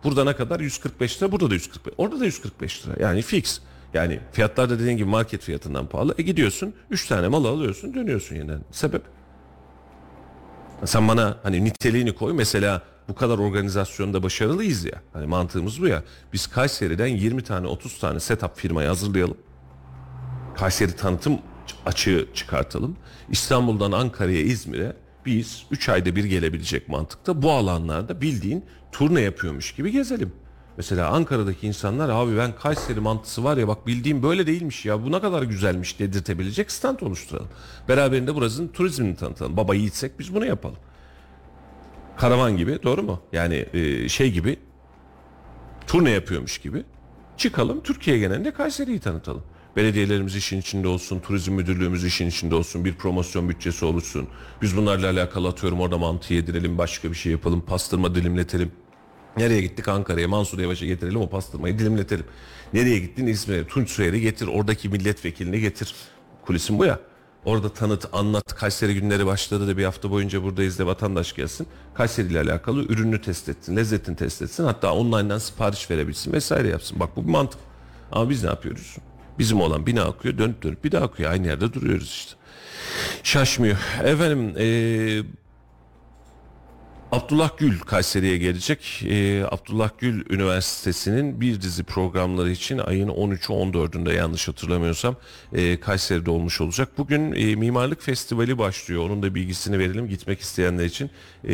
Burada 0.04 0.24
ne 0.24 0.36
kadar? 0.36 0.60
145 0.60 1.22
lira. 1.22 1.32
Burada 1.32 1.50
da 1.50 1.54
145. 1.54 1.94
Orada 1.98 2.20
da 2.20 2.24
145 2.24 2.86
lira. 2.86 2.94
Yani 3.00 3.22
fix. 3.22 3.60
Yani 3.94 4.20
fiyatlar 4.32 4.70
da 4.70 4.78
dediğin 4.78 4.96
gibi 4.96 5.08
market 5.08 5.42
fiyatından 5.42 5.86
pahalı. 5.86 6.14
E 6.18 6.22
gidiyorsun 6.22 6.74
3 6.90 7.06
tane 7.06 7.28
mal 7.28 7.44
alıyorsun 7.44 7.94
dönüyorsun 7.94 8.36
yeniden. 8.36 8.60
Sebep? 8.70 9.02
Sen 10.84 11.08
bana 11.08 11.36
hani 11.42 11.64
niteliğini 11.64 12.14
koy. 12.14 12.32
Mesela 12.32 12.82
bu 13.08 13.14
kadar 13.14 13.38
organizasyonda 13.38 14.22
başarılıyız 14.22 14.84
ya. 14.84 15.02
Hani 15.12 15.26
mantığımız 15.26 15.80
bu 15.80 15.86
ya. 15.86 16.02
Biz 16.32 16.46
Kayseri'den 16.46 17.06
20 17.06 17.42
tane 17.42 17.66
30 17.66 17.98
tane 17.98 18.20
setup 18.20 18.56
firmayı 18.56 18.88
hazırlayalım. 18.88 19.36
Kayseri 20.56 20.96
tanıtım 20.96 21.38
açığı 21.86 22.28
çıkartalım. 22.34 22.96
İstanbul'dan 23.28 23.92
Ankara'ya, 23.92 24.40
İzmir'e 24.40 24.96
biz 25.26 25.66
3 25.70 25.88
ayda 25.88 26.16
bir 26.16 26.24
gelebilecek 26.24 26.88
mantıkta 26.88 27.42
bu 27.42 27.52
alanlarda 27.52 28.20
bildiğin 28.20 28.64
turne 28.92 29.20
yapıyormuş 29.20 29.74
gibi 29.74 29.92
gezelim. 29.92 30.32
Mesela 30.76 31.08
Ankara'daki 31.10 31.66
insanlar 31.66 32.08
abi 32.08 32.36
ben 32.36 32.56
Kayseri 32.56 33.00
mantısı 33.00 33.44
var 33.44 33.56
ya 33.56 33.68
bak 33.68 33.86
bildiğim 33.86 34.22
böyle 34.22 34.46
değilmiş 34.46 34.84
ya 34.84 35.04
bu 35.04 35.12
ne 35.12 35.20
kadar 35.20 35.42
güzelmiş 35.42 35.98
dedirtebilecek 35.98 36.70
stand 36.70 37.00
oluşturalım. 37.00 37.48
Beraberinde 37.88 38.34
burasının 38.34 38.68
turizmini 38.68 39.16
tanıtalım. 39.16 39.56
Baba 39.56 39.74
yiğitsek 39.74 40.18
biz 40.18 40.34
bunu 40.34 40.46
yapalım. 40.46 40.76
Karavan 42.16 42.56
gibi 42.56 42.82
doğru 42.82 43.02
mu? 43.02 43.20
Yani 43.32 43.66
e, 43.72 44.08
şey 44.08 44.32
gibi 44.32 44.56
turne 45.86 46.10
yapıyormuş 46.10 46.58
gibi 46.58 46.84
çıkalım 47.36 47.82
Türkiye 47.82 48.18
genelinde 48.18 48.50
Kayseri'yi 48.50 49.00
tanıtalım. 49.00 49.42
Belediyelerimiz 49.76 50.36
işin 50.36 50.60
içinde 50.60 50.88
olsun, 50.88 51.20
turizm 51.20 51.52
müdürlüğümüz 51.52 52.04
işin 52.04 52.26
içinde 52.26 52.54
olsun, 52.54 52.84
bir 52.84 52.94
promosyon 52.94 53.48
bütçesi 53.48 53.84
oluşsun. 53.84 54.28
Biz 54.62 54.76
bunlarla 54.76 55.10
alakalı 55.10 55.48
atıyorum 55.48 55.80
orada 55.80 55.98
mantı 55.98 56.34
yedirelim, 56.34 56.78
başka 56.78 57.10
bir 57.10 57.16
şey 57.16 57.32
yapalım, 57.32 57.60
pastırma 57.60 58.14
dilimletelim. 58.14 58.72
Nereye 59.36 59.60
gittik 59.60 59.88
Ankara'ya, 59.88 60.28
Mansur 60.28 60.58
Yavaş'a 60.58 60.86
getirelim 60.86 61.20
o 61.20 61.28
pastırmayı 61.28 61.78
dilimletelim. 61.78 62.24
Nereye 62.72 62.98
gittin 62.98 63.26
İzmir'e, 63.26 63.66
Tunç 63.66 63.90
Soyer'i 63.90 64.20
getir, 64.20 64.46
oradaki 64.46 64.88
milletvekilini 64.88 65.60
getir. 65.60 65.94
Kulisin 66.42 66.78
bu 66.78 66.84
ya. 66.84 67.00
Orada 67.44 67.68
tanıt, 67.68 68.08
anlat. 68.12 68.54
Kayseri 68.54 68.94
günleri 68.94 69.26
başladı 69.26 69.68
da 69.68 69.76
bir 69.76 69.84
hafta 69.84 70.10
boyunca 70.10 70.42
buradayız 70.42 70.78
de 70.78 70.86
vatandaş 70.86 71.32
gelsin. 71.34 71.66
Kayseri 71.94 72.28
ile 72.28 72.40
alakalı 72.40 72.84
ürünü 72.84 73.20
test 73.20 73.48
etsin, 73.48 73.76
lezzetini 73.76 74.16
test 74.16 74.42
etsin. 74.42 74.64
Hatta 74.64 74.94
online'dan 74.94 75.38
sipariş 75.38 75.90
verebilsin 75.90 76.32
vesaire 76.32 76.68
yapsın. 76.68 77.00
Bak 77.00 77.16
bu 77.16 77.24
bir 77.26 77.30
mantık. 77.30 77.60
Ama 78.12 78.30
biz 78.30 78.42
ne 78.42 78.50
yapıyoruz? 78.50 78.96
Bizim 79.38 79.60
olan 79.60 79.86
bina 79.86 80.02
akıyor, 80.02 80.38
dönüp 80.38 80.62
dönüp 80.62 80.84
bir 80.84 80.92
daha 80.92 81.04
akıyor. 81.04 81.30
Aynı 81.30 81.46
yerde 81.46 81.72
duruyoruz 81.72 82.08
işte. 82.08 82.32
Şaşmıyor. 83.22 83.76
Efendim 84.04 84.54
eee 84.58 85.24
Abdullah 87.14 87.50
Gül 87.58 87.78
Kayseri'ye 87.80 88.38
gelecek. 88.38 89.02
Ee, 89.08 89.44
Abdullah 89.50 89.90
Gül 89.98 90.24
Üniversitesi'nin 90.30 91.40
bir 91.40 91.60
dizi 91.60 91.84
programları 91.84 92.50
için 92.50 92.78
ayın 92.78 93.08
13'ü 93.08 93.52
14'ünde 93.52 94.14
yanlış 94.14 94.48
hatırlamıyorsam 94.48 95.16
e, 95.52 95.80
Kayseri'de 95.80 96.30
olmuş 96.30 96.60
olacak. 96.60 96.88
Bugün 96.98 97.32
e, 97.32 97.54
Mimarlık 97.56 98.02
Festivali 98.02 98.58
başlıyor. 98.58 99.02
Onun 99.02 99.22
da 99.22 99.34
bilgisini 99.34 99.78
verelim 99.78 100.08
gitmek 100.08 100.40
isteyenler 100.40 100.84
için. 100.84 101.10
E, 101.48 101.52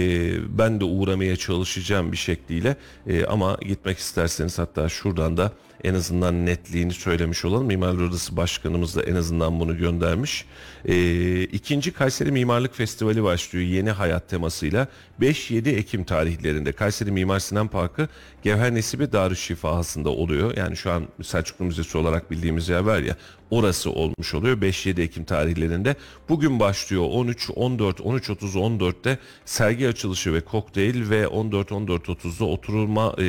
ben 0.58 0.80
de 0.80 0.84
uğramaya 0.84 1.36
çalışacağım 1.36 2.12
bir 2.12 2.16
şekliyle. 2.16 2.76
E, 3.06 3.24
ama 3.24 3.58
gitmek 3.68 3.98
isterseniz 3.98 4.58
hatta 4.58 4.88
şuradan 4.88 5.36
da 5.36 5.52
en 5.84 5.94
azından 5.94 6.46
netliğini 6.46 6.92
söylemiş 6.92 7.44
olalım. 7.44 7.66
Mimarlar 7.66 8.02
Odası 8.02 8.36
Başkanımız 8.36 8.96
da 8.96 9.02
en 9.02 9.14
azından 9.14 9.60
bunu 9.60 9.78
göndermiş. 9.78 10.44
Ee, 10.84 11.42
ikinci 11.42 11.92
Kayseri 11.92 12.32
Mimarlık 12.32 12.74
Festivali 12.76 13.22
başlıyor 13.22 13.66
yeni 13.66 13.90
hayat 13.90 14.28
temasıyla. 14.28 14.88
5-7 15.20 15.68
Ekim 15.68 16.04
tarihlerinde 16.04 16.72
Kayseri 16.72 17.12
Mimar 17.12 17.38
Sinan 17.38 17.68
Parkı 17.68 18.08
Gevher 18.42 18.74
Nesibe 18.74 19.12
Darüşşifahası'nda 19.12 20.10
oluyor. 20.10 20.56
Yani 20.56 20.76
şu 20.76 20.90
an 20.90 21.08
Selçuklu 21.22 21.64
Müzesi 21.64 21.98
olarak 21.98 22.30
bildiğimiz 22.30 22.68
yer 22.68 22.80
var 22.80 22.98
ya 22.98 23.16
orası 23.50 23.90
olmuş 23.90 24.34
oluyor 24.34 24.60
5-7 24.60 25.02
Ekim 25.02 25.24
tarihlerinde. 25.24 25.96
Bugün 26.28 26.60
başlıyor 26.60 27.04
13, 27.10 27.50
14, 27.56 28.00
13, 28.00 28.30
30, 28.30 28.54
14'te 28.54 29.18
sergi 29.44 29.88
açılışı 29.88 30.32
ve 30.34 30.40
kokteyl 30.40 31.10
ve 31.10 31.28
14, 31.28 31.72
14, 31.72 32.08
30'da 32.08 32.44
oturulma 32.44 33.14
e, 33.18 33.24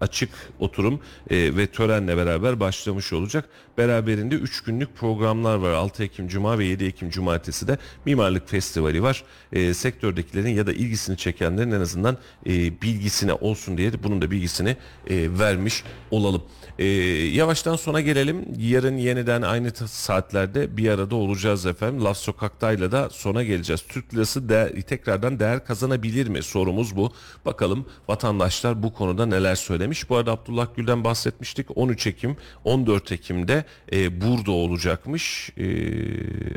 açık 0.00 0.30
oturum 0.60 1.00
e, 1.30 1.56
ve 1.56 1.66
törenle 1.66 2.16
beraber 2.16 2.60
başlamış 2.60 3.12
olacak. 3.12 3.48
Beraberinde 3.78 4.34
3 4.34 4.60
günlük 4.60 4.96
programlar 4.96 5.56
var. 5.56 5.70
6 5.70 6.04
Ekim 6.04 6.28
Cuma 6.28 6.58
ve 6.58 6.64
7 6.64 6.84
Ekim 6.84 7.10
Cumartesi 7.10 7.68
de 7.68 7.78
Mimarlık 8.04 8.48
Festivali 8.48 9.02
var. 9.02 9.24
E, 9.52 9.74
sektördekilerin 9.74 10.48
ya 10.48 10.66
da 10.66 10.72
ilgisini 10.72 11.16
çekenlerin 11.16 11.70
en 11.70 11.80
azından 11.80 12.18
e, 12.46 12.82
bilgisine 12.82 13.32
olsun 13.32 13.78
diye 13.78 13.92
de 13.92 14.02
bunun 14.02 14.22
da 14.22 14.30
bilgisini 14.30 14.76
e, 15.10 15.38
vermiş 15.38 15.84
olalım. 16.10 16.42
E, 16.78 16.86
yavaştan 16.86 17.76
sona 17.76 18.00
gelelim. 18.00 18.44
Yarın 18.58 18.96
yeniden 18.96 19.42
aynı 19.42 19.70
saatlerde 19.70 20.76
bir 20.76 20.88
arada 20.88 21.16
olacağız 21.16 21.66
efendim. 21.66 22.04
Laf 22.04 22.16
Sokak'tayla 22.16 22.92
da 22.92 23.10
sona 23.10 23.42
geleceğiz. 23.42 23.84
Türk 23.88 24.14
lirası 24.14 24.48
değer, 24.48 24.82
tekrardan 24.82 25.40
değer 25.40 25.64
kazanabilir 25.64 26.28
mi? 26.28 26.42
Sorumuz 26.42 26.96
bu. 26.96 27.12
Bakalım 27.44 27.86
vatandaşlar 28.08 28.82
bu 28.82 28.94
konuda 28.94 29.26
neler 29.26 29.54
söylemiş. 29.54 30.10
Bu 30.10 30.16
arada 30.16 30.32
Abdullah 30.32 30.66
Gül'den 30.76 31.04
bahsetmiştik. 31.04 31.66
13 31.76 32.06
Ekim, 32.06 32.36
14 32.64 33.12
Ekim'de 33.12 33.64
e, 33.92 34.20
burada 34.20 34.50
olacakmış. 34.50 35.50
E, 35.58 35.66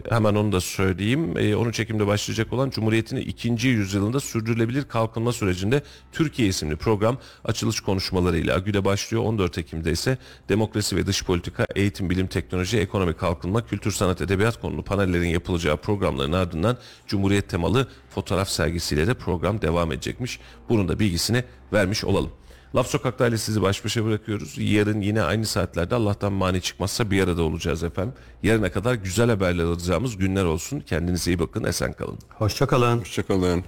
hemen 0.09 0.35
onu 0.35 0.51
da 0.51 0.61
söyleyeyim. 0.61 1.37
E, 1.37 1.55
13 1.55 1.79
Ekim'de 1.79 2.07
başlayacak 2.07 2.53
olan 2.53 2.69
Cumhuriyet'in 2.69 3.17
ikinci 3.17 3.67
yüzyılında 3.67 4.19
sürdürülebilir 4.19 4.83
kalkınma 4.83 5.31
sürecinde 5.33 5.81
Türkiye 6.11 6.47
isimli 6.47 6.75
program 6.75 7.17
açılış 7.45 7.81
konuşmalarıyla 7.81 8.55
Agü'de 8.55 8.85
başlıyor. 8.85 9.23
14 9.23 9.57
Ekim'de 9.57 9.91
ise 9.91 10.17
demokrasi 10.49 10.95
ve 10.95 11.05
dış 11.07 11.23
politika, 11.23 11.65
eğitim, 11.75 12.09
bilim, 12.09 12.27
teknoloji, 12.27 12.77
ekonomi, 12.77 13.13
kalkınma, 13.13 13.65
kültür, 13.65 13.91
sanat, 13.91 14.21
edebiyat 14.21 14.61
konulu 14.61 14.83
panellerin 14.83 15.29
yapılacağı 15.29 15.77
programların 15.77 16.33
ardından 16.33 16.77
Cumhuriyet 17.07 17.49
temalı 17.49 17.87
fotoğraf 18.09 18.49
sergisiyle 18.49 19.07
de 19.07 19.13
program 19.13 19.61
devam 19.61 19.91
edecekmiş. 19.91 20.39
Bunun 20.69 20.87
da 20.87 20.99
bilgisini 20.99 21.43
vermiş 21.73 22.03
olalım. 22.03 22.31
Laf 22.75 22.87
Sokak'ta 22.87 23.27
ile 23.27 23.37
sizi 23.37 23.61
baş 23.61 23.85
başa 23.85 24.05
bırakıyoruz. 24.05 24.53
Yarın 24.57 25.01
yine 25.01 25.21
aynı 25.21 25.45
saatlerde 25.45 25.95
Allah'tan 25.95 26.33
mani 26.33 26.61
çıkmazsa 26.61 27.11
bir 27.11 27.23
arada 27.23 27.43
olacağız 27.43 27.83
efendim. 27.83 28.13
Yarına 28.43 28.71
kadar 28.71 28.95
güzel 28.95 29.29
haberler 29.29 29.63
alacağımız 29.63 30.17
günler 30.17 30.43
olsun. 30.43 30.79
Kendinize 30.79 31.31
iyi 31.31 31.39
bakın, 31.39 31.63
esen 31.63 31.93
kalın. 31.93 32.19
Hoşçakalın. 32.29 32.99
Hoşçakalın. 32.99 33.63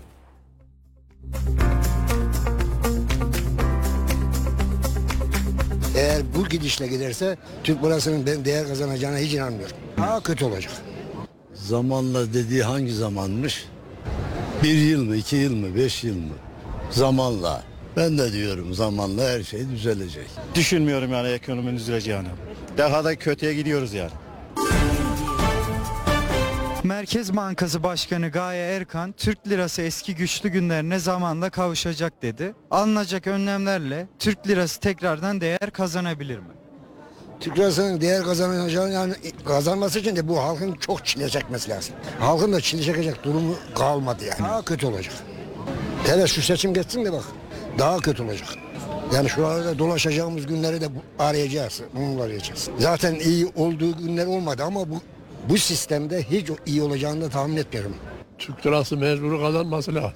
Eğer 5.96 6.22
bu 6.36 6.50
gidişle 6.50 6.88
giderse 6.88 7.38
Türk 7.64 7.82
parasının 7.82 8.26
ben 8.26 8.46
değer 8.46 8.68
kazanacağına 8.68 9.18
hiç 9.18 9.34
inanmıyorum. 9.34 9.76
Daha 9.98 10.24
kötü 10.24 10.46
olacak. 10.46 10.74
Zamanla 11.54 12.34
dediği 12.34 12.64
hangi 12.64 12.94
zamanmış? 12.94 13.66
Bir 14.64 14.74
yıl 14.74 15.04
mı, 15.04 15.16
iki 15.16 15.36
yıl 15.36 15.56
mı, 15.56 15.76
beş 15.76 16.04
yıl 16.04 16.16
mı? 16.16 16.34
Zamanla. 16.92 17.73
Ben 17.98 18.18
de 18.18 18.34
diyorum 18.34 18.74
zamanla 18.74 19.24
her 19.24 19.44
şey 19.44 19.70
düzelecek. 19.70 20.28
Düşünmüyorum 20.56 21.12
yani 21.12 21.28
ekonominin 21.28 21.78
düzeleceğini. 21.78 22.28
Daha 22.78 23.04
da 23.04 23.16
kötüye 23.16 23.54
gidiyoruz 23.54 23.94
yani. 23.94 24.12
Merkez 26.84 27.36
Bankası 27.36 27.84
Başkanı 27.84 28.30
Gaye 28.30 28.76
Erkan, 28.76 29.12
Türk 29.12 29.48
lirası 29.48 29.82
eski 29.82 30.16
güçlü 30.16 30.50
günlerine 30.50 31.00
zamanla 31.00 31.50
kavuşacak 31.50 32.22
dedi. 32.22 32.54
Alınacak 32.72 33.28
önlemlerle 33.28 34.08
Türk 34.20 34.48
lirası 34.48 34.80
tekrardan 34.80 35.42
değer 35.42 35.72
kazanabilir 35.74 36.38
mi? 36.40 36.46
Türk 37.40 37.60
lirasının 37.60 38.02
değer 38.02 38.24
kazanacağını 38.24 38.94
yani 38.94 39.14
kazanması 39.46 40.00
için 40.00 40.16
de 40.16 40.28
bu 40.28 40.40
halkın 40.44 40.74
çok 40.74 41.06
çile 41.06 41.30
çekmesi 41.30 41.70
lazım. 41.70 41.96
Halkın 42.20 42.54
da 42.54 42.62
çile 42.62 42.84
çekecek 42.84 43.24
durumu 43.24 43.56
kalmadı 43.76 44.24
yani. 44.26 44.40
Daha 44.50 44.66
kötü 44.66 44.86
olacak. 44.86 45.14
Hele 46.04 46.28
şu 46.28 46.42
seçim 46.42 46.74
geçsin 46.74 47.06
de 47.06 47.14
bak 47.14 47.24
daha 47.80 47.98
kötü 47.98 48.24
olacak. 48.24 48.48
Yani 49.14 49.30
şu 49.30 49.48
arada 49.48 49.80
dolaşacağımız 49.80 50.48
günleri 50.48 50.82
de 50.82 50.86
arayacağız. 51.20 51.82
Bunları 51.96 52.24
arayacağız. 52.24 52.70
Zaten 52.80 53.16
iyi 53.16 53.48
olduğu 53.56 53.98
günler 53.98 54.26
olmadı 54.26 54.64
ama 54.64 54.90
bu 54.90 55.02
bu 55.50 55.58
sistemde 55.58 56.24
hiç 56.24 56.48
iyi 56.66 56.82
olacağını 56.82 57.22
da 57.22 57.30
tahmin 57.30 57.58
etmiyorum. 57.58 57.96
Türk 58.38 58.66
lirası 58.66 58.98
mecbur 58.98 59.42
kazanması 59.42 59.96
lazım. 59.96 60.12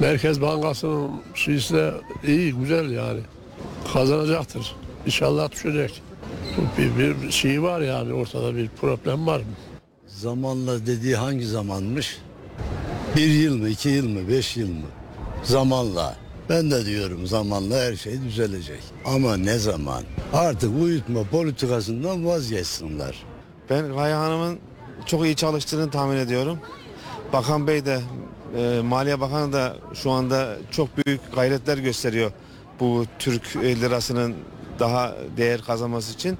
Merkez 0.00 0.40
Bankası'nın 0.40 1.10
şeysi 1.34 1.74
de 1.74 1.92
iyi, 2.26 2.52
güzel 2.52 2.90
yani. 2.90 3.20
Kazanacaktır. 3.92 4.76
İnşallah 5.06 5.52
düşecek. 5.52 6.02
Bir, 6.78 7.22
bir 7.22 7.30
şey 7.30 7.62
var 7.62 7.80
yani 7.80 8.12
ortada 8.12 8.56
bir 8.56 8.68
problem 8.68 9.26
var 9.26 9.38
mı? 9.38 9.44
Zamanla 10.06 10.86
dediği 10.86 11.16
hangi 11.16 11.46
zamanmış? 11.46 12.18
Bir 13.16 13.28
yıl 13.28 13.56
mı, 13.56 13.68
iki 13.68 13.88
yıl 13.88 14.08
mı, 14.08 14.28
beş 14.28 14.56
yıl 14.56 14.68
mı? 14.68 14.86
Zamanla. 15.42 16.16
Ben 16.48 16.70
de 16.70 16.86
diyorum 16.86 17.26
zamanla 17.26 17.76
her 17.76 17.96
şey 17.96 18.22
düzelecek. 18.22 18.80
Ama 19.04 19.36
ne 19.36 19.58
zaman? 19.58 20.02
Artık 20.32 20.70
uyutma 20.82 21.22
politikasından 21.24 22.26
vazgeçsinler. 22.26 23.24
Ben 23.70 23.92
Gaye 23.94 24.14
Hanım'ın 24.14 24.58
çok 25.06 25.24
iyi 25.24 25.36
çalıştığını 25.36 25.90
tahmin 25.90 26.16
ediyorum. 26.16 26.58
Bakan 27.32 27.66
Bey 27.66 27.86
de, 27.86 28.00
e, 28.56 28.80
Maliye 28.80 29.20
Bakanı 29.20 29.52
da 29.52 29.76
şu 29.94 30.10
anda 30.10 30.56
çok 30.70 30.88
büyük 30.96 31.20
gayretler 31.34 31.78
gösteriyor 31.78 32.32
bu 32.80 33.04
Türk 33.18 33.56
lirasının 33.56 34.34
daha 34.78 35.14
değer 35.36 35.62
kazanması 35.62 36.14
için. 36.14 36.38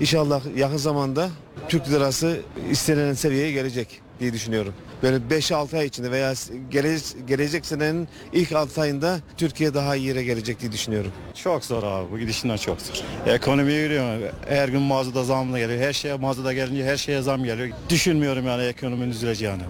İnşallah 0.00 0.40
yakın 0.56 0.76
zamanda 0.76 1.28
Türk 1.68 1.90
lirası 1.90 2.40
istenilen 2.70 3.14
seviyeye 3.14 3.52
gelecek 3.52 4.00
diye 4.20 4.32
düşünüyorum. 4.32 4.74
Böyle 5.02 5.16
5-6 5.16 5.78
ay 5.78 5.86
içinde 5.86 6.10
veya 6.10 6.34
gele, 6.70 6.96
gelecek 7.26 7.66
senenin 7.66 8.08
ilk 8.32 8.52
6 8.52 8.80
ayında 8.80 9.18
Türkiye 9.36 9.74
daha 9.74 9.96
iyi 9.96 10.06
yere 10.06 10.24
gelecek 10.24 10.60
diye 10.60 10.72
düşünüyorum. 10.72 11.12
Çok 11.34 11.64
zor 11.64 11.82
abi 11.82 12.10
bu 12.12 12.18
gidişinden 12.18 12.56
çok 12.56 12.80
zor. 12.80 12.94
Ekonomi 13.26 13.72
yürüyor. 13.72 14.18
Her 14.48 14.68
gün 14.68 14.80
mağazada 14.82 15.24
zam 15.24 15.56
geliyor. 15.56 15.80
Her 15.80 15.92
şeye 15.92 16.14
mağazada 16.14 16.52
gelince 16.52 16.84
her 16.84 16.96
şeye 16.96 17.22
zam 17.22 17.44
geliyor. 17.44 17.68
Düşünmüyorum 17.88 18.46
yani 18.46 18.62
ekonominin 18.64 19.10
düzeleceğini. 19.10 19.62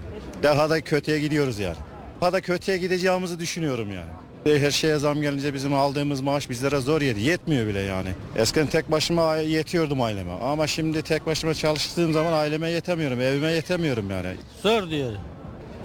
Daha 0.43 0.69
da 0.69 0.81
kötüye 0.81 1.19
gidiyoruz 1.19 1.59
yani. 1.59 1.77
Daha 2.21 2.33
da 2.33 2.41
kötüye 2.41 2.77
gideceğimizi 2.77 3.39
düşünüyorum 3.39 3.91
yani. 3.91 4.09
Her 4.45 4.71
şeye 4.71 4.97
zam 4.97 5.21
gelince 5.21 5.53
bizim 5.53 5.73
aldığımız 5.73 6.21
maaş 6.21 6.49
bizlere 6.49 6.79
zor 6.79 7.01
yedi. 7.01 7.21
Yetmiyor 7.21 7.67
bile 7.67 7.79
yani. 7.79 8.09
Eskiden 8.35 8.67
tek 8.67 8.91
başıma 8.91 9.35
yetiyordum 9.37 10.01
aileme. 10.01 10.31
Ama 10.31 10.67
şimdi 10.67 11.01
tek 11.01 11.25
başıma 11.25 11.53
çalıştığım 11.53 12.13
zaman 12.13 12.33
aileme 12.33 12.69
yetemiyorum. 12.69 13.21
Evime 13.21 13.51
yetemiyorum 13.51 14.11
yani. 14.11 14.27
Zor 14.63 14.89
diyor. 14.89 15.11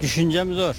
Düşüncem 0.01 0.53
zor. 0.53 0.75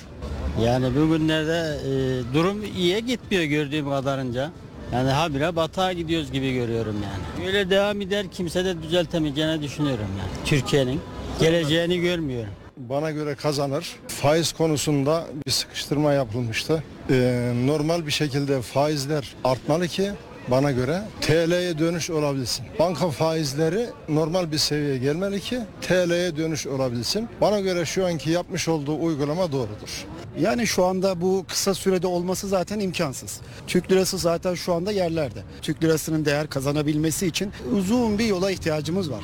Yani 0.64 0.96
bugünlerde 0.96 1.76
e, 1.88 2.34
durum 2.34 2.64
iyiye 2.76 3.00
gitmiyor 3.00 3.44
gördüğüm 3.44 3.88
kadarınca. 3.88 4.50
Yani 4.92 5.10
habire 5.10 5.56
batağa 5.56 5.92
gidiyoruz 5.92 6.32
gibi 6.32 6.54
görüyorum 6.54 6.96
yani. 7.04 7.46
Öyle 7.46 7.70
devam 7.70 8.00
eder 8.00 8.26
kimse 8.30 8.64
de 8.64 8.82
düzeltemeyeceğini 8.82 9.62
düşünüyorum 9.62 10.06
yani. 10.18 10.44
Türkiye'nin 10.44 11.00
geleceğini 11.40 12.00
görmüyorum. 12.00 12.52
Bana 12.76 13.10
göre 13.10 13.34
kazanır. 13.34 13.96
Faiz 14.08 14.52
konusunda 14.52 15.26
bir 15.46 15.50
sıkıştırma 15.50 16.12
yapılmıştı. 16.12 16.82
Ee, 17.10 17.52
normal 17.66 18.06
bir 18.06 18.10
şekilde 18.10 18.62
faizler 18.62 19.34
artmalı 19.44 19.88
ki 19.88 20.10
bana 20.50 20.72
göre 20.72 21.02
TL'ye 21.20 21.78
dönüş 21.78 22.10
olabilsin. 22.10 22.66
Banka 22.78 23.10
faizleri 23.10 23.86
normal 24.08 24.52
bir 24.52 24.58
seviyeye 24.58 24.98
gelmeli 24.98 25.40
ki 25.40 25.60
TL'ye 25.80 26.36
dönüş 26.36 26.66
olabilsin. 26.66 27.28
Bana 27.40 27.60
göre 27.60 27.84
şu 27.84 28.06
anki 28.06 28.30
yapmış 28.30 28.68
olduğu 28.68 28.98
uygulama 29.00 29.52
doğrudur. 29.52 30.04
Yani 30.40 30.66
şu 30.66 30.84
anda 30.84 31.20
bu 31.20 31.44
kısa 31.48 31.74
sürede 31.74 32.06
olması 32.06 32.48
zaten 32.48 32.80
imkansız. 32.80 33.40
Türk 33.66 33.92
lirası 33.92 34.18
zaten 34.18 34.54
şu 34.54 34.74
anda 34.74 34.92
yerlerde. 34.92 35.38
Türk 35.62 35.82
lirasının 35.84 36.24
değer 36.24 36.46
kazanabilmesi 36.50 37.26
için 37.26 37.52
uzun 37.72 38.18
bir 38.18 38.26
yola 38.26 38.50
ihtiyacımız 38.50 39.10
var. 39.10 39.20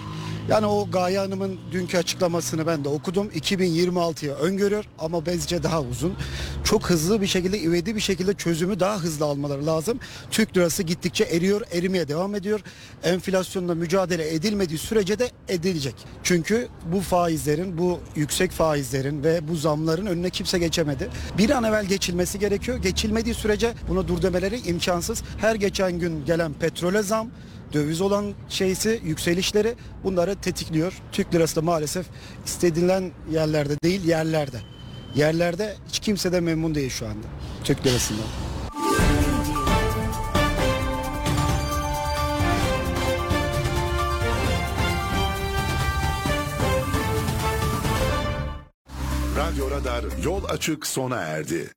Yani 0.48 0.66
o 0.66 0.90
Gaye 0.90 1.18
Hanım'ın 1.18 1.58
dünkü 1.72 1.98
açıklamasını 1.98 2.66
ben 2.66 2.84
de 2.84 2.88
okudum. 2.88 3.28
2026'ya 3.28 4.34
öngörüyor 4.34 4.84
ama 4.98 5.26
bence 5.26 5.62
daha 5.62 5.82
uzun. 5.82 6.14
Çok 6.64 6.90
hızlı 6.90 7.20
bir 7.20 7.26
şekilde, 7.26 7.60
ivedi 7.60 7.96
bir 7.96 8.00
şekilde 8.00 8.34
çözümü 8.34 8.80
daha 8.80 8.98
hızlı 8.98 9.24
almaları 9.24 9.66
lazım. 9.66 9.98
Türk 10.30 10.56
lirası 10.56 10.82
gittikçe 10.82 11.24
eriyor, 11.24 11.60
erimeye 11.72 12.08
devam 12.08 12.34
ediyor. 12.34 12.60
Enflasyonla 13.04 13.74
mücadele 13.74 14.34
edilmediği 14.34 14.78
sürece 14.78 15.18
de 15.18 15.30
edilecek. 15.48 15.94
Çünkü 16.22 16.68
bu 16.92 17.00
faizlerin, 17.00 17.78
bu 17.78 18.00
yüksek 18.16 18.50
faizlerin 18.50 19.24
ve 19.24 19.48
bu 19.48 19.56
zamların 19.56 20.06
önüne 20.06 20.30
kimse 20.30 20.58
geçemedi. 20.58 21.10
Bir 21.38 21.50
an 21.50 21.64
evvel 21.64 21.84
geçilmesi 21.84 22.38
gerekiyor. 22.38 22.78
Geçilmediği 22.78 23.34
sürece 23.34 23.72
buna 23.88 24.08
dur 24.08 24.22
demeleri 24.22 24.58
imkansız. 24.58 25.22
Her 25.38 25.54
geçen 25.54 25.98
gün 25.98 26.24
gelen 26.24 26.52
petrole 26.52 27.02
zam, 27.02 27.30
döviz 27.72 28.00
olan 28.00 28.34
şeysi 28.48 29.00
yükselişleri 29.04 29.74
bunları 30.04 30.36
tetikliyor. 30.36 30.92
Türk 31.12 31.34
lirası 31.34 31.56
da 31.56 31.62
maalesef 31.62 32.06
istedilen 32.46 33.10
yerlerde 33.30 33.76
değil 33.84 34.04
yerlerde. 34.04 34.60
Yerlerde 35.14 35.76
hiç 35.88 35.98
kimse 35.98 36.32
de 36.32 36.40
memnun 36.40 36.74
değil 36.74 36.90
şu 36.90 37.06
anda 37.06 37.26
Türk 37.64 37.86
lirasından. 37.86 38.26
Radyo 49.36 49.70
Radar 49.70 50.04
yol 50.24 50.44
açık 50.44 50.86
sona 50.86 51.16
erdi. 51.16 51.72